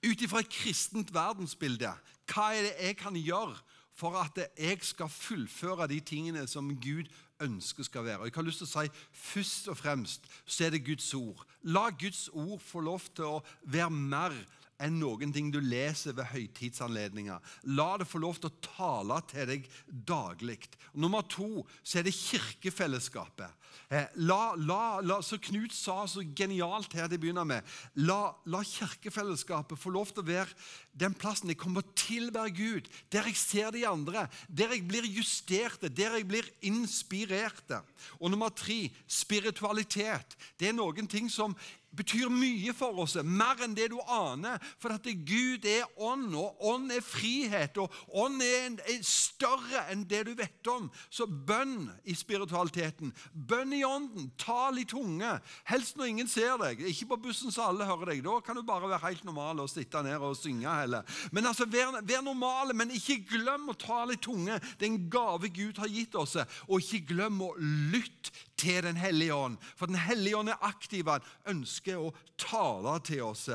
Ut 0.00 0.22
ifra 0.22 0.40
et 0.40 0.52
kristent 0.52 1.12
verdensbilde, 1.12 1.92
hva 2.30 2.46
er 2.54 2.68
det 2.68 2.76
jeg 2.78 2.96
kan 3.02 3.16
gjøre 3.18 3.58
for 4.00 4.16
at 4.16 4.38
jeg 4.56 4.78
skal 4.86 5.10
fullføre 5.12 5.90
de 5.90 5.98
tingene 6.00 6.46
som 6.48 6.70
Gud 6.80 7.10
ønsker 7.42 7.84
skal 7.84 8.06
være? 8.06 8.22
Og 8.22 8.30
jeg 8.30 8.38
har 8.38 8.46
lyst 8.46 8.62
til 8.62 8.70
å 8.70 8.72
si 8.72 9.02
Først 9.12 9.68
og 9.68 9.76
fremst 9.76 10.30
så 10.46 10.66
er 10.66 10.72
det 10.72 10.86
Guds 10.86 11.10
ord. 11.18 11.44
La 11.68 11.90
Guds 11.90 12.28
ord 12.32 12.62
få 12.64 12.80
lov 12.86 13.10
til 13.12 13.28
å 13.28 13.42
være 13.68 13.90
mer 13.92 14.38
enn 14.80 14.98
noen 15.00 15.32
ting 15.34 15.50
du 15.52 15.60
leser 15.62 16.16
ved 16.16 16.30
høytidsanledninger. 16.32 17.52
La 17.76 17.90
det 18.00 18.08
få 18.08 18.20
lov 18.22 18.40
til 18.40 18.50
å 18.50 18.60
tale 18.64 19.20
til 19.30 19.48
deg 19.50 19.70
daglig. 19.86 20.58
Nummer 20.94 21.26
to 21.28 21.66
så 21.82 22.00
er 22.00 22.08
det 22.08 22.16
kirkefellesskapet. 22.16 23.56
Eh, 23.90 24.06
la, 24.22 24.54
la, 24.58 25.00
la, 25.02 25.18
så 25.22 25.38
Knut 25.42 25.74
sa 25.74 26.04
så 26.10 26.22
genialt 26.22 26.92
her 26.94 27.08
til 27.10 27.18
å 27.18 27.22
begynne 27.22 27.44
med 27.46 27.66
la, 27.98 28.32
la 28.50 28.60
kirkefellesskapet 28.66 29.78
få 29.78 29.92
lov 29.94 30.12
til 30.14 30.22
å 30.22 30.28
være 30.28 30.54
den 31.00 31.14
plassen 31.14 31.50
jeg 31.50 31.58
kommer 31.60 31.84
til 31.98 32.28
å 32.28 32.34
være 32.34 32.54
Gud, 32.54 32.90
der 33.12 33.28
jeg 33.30 33.38
ser 33.38 33.70
de 33.74 33.84
andre, 33.88 34.26
der 34.46 34.74
jeg 34.74 34.86
blir 34.90 35.06
justerte, 35.06 35.90
der 35.90 36.18
jeg 36.18 36.26
blir 36.28 36.46
inspirerte. 36.66 37.80
Og 38.18 38.32
nummer 38.32 38.50
tre 38.54 38.88
spiritualitet. 39.10 40.36
Det 40.58 40.70
er 40.70 40.76
noen 40.76 41.10
ting 41.10 41.30
som 41.30 41.54
betyr 41.96 42.30
mye 42.32 42.72
for 42.76 42.96
oss, 43.02 43.16
mer 43.24 43.60
enn 43.64 43.74
det 43.76 43.90
du 43.92 43.98
aner. 44.06 44.60
For 44.80 44.94
at 44.94 45.06
Gud 45.26 45.66
er 45.68 45.88
ånd, 46.00 46.34
og 46.38 46.60
ånd 46.70 46.92
er 46.94 47.04
frihet, 47.04 47.78
og 47.80 47.90
ånd 48.14 48.42
er, 48.44 48.78
større 49.06 49.86
enn 49.92 50.04
det 50.08 50.22
du 50.28 50.32
vet 50.38 50.70
om. 50.70 50.88
Så 51.10 51.26
bønn 51.26 51.88
i 52.04 52.14
spiritualiteten. 52.16 53.12
Bønn 53.32 53.74
i 53.74 53.82
ånden. 53.86 54.30
Tal 54.40 54.80
i 54.82 54.86
tunge. 54.88 55.32
Helst 55.68 55.98
når 55.98 56.12
ingen 56.12 56.30
ser 56.30 56.58
deg. 56.60 56.82
Ikke 56.90 57.10
på 57.12 57.20
bussen 57.26 57.54
så 57.54 57.70
alle 57.70 57.88
hører 57.88 58.12
deg. 58.12 58.22
Da 58.26 58.38
kan 58.44 58.58
du 58.58 58.64
bare 58.66 58.90
være 58.90 59.04
helt 59.08 59.24
normal 59.26 59.64
og 59.64 59.70
sitte 59.72 60.02
ned 60.06 60.20
og 60.20 60.36
synge 60.38 60.70
heller. 60.80 61.18
Men 61.32 61.48
altså, 61.50 61.66
vær, 61.70 61.98
vær 62.06 62.24
normale, 62.26 62.76
men 62.76 62.92
ikke 62.94 63.22
glem 63.32 63.70
å 63.72 63.78
tale 63.80 64.16
i 64.16 64.22
tunge. 64.22 64.60
Det 64.78 64.86
er 64.86 64.92
en 64.92 65.02
gave 65.12 65.50
Gud 65.54 65.80
har 65.80 65.90
gitt 65.90 66.16
oss. 66.18 66.36
Og 66.68 66.78
ikke 66.80 67.14
glem 67.14 67.40
å 67.44 67.54
lytte 67.58 68.49
til 68.60 68.84
Den 68.84 69.00
hellige 69.00 69.34
ånd. 69.34 69.58
For 69.76 69.90
Den 69.90 70.00
hellige 70.00 70.36
ånd 70.36 70.52
er 70.52 70.62
aktiv. 70.68 71.08
Han 71.08 71.24
ønsker 71.56 72.00
å 72.00 72.14
tale 72.38 72.98
til 73.08 73.24
oss. 73.30 73.48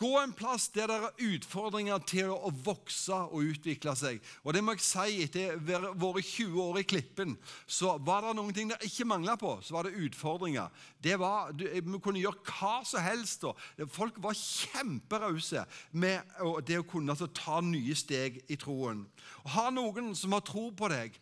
Gå 0.00 0.14
en 0.16 0.30
plass 0.32 0.70
der 0.72 0.88
det 0.88 0.94
er 0.96 1.24
utfordringer 1.34 2.00
til 2.08 2.30
å 2.32 2.48
vokse 2.64 3.18
og 3.28 3.50
utvikle 3.50 3.92
seg. 3.98 4.22
Og 4.46 4.54
det 4.56 4.62
må 4.64 4.72
jeg 4.72 4.84
si, 4.86 5.18
Etter 5.26 5.58
våre 6.00 6.22
20 6.24 6.56
år 6.62 6.78
i 6.80 6.86
Klippen 6.88 7.34
så 7.68 7.98
var 8.00 8.24
det 8.24 8.32
noen 8.38 8.54
ting 8.56 8.70
det 8.72 8.78
ikke 8.86 9.04
mangla 9.10 9.34
på. 9.40 9.58
Så 9.60 9.76
var 9.76 9.84
det 9.84 10.00
utfordringer. 10.00 10.72
Det 11.04 11.18
var, 11.20 11.52
Vi 11.52 12.00
kunne 12.00 12.22
gjøre 12.22 12.40
hva 12.48 12.80
som 12.88 13.04
helst. 13.04 13.44
Og 13.44 13.92
folk 13.92 14.16
var 14.24 14.40
kjemperause 14.40 15.66
med 15.92 16.32
det 16.64 16.80
å 16.80 16.88
kunne 16.88 17.18
ta 17.36 17.60
nye 17.60 17.96
steg 17.98 18.40
i 18.48 18.56
troen. 18.56 19.04
Og 19.44 19.52
Ha 19.58 19.68
noen 19.68 20.14
som 20.16 20.32
har 20.32 20.46
tro 20.48 20.70
på 20.72 20.88
deg. 20.88 21.12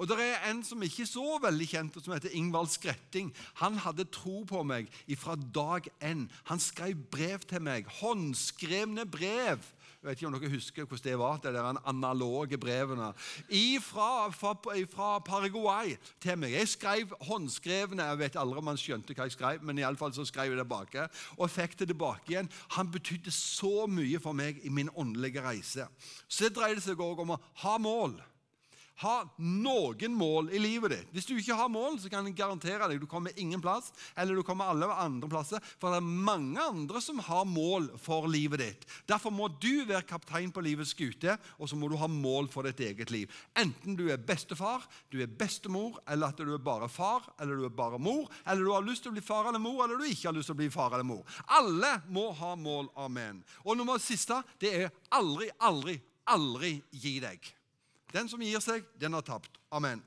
Og 0.00 0.08
det 0.08 0.16
er 0.24 0.46
en 0.48 0.62
som 0.64 0.80
ikke 0.80 1.04
er 1.04 1.10
så 1.10 1.34
veldig 1.42 1.66
kjent, 1.68 1.96
som 2.00 2.14
heter 2.14 2.32
Ingvald 2.32 2.70
Skretting. 2.72 3.34
Han 3.60 3.76
hadde 3.84 4.08
tro 4.08 4.46
på 4.48 4.62
meg 4.64 4.88
fra 5.20 5.34
dag 5.36 5.90
én. 6.00 6.24
Han 6.48 6.62
skrev 6.62 6.96
brev 7.12 7.44
til 7.44 7.60
meg. 7.60 7.90
Håndskrevne 8.00 9.04
brev. 9.04 9.60
Jeg 10.00 10.08
vet 10.08 10.22
ikke 10.22 10.28
om 10.30 10.36
dere 10.38 10.52
husker 10.54 10.86
hvordan 10.88 11.04
det 11.04 11.18
var, 11.20 11.40
det 11.44 11.52
der 11.52 11.80
analoge 11.90 12.56
brevene. 12.56 13.10
Fra, 13.84 14.30
fra, 14.32 14.54
fra, 14.94 15.10
Paraguay 15.18 15.92
til 16.24 16.40
meg. 16.40 16.56
Jeg 16.56 16.72
skrev 16.72 17.12
håndskrevne. 17.28 18.08
Jeg 18.08 18.22
vet 18.22 18.40
aldri 18.40 18.64
om 18.64 18.72
han 18.72 18.80
skjønte 18.80 19.12
hva 19.12 19.28
jeg 19.28 19.36
skrev, 19.36 19.60
men 19.60 19.76
i 19.76 19.84
alle 19.84 20.00
fall 20.00 20.16
så 20.16 20.24
skrev 20.24 20.54
jeg 20.54 20.62
tilbake. 20.62 21.04
Og 21.36 21.52
fikk 21.52 21.76
det 21.76 21.90
tilbake 21.92 22.32
igjen. 22.32 22.48
Han 22.78 22.88
betydde 22.88 23.36
så 23.36 23.84
mye 23.84 24.24
for 24.24 24.32
meg 24.32 24.64
i 24.64 24.72
min 24.72 24.88
åndelige 24.96 25.44
reise. 25.44 25.90
Så 26.24 26.48
det 26.48 26.56
dreide 26.56 26.80
seg 26.80 27.04
òg 27.04 27.20
om 27.20 27.36
å 27.36 27.42
ha 27.66 27.76
mål 27.76 28.16
ha 29.00 29.16
noen 29.40 30.14
mål 30.16 30.50
i 30.52 30.60
livet 30.60 30.92
ditt. 30.92 31.12
Hvis 31.14 31.28
du 31.28 31.34
ikke 31.38 31.56
har 31.56 31.70
mål, 31.72 31.98
så 32.00 32.10
kan 32.12 32.26
jeg 32.28 32.36
garantere 32.38 32.88
deg 32.90 33.00
du 33.00 33.08
kommer 33.10 33.36
ingen 33.40 33.62
plass, 33.62 33.90
eller 34.18 34.36
du 34.36 34.44
kommer 34.46 34.68
alle 34.70 34.88
andre 34.92 35.30
plasser, 35.30 35.62
for 35.80 35.92
det 35.92 36.00
er 36.00 36.24
mange 36.30 36.60
andre 36.60 37.00
som 37.04 37.20
har 37.24 37.46
mål 37.48 37.90
for 38.00 38.28
livet 38.30 38.60
ditt. 38.62 38.86
Derfor 39.08 39.32
må 39.34 39.48
du 39.60 39.86
være 39.88 40.06
kaptein 40.08 40.52
på 40.52 40.64
livets 40.64 40.92
skute, 40.94 41.36
og 41.58 41.70
så 41.70 41.78
må 41.78 41.88
du 41.88 41.96
ha 42.00 42.08
mål 42.10 42.50
for 42.52 42.68
ditt 42.68 42.82
eget 42.84 43.12
liv. 43.14 43.30
Enten 43.58 43.96
du 43.96 44.06
er 44.12 44.20
bestefar, 44.20 44.84
du 45.12 45.20
er 45.22 45.30
bestemor, 45.30 46.00
eller 46.10 46.34
at 46.34 46.40
du 46.40 46.52
er 46.54 46.64
bare 46.64 46.90
far, 46.90 47.30
eller 47.40 47.56
du 47.56 47.68
er 47.68 47.76
bare 47.76 48.00
mor, 48.00 48.28
eller 48.44 48.64
du 48.64 48.74
har 48.74 48.84
lyst 48.86 49.06
til 49.06 49.14
å 49.14 49.16
bli 49.16 49.24
far 49.24 49.48
eller 49.48 49.62
mor, 49.62 49.84
eller 49.84 50.00
du 50.00 50.08
ikke 50.08 50.28
har 50.28 50.36
lyst 50.36 50.52
til 50.52 50.58
å 50.58 50.60
bli 50.60 50.70
far 50.72 50.92
eller 50.92 51.08
mor. 51.08 51.24
Alle 51.56 51.96
må 52.12 52.30
ha 52.36 52.52
mål. 52.58 52.90
Amen. 53.00 53.40
Og 53.64 53.78
nummer 53.78 54.00
siste, 54.02 54.42
det 54.60 54.74
er 54.76 54.92
aldri, 55.16 55.48
aldri, 55.64 55.96
aldri 56.28 56.76
gi 56.90 57.16
deg. 57.22 57.54
Den 58.12 58.28
som 58.28 58.42
gir 58.42 58.62
seg, 58.62 58.86
den 59.00 59.14
har 59.14 59.24
tapt. 59.26 59.60
Amen. 59.70 60.02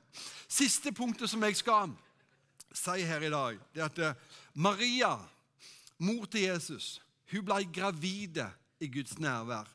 Siste 0.48 0.92
punktet 0.92 1.30
som 1.30 1.42
jeg 1.46 1.56
skal 1.56 1.94
si 2.74 3.04
her 3.06 3.22
i 3.22 3.30
dag, 3.32 3.58
det 3.72 3.82
er 3.82 3.86
at 3.86 4.02
eh, 4.02 4.40
Maria, 4.54 5.14
mor 6.02 6.26
til 6.26 6.48
Jesus, 6.48 6.98
hun 7.30 7.44
ble 7.46 7.62
gravide 7.72 8.48
i 8.82 8.90
Guds 8.90 9.16
nærvær. 9.22 9.70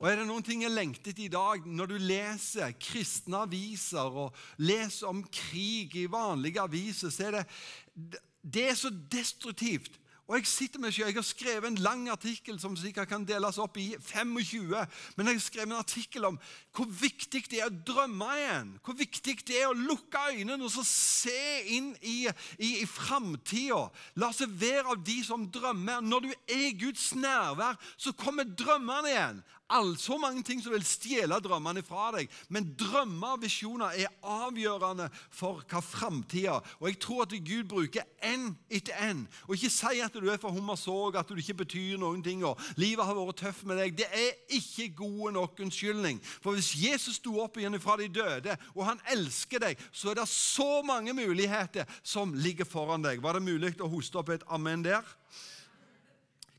Og 0.00 0.08
Er 0.08 0.16
det 0.16 0.26
noen 0.26 0.44
ting 0.44 0.62
jeg 0.64 0.72
lengtet 0.72 1.18
i 1.20 1.28
dag, 1.28 1.66
når 1.66 1.90
du 1.92 1.96
leser 2.00 2.72
kristne 2.80 3.42
aviser 3.44 4.16
og 4.24 4.36
leser 4.56 5.10
om 5.10 5.20
krig 5.28 5.96
i 6.00 6.06
vanlige 6.10 6.62
aviser, 6.62 7.12
så 7.12 7.28
er 7.28 7.38
det 7.38 8.20
det 8.40 8.62
er 8.70 8.74
så 8.74 8.88
destruktivt. 9.12 9.99
Og 10.30 10.36
Jeg 10.36 10.46
sitter 10.46 10.78
med 10.78 10.94
jeg 10.94 11.14
har 11.14 11.24
skrevet 11.26 11.66
en 11.66 11.80
lang 11.82 12.04
artikkel 12.08 12.58
som 12.62 12.76
sikkert 12.78 13.08
kan 13.10 13.24
deles 13.26 13.56
opp 13.58 13.74
i 13.82 13.96
25. 13.98 14.76
Men 15.16 15.26
jeg 15.26 15.34
har 15.34 15.42
skrevet 15.42 15.72
en 15.72 15.80
artikkel 15.80 16.28
om 16.28 16.36
hvor 16.70 16.86
viktig 16.86 17.40
det 17.50 17.58
er 17.58 17.66
å 17.66 17.80
drømme 17.88 18.28
igjen. 18.38 18.70
Hvor 18.86 18.94
viktig 18.94 19.34
det 19.48 19.56
er 19.58 19.72
å 19.72 19.74
lukke 19.74 20.22
øynene 20.30 20.62
og 20.62 20.70
så 20.70 20.84
se 20.86 21.42
inn 21.74 21.90
i, 22.06 22.30
i, 22.62 22.70
i 22.78 22.86
framtida. 22.86 23.88
La 24.22 24.30
seg 24.30 24.54
være 24.54 24.94
av 24.94 25.02
de 25.02 25.18
som 25.26 25.48
drømmer. 25.50 25.98
Når 26.06 26.28
du 26.28 26.30
er 26.46 26.78
Guds 26.78 27.10
nærvær, 27.18 27.74
så 27.98 28.14
kommer 28.14 28.46
drømmene 28.46 29.10
igjen 29.10 29.42
all, 29.70 29.96
så 29.96 30.18
mange 30.18 30.42
ting 30.46 30.60
som 30.62 30.72
vil 30.74 30.84
stjele 30.86 31.38
drømmene 31.42 31.82
fra 31.86 32.10
deg. 32.16 32.30
Men 32.52 32.68
drømmer 32.78 33.36
og 33.36 33.44
visjoner 33.44 33.96
er 34.02 34.12
avgjørende 34.26 35.08
for 35.34 35.62
hva 35.70 35.82
framtida 35.84 36.58
Og 36.80 36.88
jeg 36.88 36.98
tror 37.02 37.22
at 37.24 37.34
Gud 37.46 37.68
bruker 37.70 38.06
én 38.24 38.50
etter 38.70 38.96
én. 39.06 39.24
Og 39.48 39.54
ikke 39.56 39.72
si 39.72 40.00
at 40.02 40.14
du 40.14 40.28
er 40.30 40.40
for 40.42 40.54
hummersorg, 40.54 41.16
at 41.16 41.28
du 41.28 41.38
ikke 41.38 41.60
betyr 41.62 41.98
noen 42.00 42.22
ting. 42.22 42.44
og 42.44 42.58
Livet 42.76 43.04
har 43.06 43.18
vært 43.18 43.42
tøft 43.44 43.64
med 43.68 43.78
deg. 43.80 43.96
Det 43.98 44.08
er 44.10 44.32
ikke 44.48 44.90
god 44.96 45.32
nok 45.38 45.60
unnskyldning. 45.60 46.20
For 46.42 46.56
hvis 46.56 46.72
Jesus 46.76 47.20
sto 47.20 47.38
opp 47.42 47.60
igjen 47.60 47.78
fra 47.80 47.96
de 48.00 48.08
døde, 48.08 48.56
og 48.74 48.84
han 48.86 49.00
elsker 49.12 49.62
deg, 49.62 49.78
så 49.92 50.10
er 50.10 50.20
det 50.20 50.28
så 50.30 50.82
mange 50.86 51.14
muligheter 51.16 51.88
som 52.02 52.34
ligger 52.34 52.68
foran 52.68 53.04
deg. 53.04 53.22
Var 53.22 53.38
det 53.38 53.46
mulig 53.46 53.74
å 53.80 53.90
hoste 53.90 54.18
opp 54.20 54.32
et 54.34 54.46
amen 54.50 54.84
der? 54.84 55.06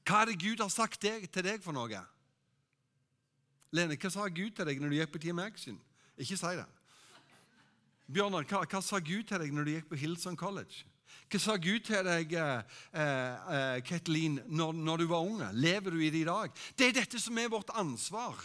Hva 0.08 0.24
er 0.24 0.32
det 0.32 0.42
Gud 0.42 0.64
har 0.64 0.72
sagt 0.74 1.04
deg, 1.06 1.28
til 1.32 1.46
deg 1.46 1.62
for 1.64 1.76
noe? 1.76 2.02
Lene, 3.72 3.96
hva 3.96 4.12
sa 4.12 4.28
Gud 4.28 4.52
til 4.56 4.68
deg 4.68 4.82
når 4.84 4.92
du 4.92 5.00
gikk 5.00 5.12
på 5.14 5.22
Team 5.24 5.40
Action? 5.40 5.78
Ikke 6.20 6.38
si 6.38 6.56
det. 6.60 6.68
Bjørnar, 8.12 8.48
hva, 8.50 8.66
hva, 8.68 8.82
sa 8.84 9.00
Gud 9.00 9.28
til 9.30 9.40
deg 9.40 9.54
når 9.56 9.68
du 9.68 9.76
gikk 9.78 9.92
på 9.92 10.00
Hillsong 10.02 10.40
College? 10.40 10.84
Hva 11.32 11.40
sa 11.40 11.56
Gud 11.60 11.86
til 11.88 12.04
deg, 12.04 12.34
eh, 12.36 12.80
eh, 12.92 13.78
Ketlin, 13.88 14.42
når, 14.52 14.74
når, 14.76 15.04
du 15.04 15.12
var 15.12 15.24
unge? 15.24 15.48
Lever 15.56 15.96
du 15.96 16.02
i 16.04 16.10
det 16.12 16.26
i 16.26 16.28
dag? 16.28 16.52
Det 16.76 16.90
er 16.90 16.98
dette 17.00 17.22
som 17.24 17.40
er 17.40 17.52
vårt 17.52 17.72
ansvar. 17.80 18.36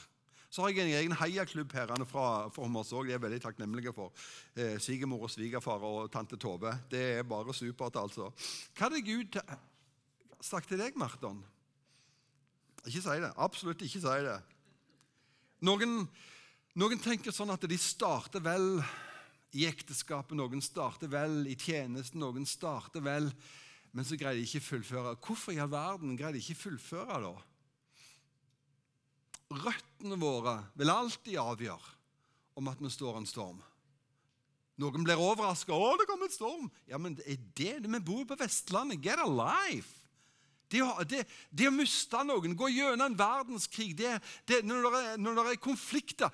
Så 0.46 0.62
har 0.62 0.70
jeg 0.70 0.86
en 0.86 0.94
egen 1.00 1.16
heiaklubb 1.18 1.74
her 1.74 1.90
fra, 2.06 2.46
fra 2.54 2.62
Hummersåk. 2.62 3.08
De 3.08 3.16
er 3.16 3.22
veldig 3.22 3.42
takknemlige 3.42 3.92
for. 3.92 4.14
Eh, 4.54 4.78
Svigermor 4.78 5.26
og 5.26 5.34
svigerfar 5.34 5.82
og 5.84 6.06
tante 6.14 6.38
Tove. 6.38 6.70
Det 6.90 7.02
er 7.18 7.26
bare 7.26 7.54
supert, 7.54 7.98
altså. 7.98 8.30
Hva 8.78 8.86
hadde 8.86 9.02
Gud 9.02 9.40
sagt 10.40 10.70
til 10.70 10.78
deg, 10.78 10.94
Marton? 10.96 11.42
Ikke 12.86 13.02
si 13.02 13.18
det. 13.18 13.34
Absolutt 13.34 13.82
ikke 13.82 14.00
si 14.06 14.20
det. 14.30 14.38
Noen, 15.66 16.04
noen, 16.78 17.00
tenker 17.02 17.34
sånn 17.34 17.50
at 17.50 17.64
de 17.66 17.78
starter 17.80 18.42
vel 18.44 18.78
i 19.56 19.64
ekteskapet, 19.66 20.36
noen 20.38 20.62
starter 20.62 21.10
vel 21.10 21.46
i 21.50 21.56
tjenesten, 21.58 22.20
noen 22.22 22.46
starter 22.46 23.02
vel 23.02 23.30
Men 23.96 24.04
så 24.04 24.18
greier 24.20 24.36
de 24.36 24.44
ikke 24.44 24.60
fullføre. 24.60 25.14
Hvorfor 25.24 25.54
i 25.54 25.60
all 25.62 25.70
verden 25.72 26.18
greier 26.18 26.34
de 26.36 26.42
ikke 26.42 26.58
fullføre, 26.66 27.16
da? 27.22 27.30
Røttene 29.56 30.18
våre 30.20 30.58
vil 30.76 30.92
alltid 30.92 31.38
avgjøre 31.40 31.94
om 32.60 32.68
at 32.68 32.82
vi 32.84 32.90
står 32.92 33.22
en 33.22 33.28
storm. 33.30 33.62
Noen 34.76 35.06
blir 35.06 35.16
overraska. 35.16 35.72
'Å, 35.72 35.96
det 35.96 36.06
kom 36.10 36.26
en 36.26 36.34
storm!' 36.34 36.68
Ja, 36.84 37.00
men 37.00 37.16
er 37.24 37.40
det 37.56 37.80
det. 37.80 37.88
Vi 37.88 38.00
bor 38.04 38.26
på 38.28 38.36
Vestlandet. 38.36 39.00
Get 39.00 39.22
a 39.22 39.24
life! 39.24 39.95
Det 40.70 40.82
det, 41.06 41.24
det 41.50 41.68
å 41.68 41.74
miste 41.74 42.22
noen, 42.26 42.56
gå 42.58 42.68
gjennom 42.74 43.06
en 43.06 43.18
verdenskrig 43.18 43.92
det, 43.98 44.16
det, 44.48 44.62
når, 44.66 44.88
det 44.90 45.02
når 45.22 45.52
er 45.52 45.60
konflikter 45.62 46.30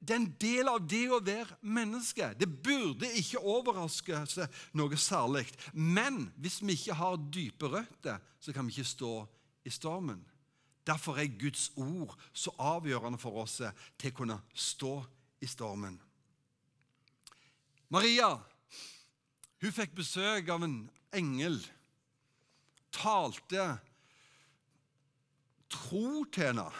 Det 0.00 0.14
er 0.14 0.20
en 0.20 0.32
del 0.40 0.68
av 0.70 0.84
det 0.86 1.02
å 1.10 1.18
være 1.24 1.56
menneske. 1.60 2.28
Det 2.38 2.46
burde 2.46 3.08
ikke 3.18 3.40
overraske 3.40 4.20
seg 4.30 4.58
noe 4.76 4.96
særlig. 5.00 5.48
Men 5.72 6.28
hvis 6.36 6.60
vi 6.62 6.76
ikke 6.76 6.94
har 6.94 7.16
dype 7.32 7.70
røtter, 7.72 8.20
så 8.38 8.52
kan 8.52 8.68
vi 8.68 8.76
ikke 8.76 8.92
stå 8.92 9.12
i 9.66 9.72
stormen. 9.72 10.20
Derfor 10.86 11.18
er 11.18 11.32
Guds 11.40 11.72
ord 11.74 12.14
så 12.32 12.52
avgjørende 12.62 13.18
for 13.18 13.40
oss 13.42 13.56
til 13.98 14.12
å 14.12 14.16
kunne 14.20 14.36
stå 14.54 15.00
i 15.42 15.48
stormen. 15.50 15.96
Maria 17.90 18.36
hun 19.62 19.72
fikk 19.72 19.96
besøk 19.96 20.50
av 20.52 20.62
en 20.66 20.76
engel 21.16 21.56
talte 22.96 23.68
tro 25.70 26.24
til 26.24 26.50
henne. 26.50 26.70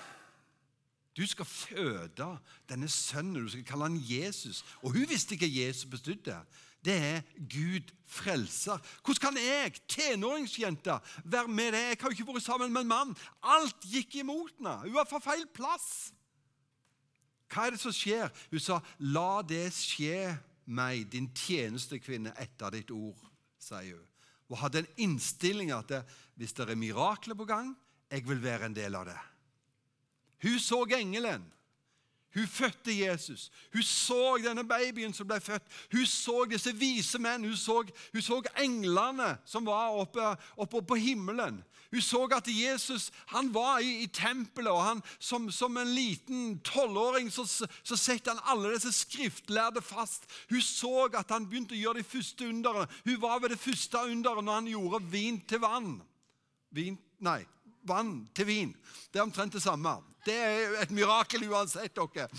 Du 1.17 1.27
skal 1.27 1.45
føde 1.45 2.39
denne 2.69 2.89
sønnen, 2.89 3.45
du 3.45 3.49
skal 3.49 3.64
kalle 3.64 3.89
han 3.89 4.01
Jesus. 4.01 4.64
Og 4.83 4.93
hun 4.93 5.09
visste 5.09 5.35
ikke 5.35 5.49
hva 5.49 5.67
Jesus 5.67 5.91
betydde. 5.91 6.41
Det 6.85 6.95
er 6.95 7.23
Gud 7.51 7.93
frelser. 8.07 8.79
Hvordan 9.05 9.21
kan 9.21 9.37
jeg, 9.43 9.73
tenåringsjente, 9.89 10.99
være 11.25 11.49
med 11.49 11.73
det? 11.73 11.79
Jeg 11.79 11.97
har 12.01 12.09
jo 12.09 12.11
ikke 12.11 12.35
vært 12.35 12.43
sammen 12.43 12.73
med 12.73 12.81
en 12.81 12.89
mann. 12.89 13.17
Alt 13.43 13.89
gikk 13.91 14.21
imot 14.21 14.53
henne. 14.59 14.77
Hun 14.85 14.95
var 14.95 15.09
på 15.11 15.23
feil 15.25 15.47
plass. 15.55 16.12
Hva 17.51 17.67
er 17.67 17.75
det 17.75 17.81
som 17.81 17.95
skjer? 17.95 18.29
Hun 18.51 18.61
sa, 18.61 18.81
'La 18.99 19.43
det 19.43 19.73
skje 19.73 20.37
meg, 20.67 21.07
din 21.12 21.31
tjenestekvinne, 21.35 22.35
etter 22.39 22.71
ditt 22.71 22.91
ord', 22.91 23.31
sier 23.59 23.97
hun. 23.97 24.16
Og 24.51 24.61
hadde 24.61 24.84
en 24.84 24.92
innstilling 25.09 25.72
at 25.74 25.88
det, 25.90 26.03
hvis 26.38 26.55
det 26.55 26.68
er 26.68 26.78
mirakler 26.78 27.38
på 27.38 27.49
gang, 27.49 27.72
jeg 28.11 28.22
vil 28.28 28.42
være 28.42 28.68
en 28.68 28.76
del 28.76 28.94
av 28.94 29.09
det. 29.09 29.18
Hun 30.44 30.59
så 30.62 30.84
engelen. 30.94 31.47
Hun 32.37 32.47
fødte 32.47 32.93
Jesus. 32.93 33.51
Hun 33.72 33.82
så 33.82 34.37
denne 34.45 34.68
babyen 34.68 35.14
som 35.16 35.24
ble 35.28 35.39
født. 35.41 35.62
Hun 35.93 36.05
så 36.07 36.43
disse 36.51 36.74
vise 36.76 37.18
menn. 37.18 37.47
Hun 37.49 37.57
så, 37.57 37.78
hun 38.12 38.22
så 38.22 38.43
englene 38.61 39.30
som 39.49 39.64
var 39.64 39.97
oppe, 39.97 40.34
oppe, 40.57 40.82
på 40.82 40.99
himmelen. 41.01 41.62
Hun 41.91 42.05
så 42.05 42.26
at 42.37 42.51
Jesus 42.53 43.09
han 43.32 43.49
var 43.55 43.78
i, 43.78 44.03
i 44.03 44.07
tempelet, 44.07 44.68
og 44.68 44.82
han, 44.84 45.03
som, 45.18 45.49
som 45.51 45.76
en 45.80 45.95
liten 45.95 46.59
tolvåring 46.61 47.32
så, 47.32 47.47
så 47.82 47.97
setter 47.97 48.34
han 48.34 48.45
alle 48.45 48.74
disse 48.74 48.93
skriftlærde 48.93 49.80
fast. 49.80 50.28
Hun 50.51 50.61
så 50.61 51.09
at 51.16 51.32
han 51.32 51.49
begynte 51.49 51.72
å 51.72 51.80
gjøre 51.80 52.03
de 52.03 52.11
første 52.11 52.53
underne. 52.53 52.84
Hun 53.09 53.20
var 53.22 53.41
ved 53.41 53.57
det 53.57 53.62
første 53.64 54.05
underet 54.12 54.45
når 54.45 54.61
han 54.61 54.72
gjorde 54.76 55.05
vin 55.09 55.41
til 55.49 55.64
vann. 55.64 55.95
Vin, 56.76 57.01
nei, 57.24 57.47
vann 57.89 58.28
til 58.37 58.49
vin. 58.49 58.76
Det 59.11 59.20
er 59.20 59.26
omtrent 59.26 59.57
det 59.57 59.64
samme. 59.64 59.99
Det 60.26 60.34
er 60.34 60.72
et 60.82 60.91
mirakel 60.91 61.45
uansett, 61.47 61.95
dere. 61.95 62.26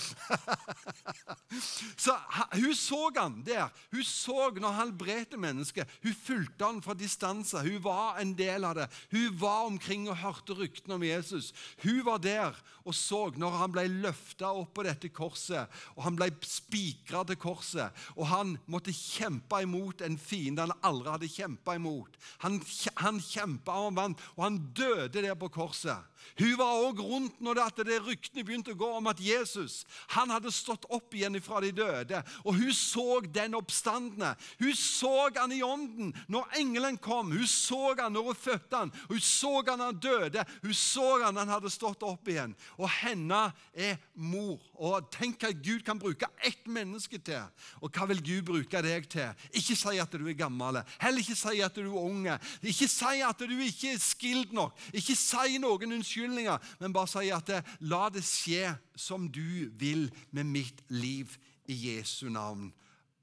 Så 1.98 2.14
Hun 2.54 2.76
så 2.76 3.00
han 3.16 3.38
der. 3.46 3.70
Hun 3.92 4.04
så 4.04 4.50
når 4.52 4.68
han 4.68 4.80
helbredte 4.82 5.38
mennesket. 5.40 5.88
Hun 6.04 6.14
fulgte 6.14 6.66
han 6.66 6.82
fra 6.84 6.94
distanse. 6.94 7.64
Hun 7.64 7.80
var 7.84 8.20
en 8.20 8.34
del 8.38 8.68
av 8.68 8.76
det. 8.76 8.88
Hun 9.12 9.40
var 9.40 9.70
omkring 9.70 10.10
og 10.10 10.20
hørte 10.20 10.58
ryktene 10.58 11.00
om 11.00 11.04
Jesus. 11.04 11.54
Hun 11.84 12.04
var 12.06 12.18
der 12.18 12.60
og 12.88 12.96
så 12.96 13.20
når 13.36 13.56
han 13.60 13.74
ble 13.76 13.84
løfta 14.06 14.54
opp 14.56 14.72
på 14.78 14.86
dette 14.88 15.10
korset, 15.12 15.68
og 15.98 16.06
han 16.06 16.16
ble 16.16 16.30
spikra 16.48 17.26
til 17.28 17.40
korset, 17.42 17.92
og 18.16 18.30
han 18.32 18.54
måtte 18.72 18.96
kjempe 18.96 19.60
imot 19.66 20.04
en 20.06 20.16
fiende 20.22 20.64
han 20.64 20.88
aldri 20.88 21.12
hadde 21.12 21.32
kjempa 21.34 21.76
imot. 21.76 22.16
Han, 22.46 22.62
han 23.04 23.20
kjempa 23.24 23.76
og 23.84 23.98
vant, 24.00 24.24
og 24.38 24.46
han 24.46 24.62
døde 24.78 25.20
der 25.20 25.36
på. 25.40 25.98
Hun 26.38 26.56
var 26.60 26.82
òg 26.88 27.02
rundt 27.02 27.42
når 27.44 27.60
det, 27.60 27.88
det 27.88 28.00
ryktene 28.06 28.46
begynte 28.46 28.74
å 28.76 28.80
gå 28.80 28.90
om 29.00 29.10
at 29.12 29.22
Jesus 29.24 29.84
han 30.14 30.32
hadde 30.34 30.52
stått 30.54 30.86
opp 30.94 31.14
igjen 31.16 31.38
fra 31.44 31.62
de 31.64 31.72
døde. 31.76 32.22
Og 32.46 32.58
hun 32.60 32.74
så 32.76 33.20
den 33.34 33.58
oppstandende. 33.58 34.34
Hun 34.60 34.76
så 34.78 35.14
han 35.36 35.54
i 35.56 35.64
ånden 35.66 36.14
når 36.32 36.58
engelen 36.60 37.00
kom. 37.02 37.32
Hun 37.34 37.48
så 37.50 37.94
han 37.98 38.16
når 38.16 38.32
hun 38.32 38.40
fødte 38.40 38.84
han. 38.84 38.94
Hun 39.10 39.22
så 39.24 39.54
han 39.68 39.84
han 39.86 40.02
døde. 40.02 40.46
Hun 40.64 40.74
så 40.78 41.08
han 41.24 41.38
han 41.42 41.54
hadde 41.56 41.74
stått 41.74 42.06
opp 42.08 42.30
igjen. 42.30 42.56
Og 42.78 42.90
henne 43.02 43.48
er 43.74 43.98
mor. 44.14 44.62
Og 44.78 45.10
Tenk 45.18 45.42
hva 45.42 45.52
Gud 45.54 45.84
kan 45.86 46.00
bruke 46.00 46.30
ett 46.46 46.68
menneske 46.70 47.20
til. 47.24 47.46
Og 47.82 47.92
hva 47.94 48.08
vil 48.12 48.22
Gud 48.24 48.46
bruke 48.52 48.82
deg 48.84 49.08
til? 49.12 49.48
Ikke 49.56 49.78
si 49.78 49.98
at 50.02 50.14
du 50.14 50.28
er 50.28 50.38
gammel. 50.38 50.82
Heller 51.02 51.24
ikke 51.24 51.38
si 51.38 51.62
at 51.64 51.76
du 51.78 51.88
er 51.88 52.02
unge. 52.02 52.38
Ikke 52.62 52.90
si 52.92 53.22
at 53.26 53.42
du 53.42 53.56
ikke 53.56 53.94
er 53.96 54.02
skilled 54.02 54.54
nok. 54.56 54.78
Ikke 54.94 55.16
si 55.18 55.58
noen 55.62 55.98
unnskyldninger, 56.08 56.58
men 56.80 56.94
bare 56.94 57.08
si 57.08 57.30
at 57.34 57.48
det, 57.48 57.64
la 57.80 58.08
det 58.10 58.24
skje 58.26 58.76
som 58.96 59.28
du 59.28 59.70
vil 59.80 60.12
med 60.32 60.44
mitt 60.44 60.84
liv 60.90 61.38
i 61.68 61.76
Jesu 61.90 62.30
navn. 62.30 62.74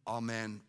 Amen. 0.07 0.63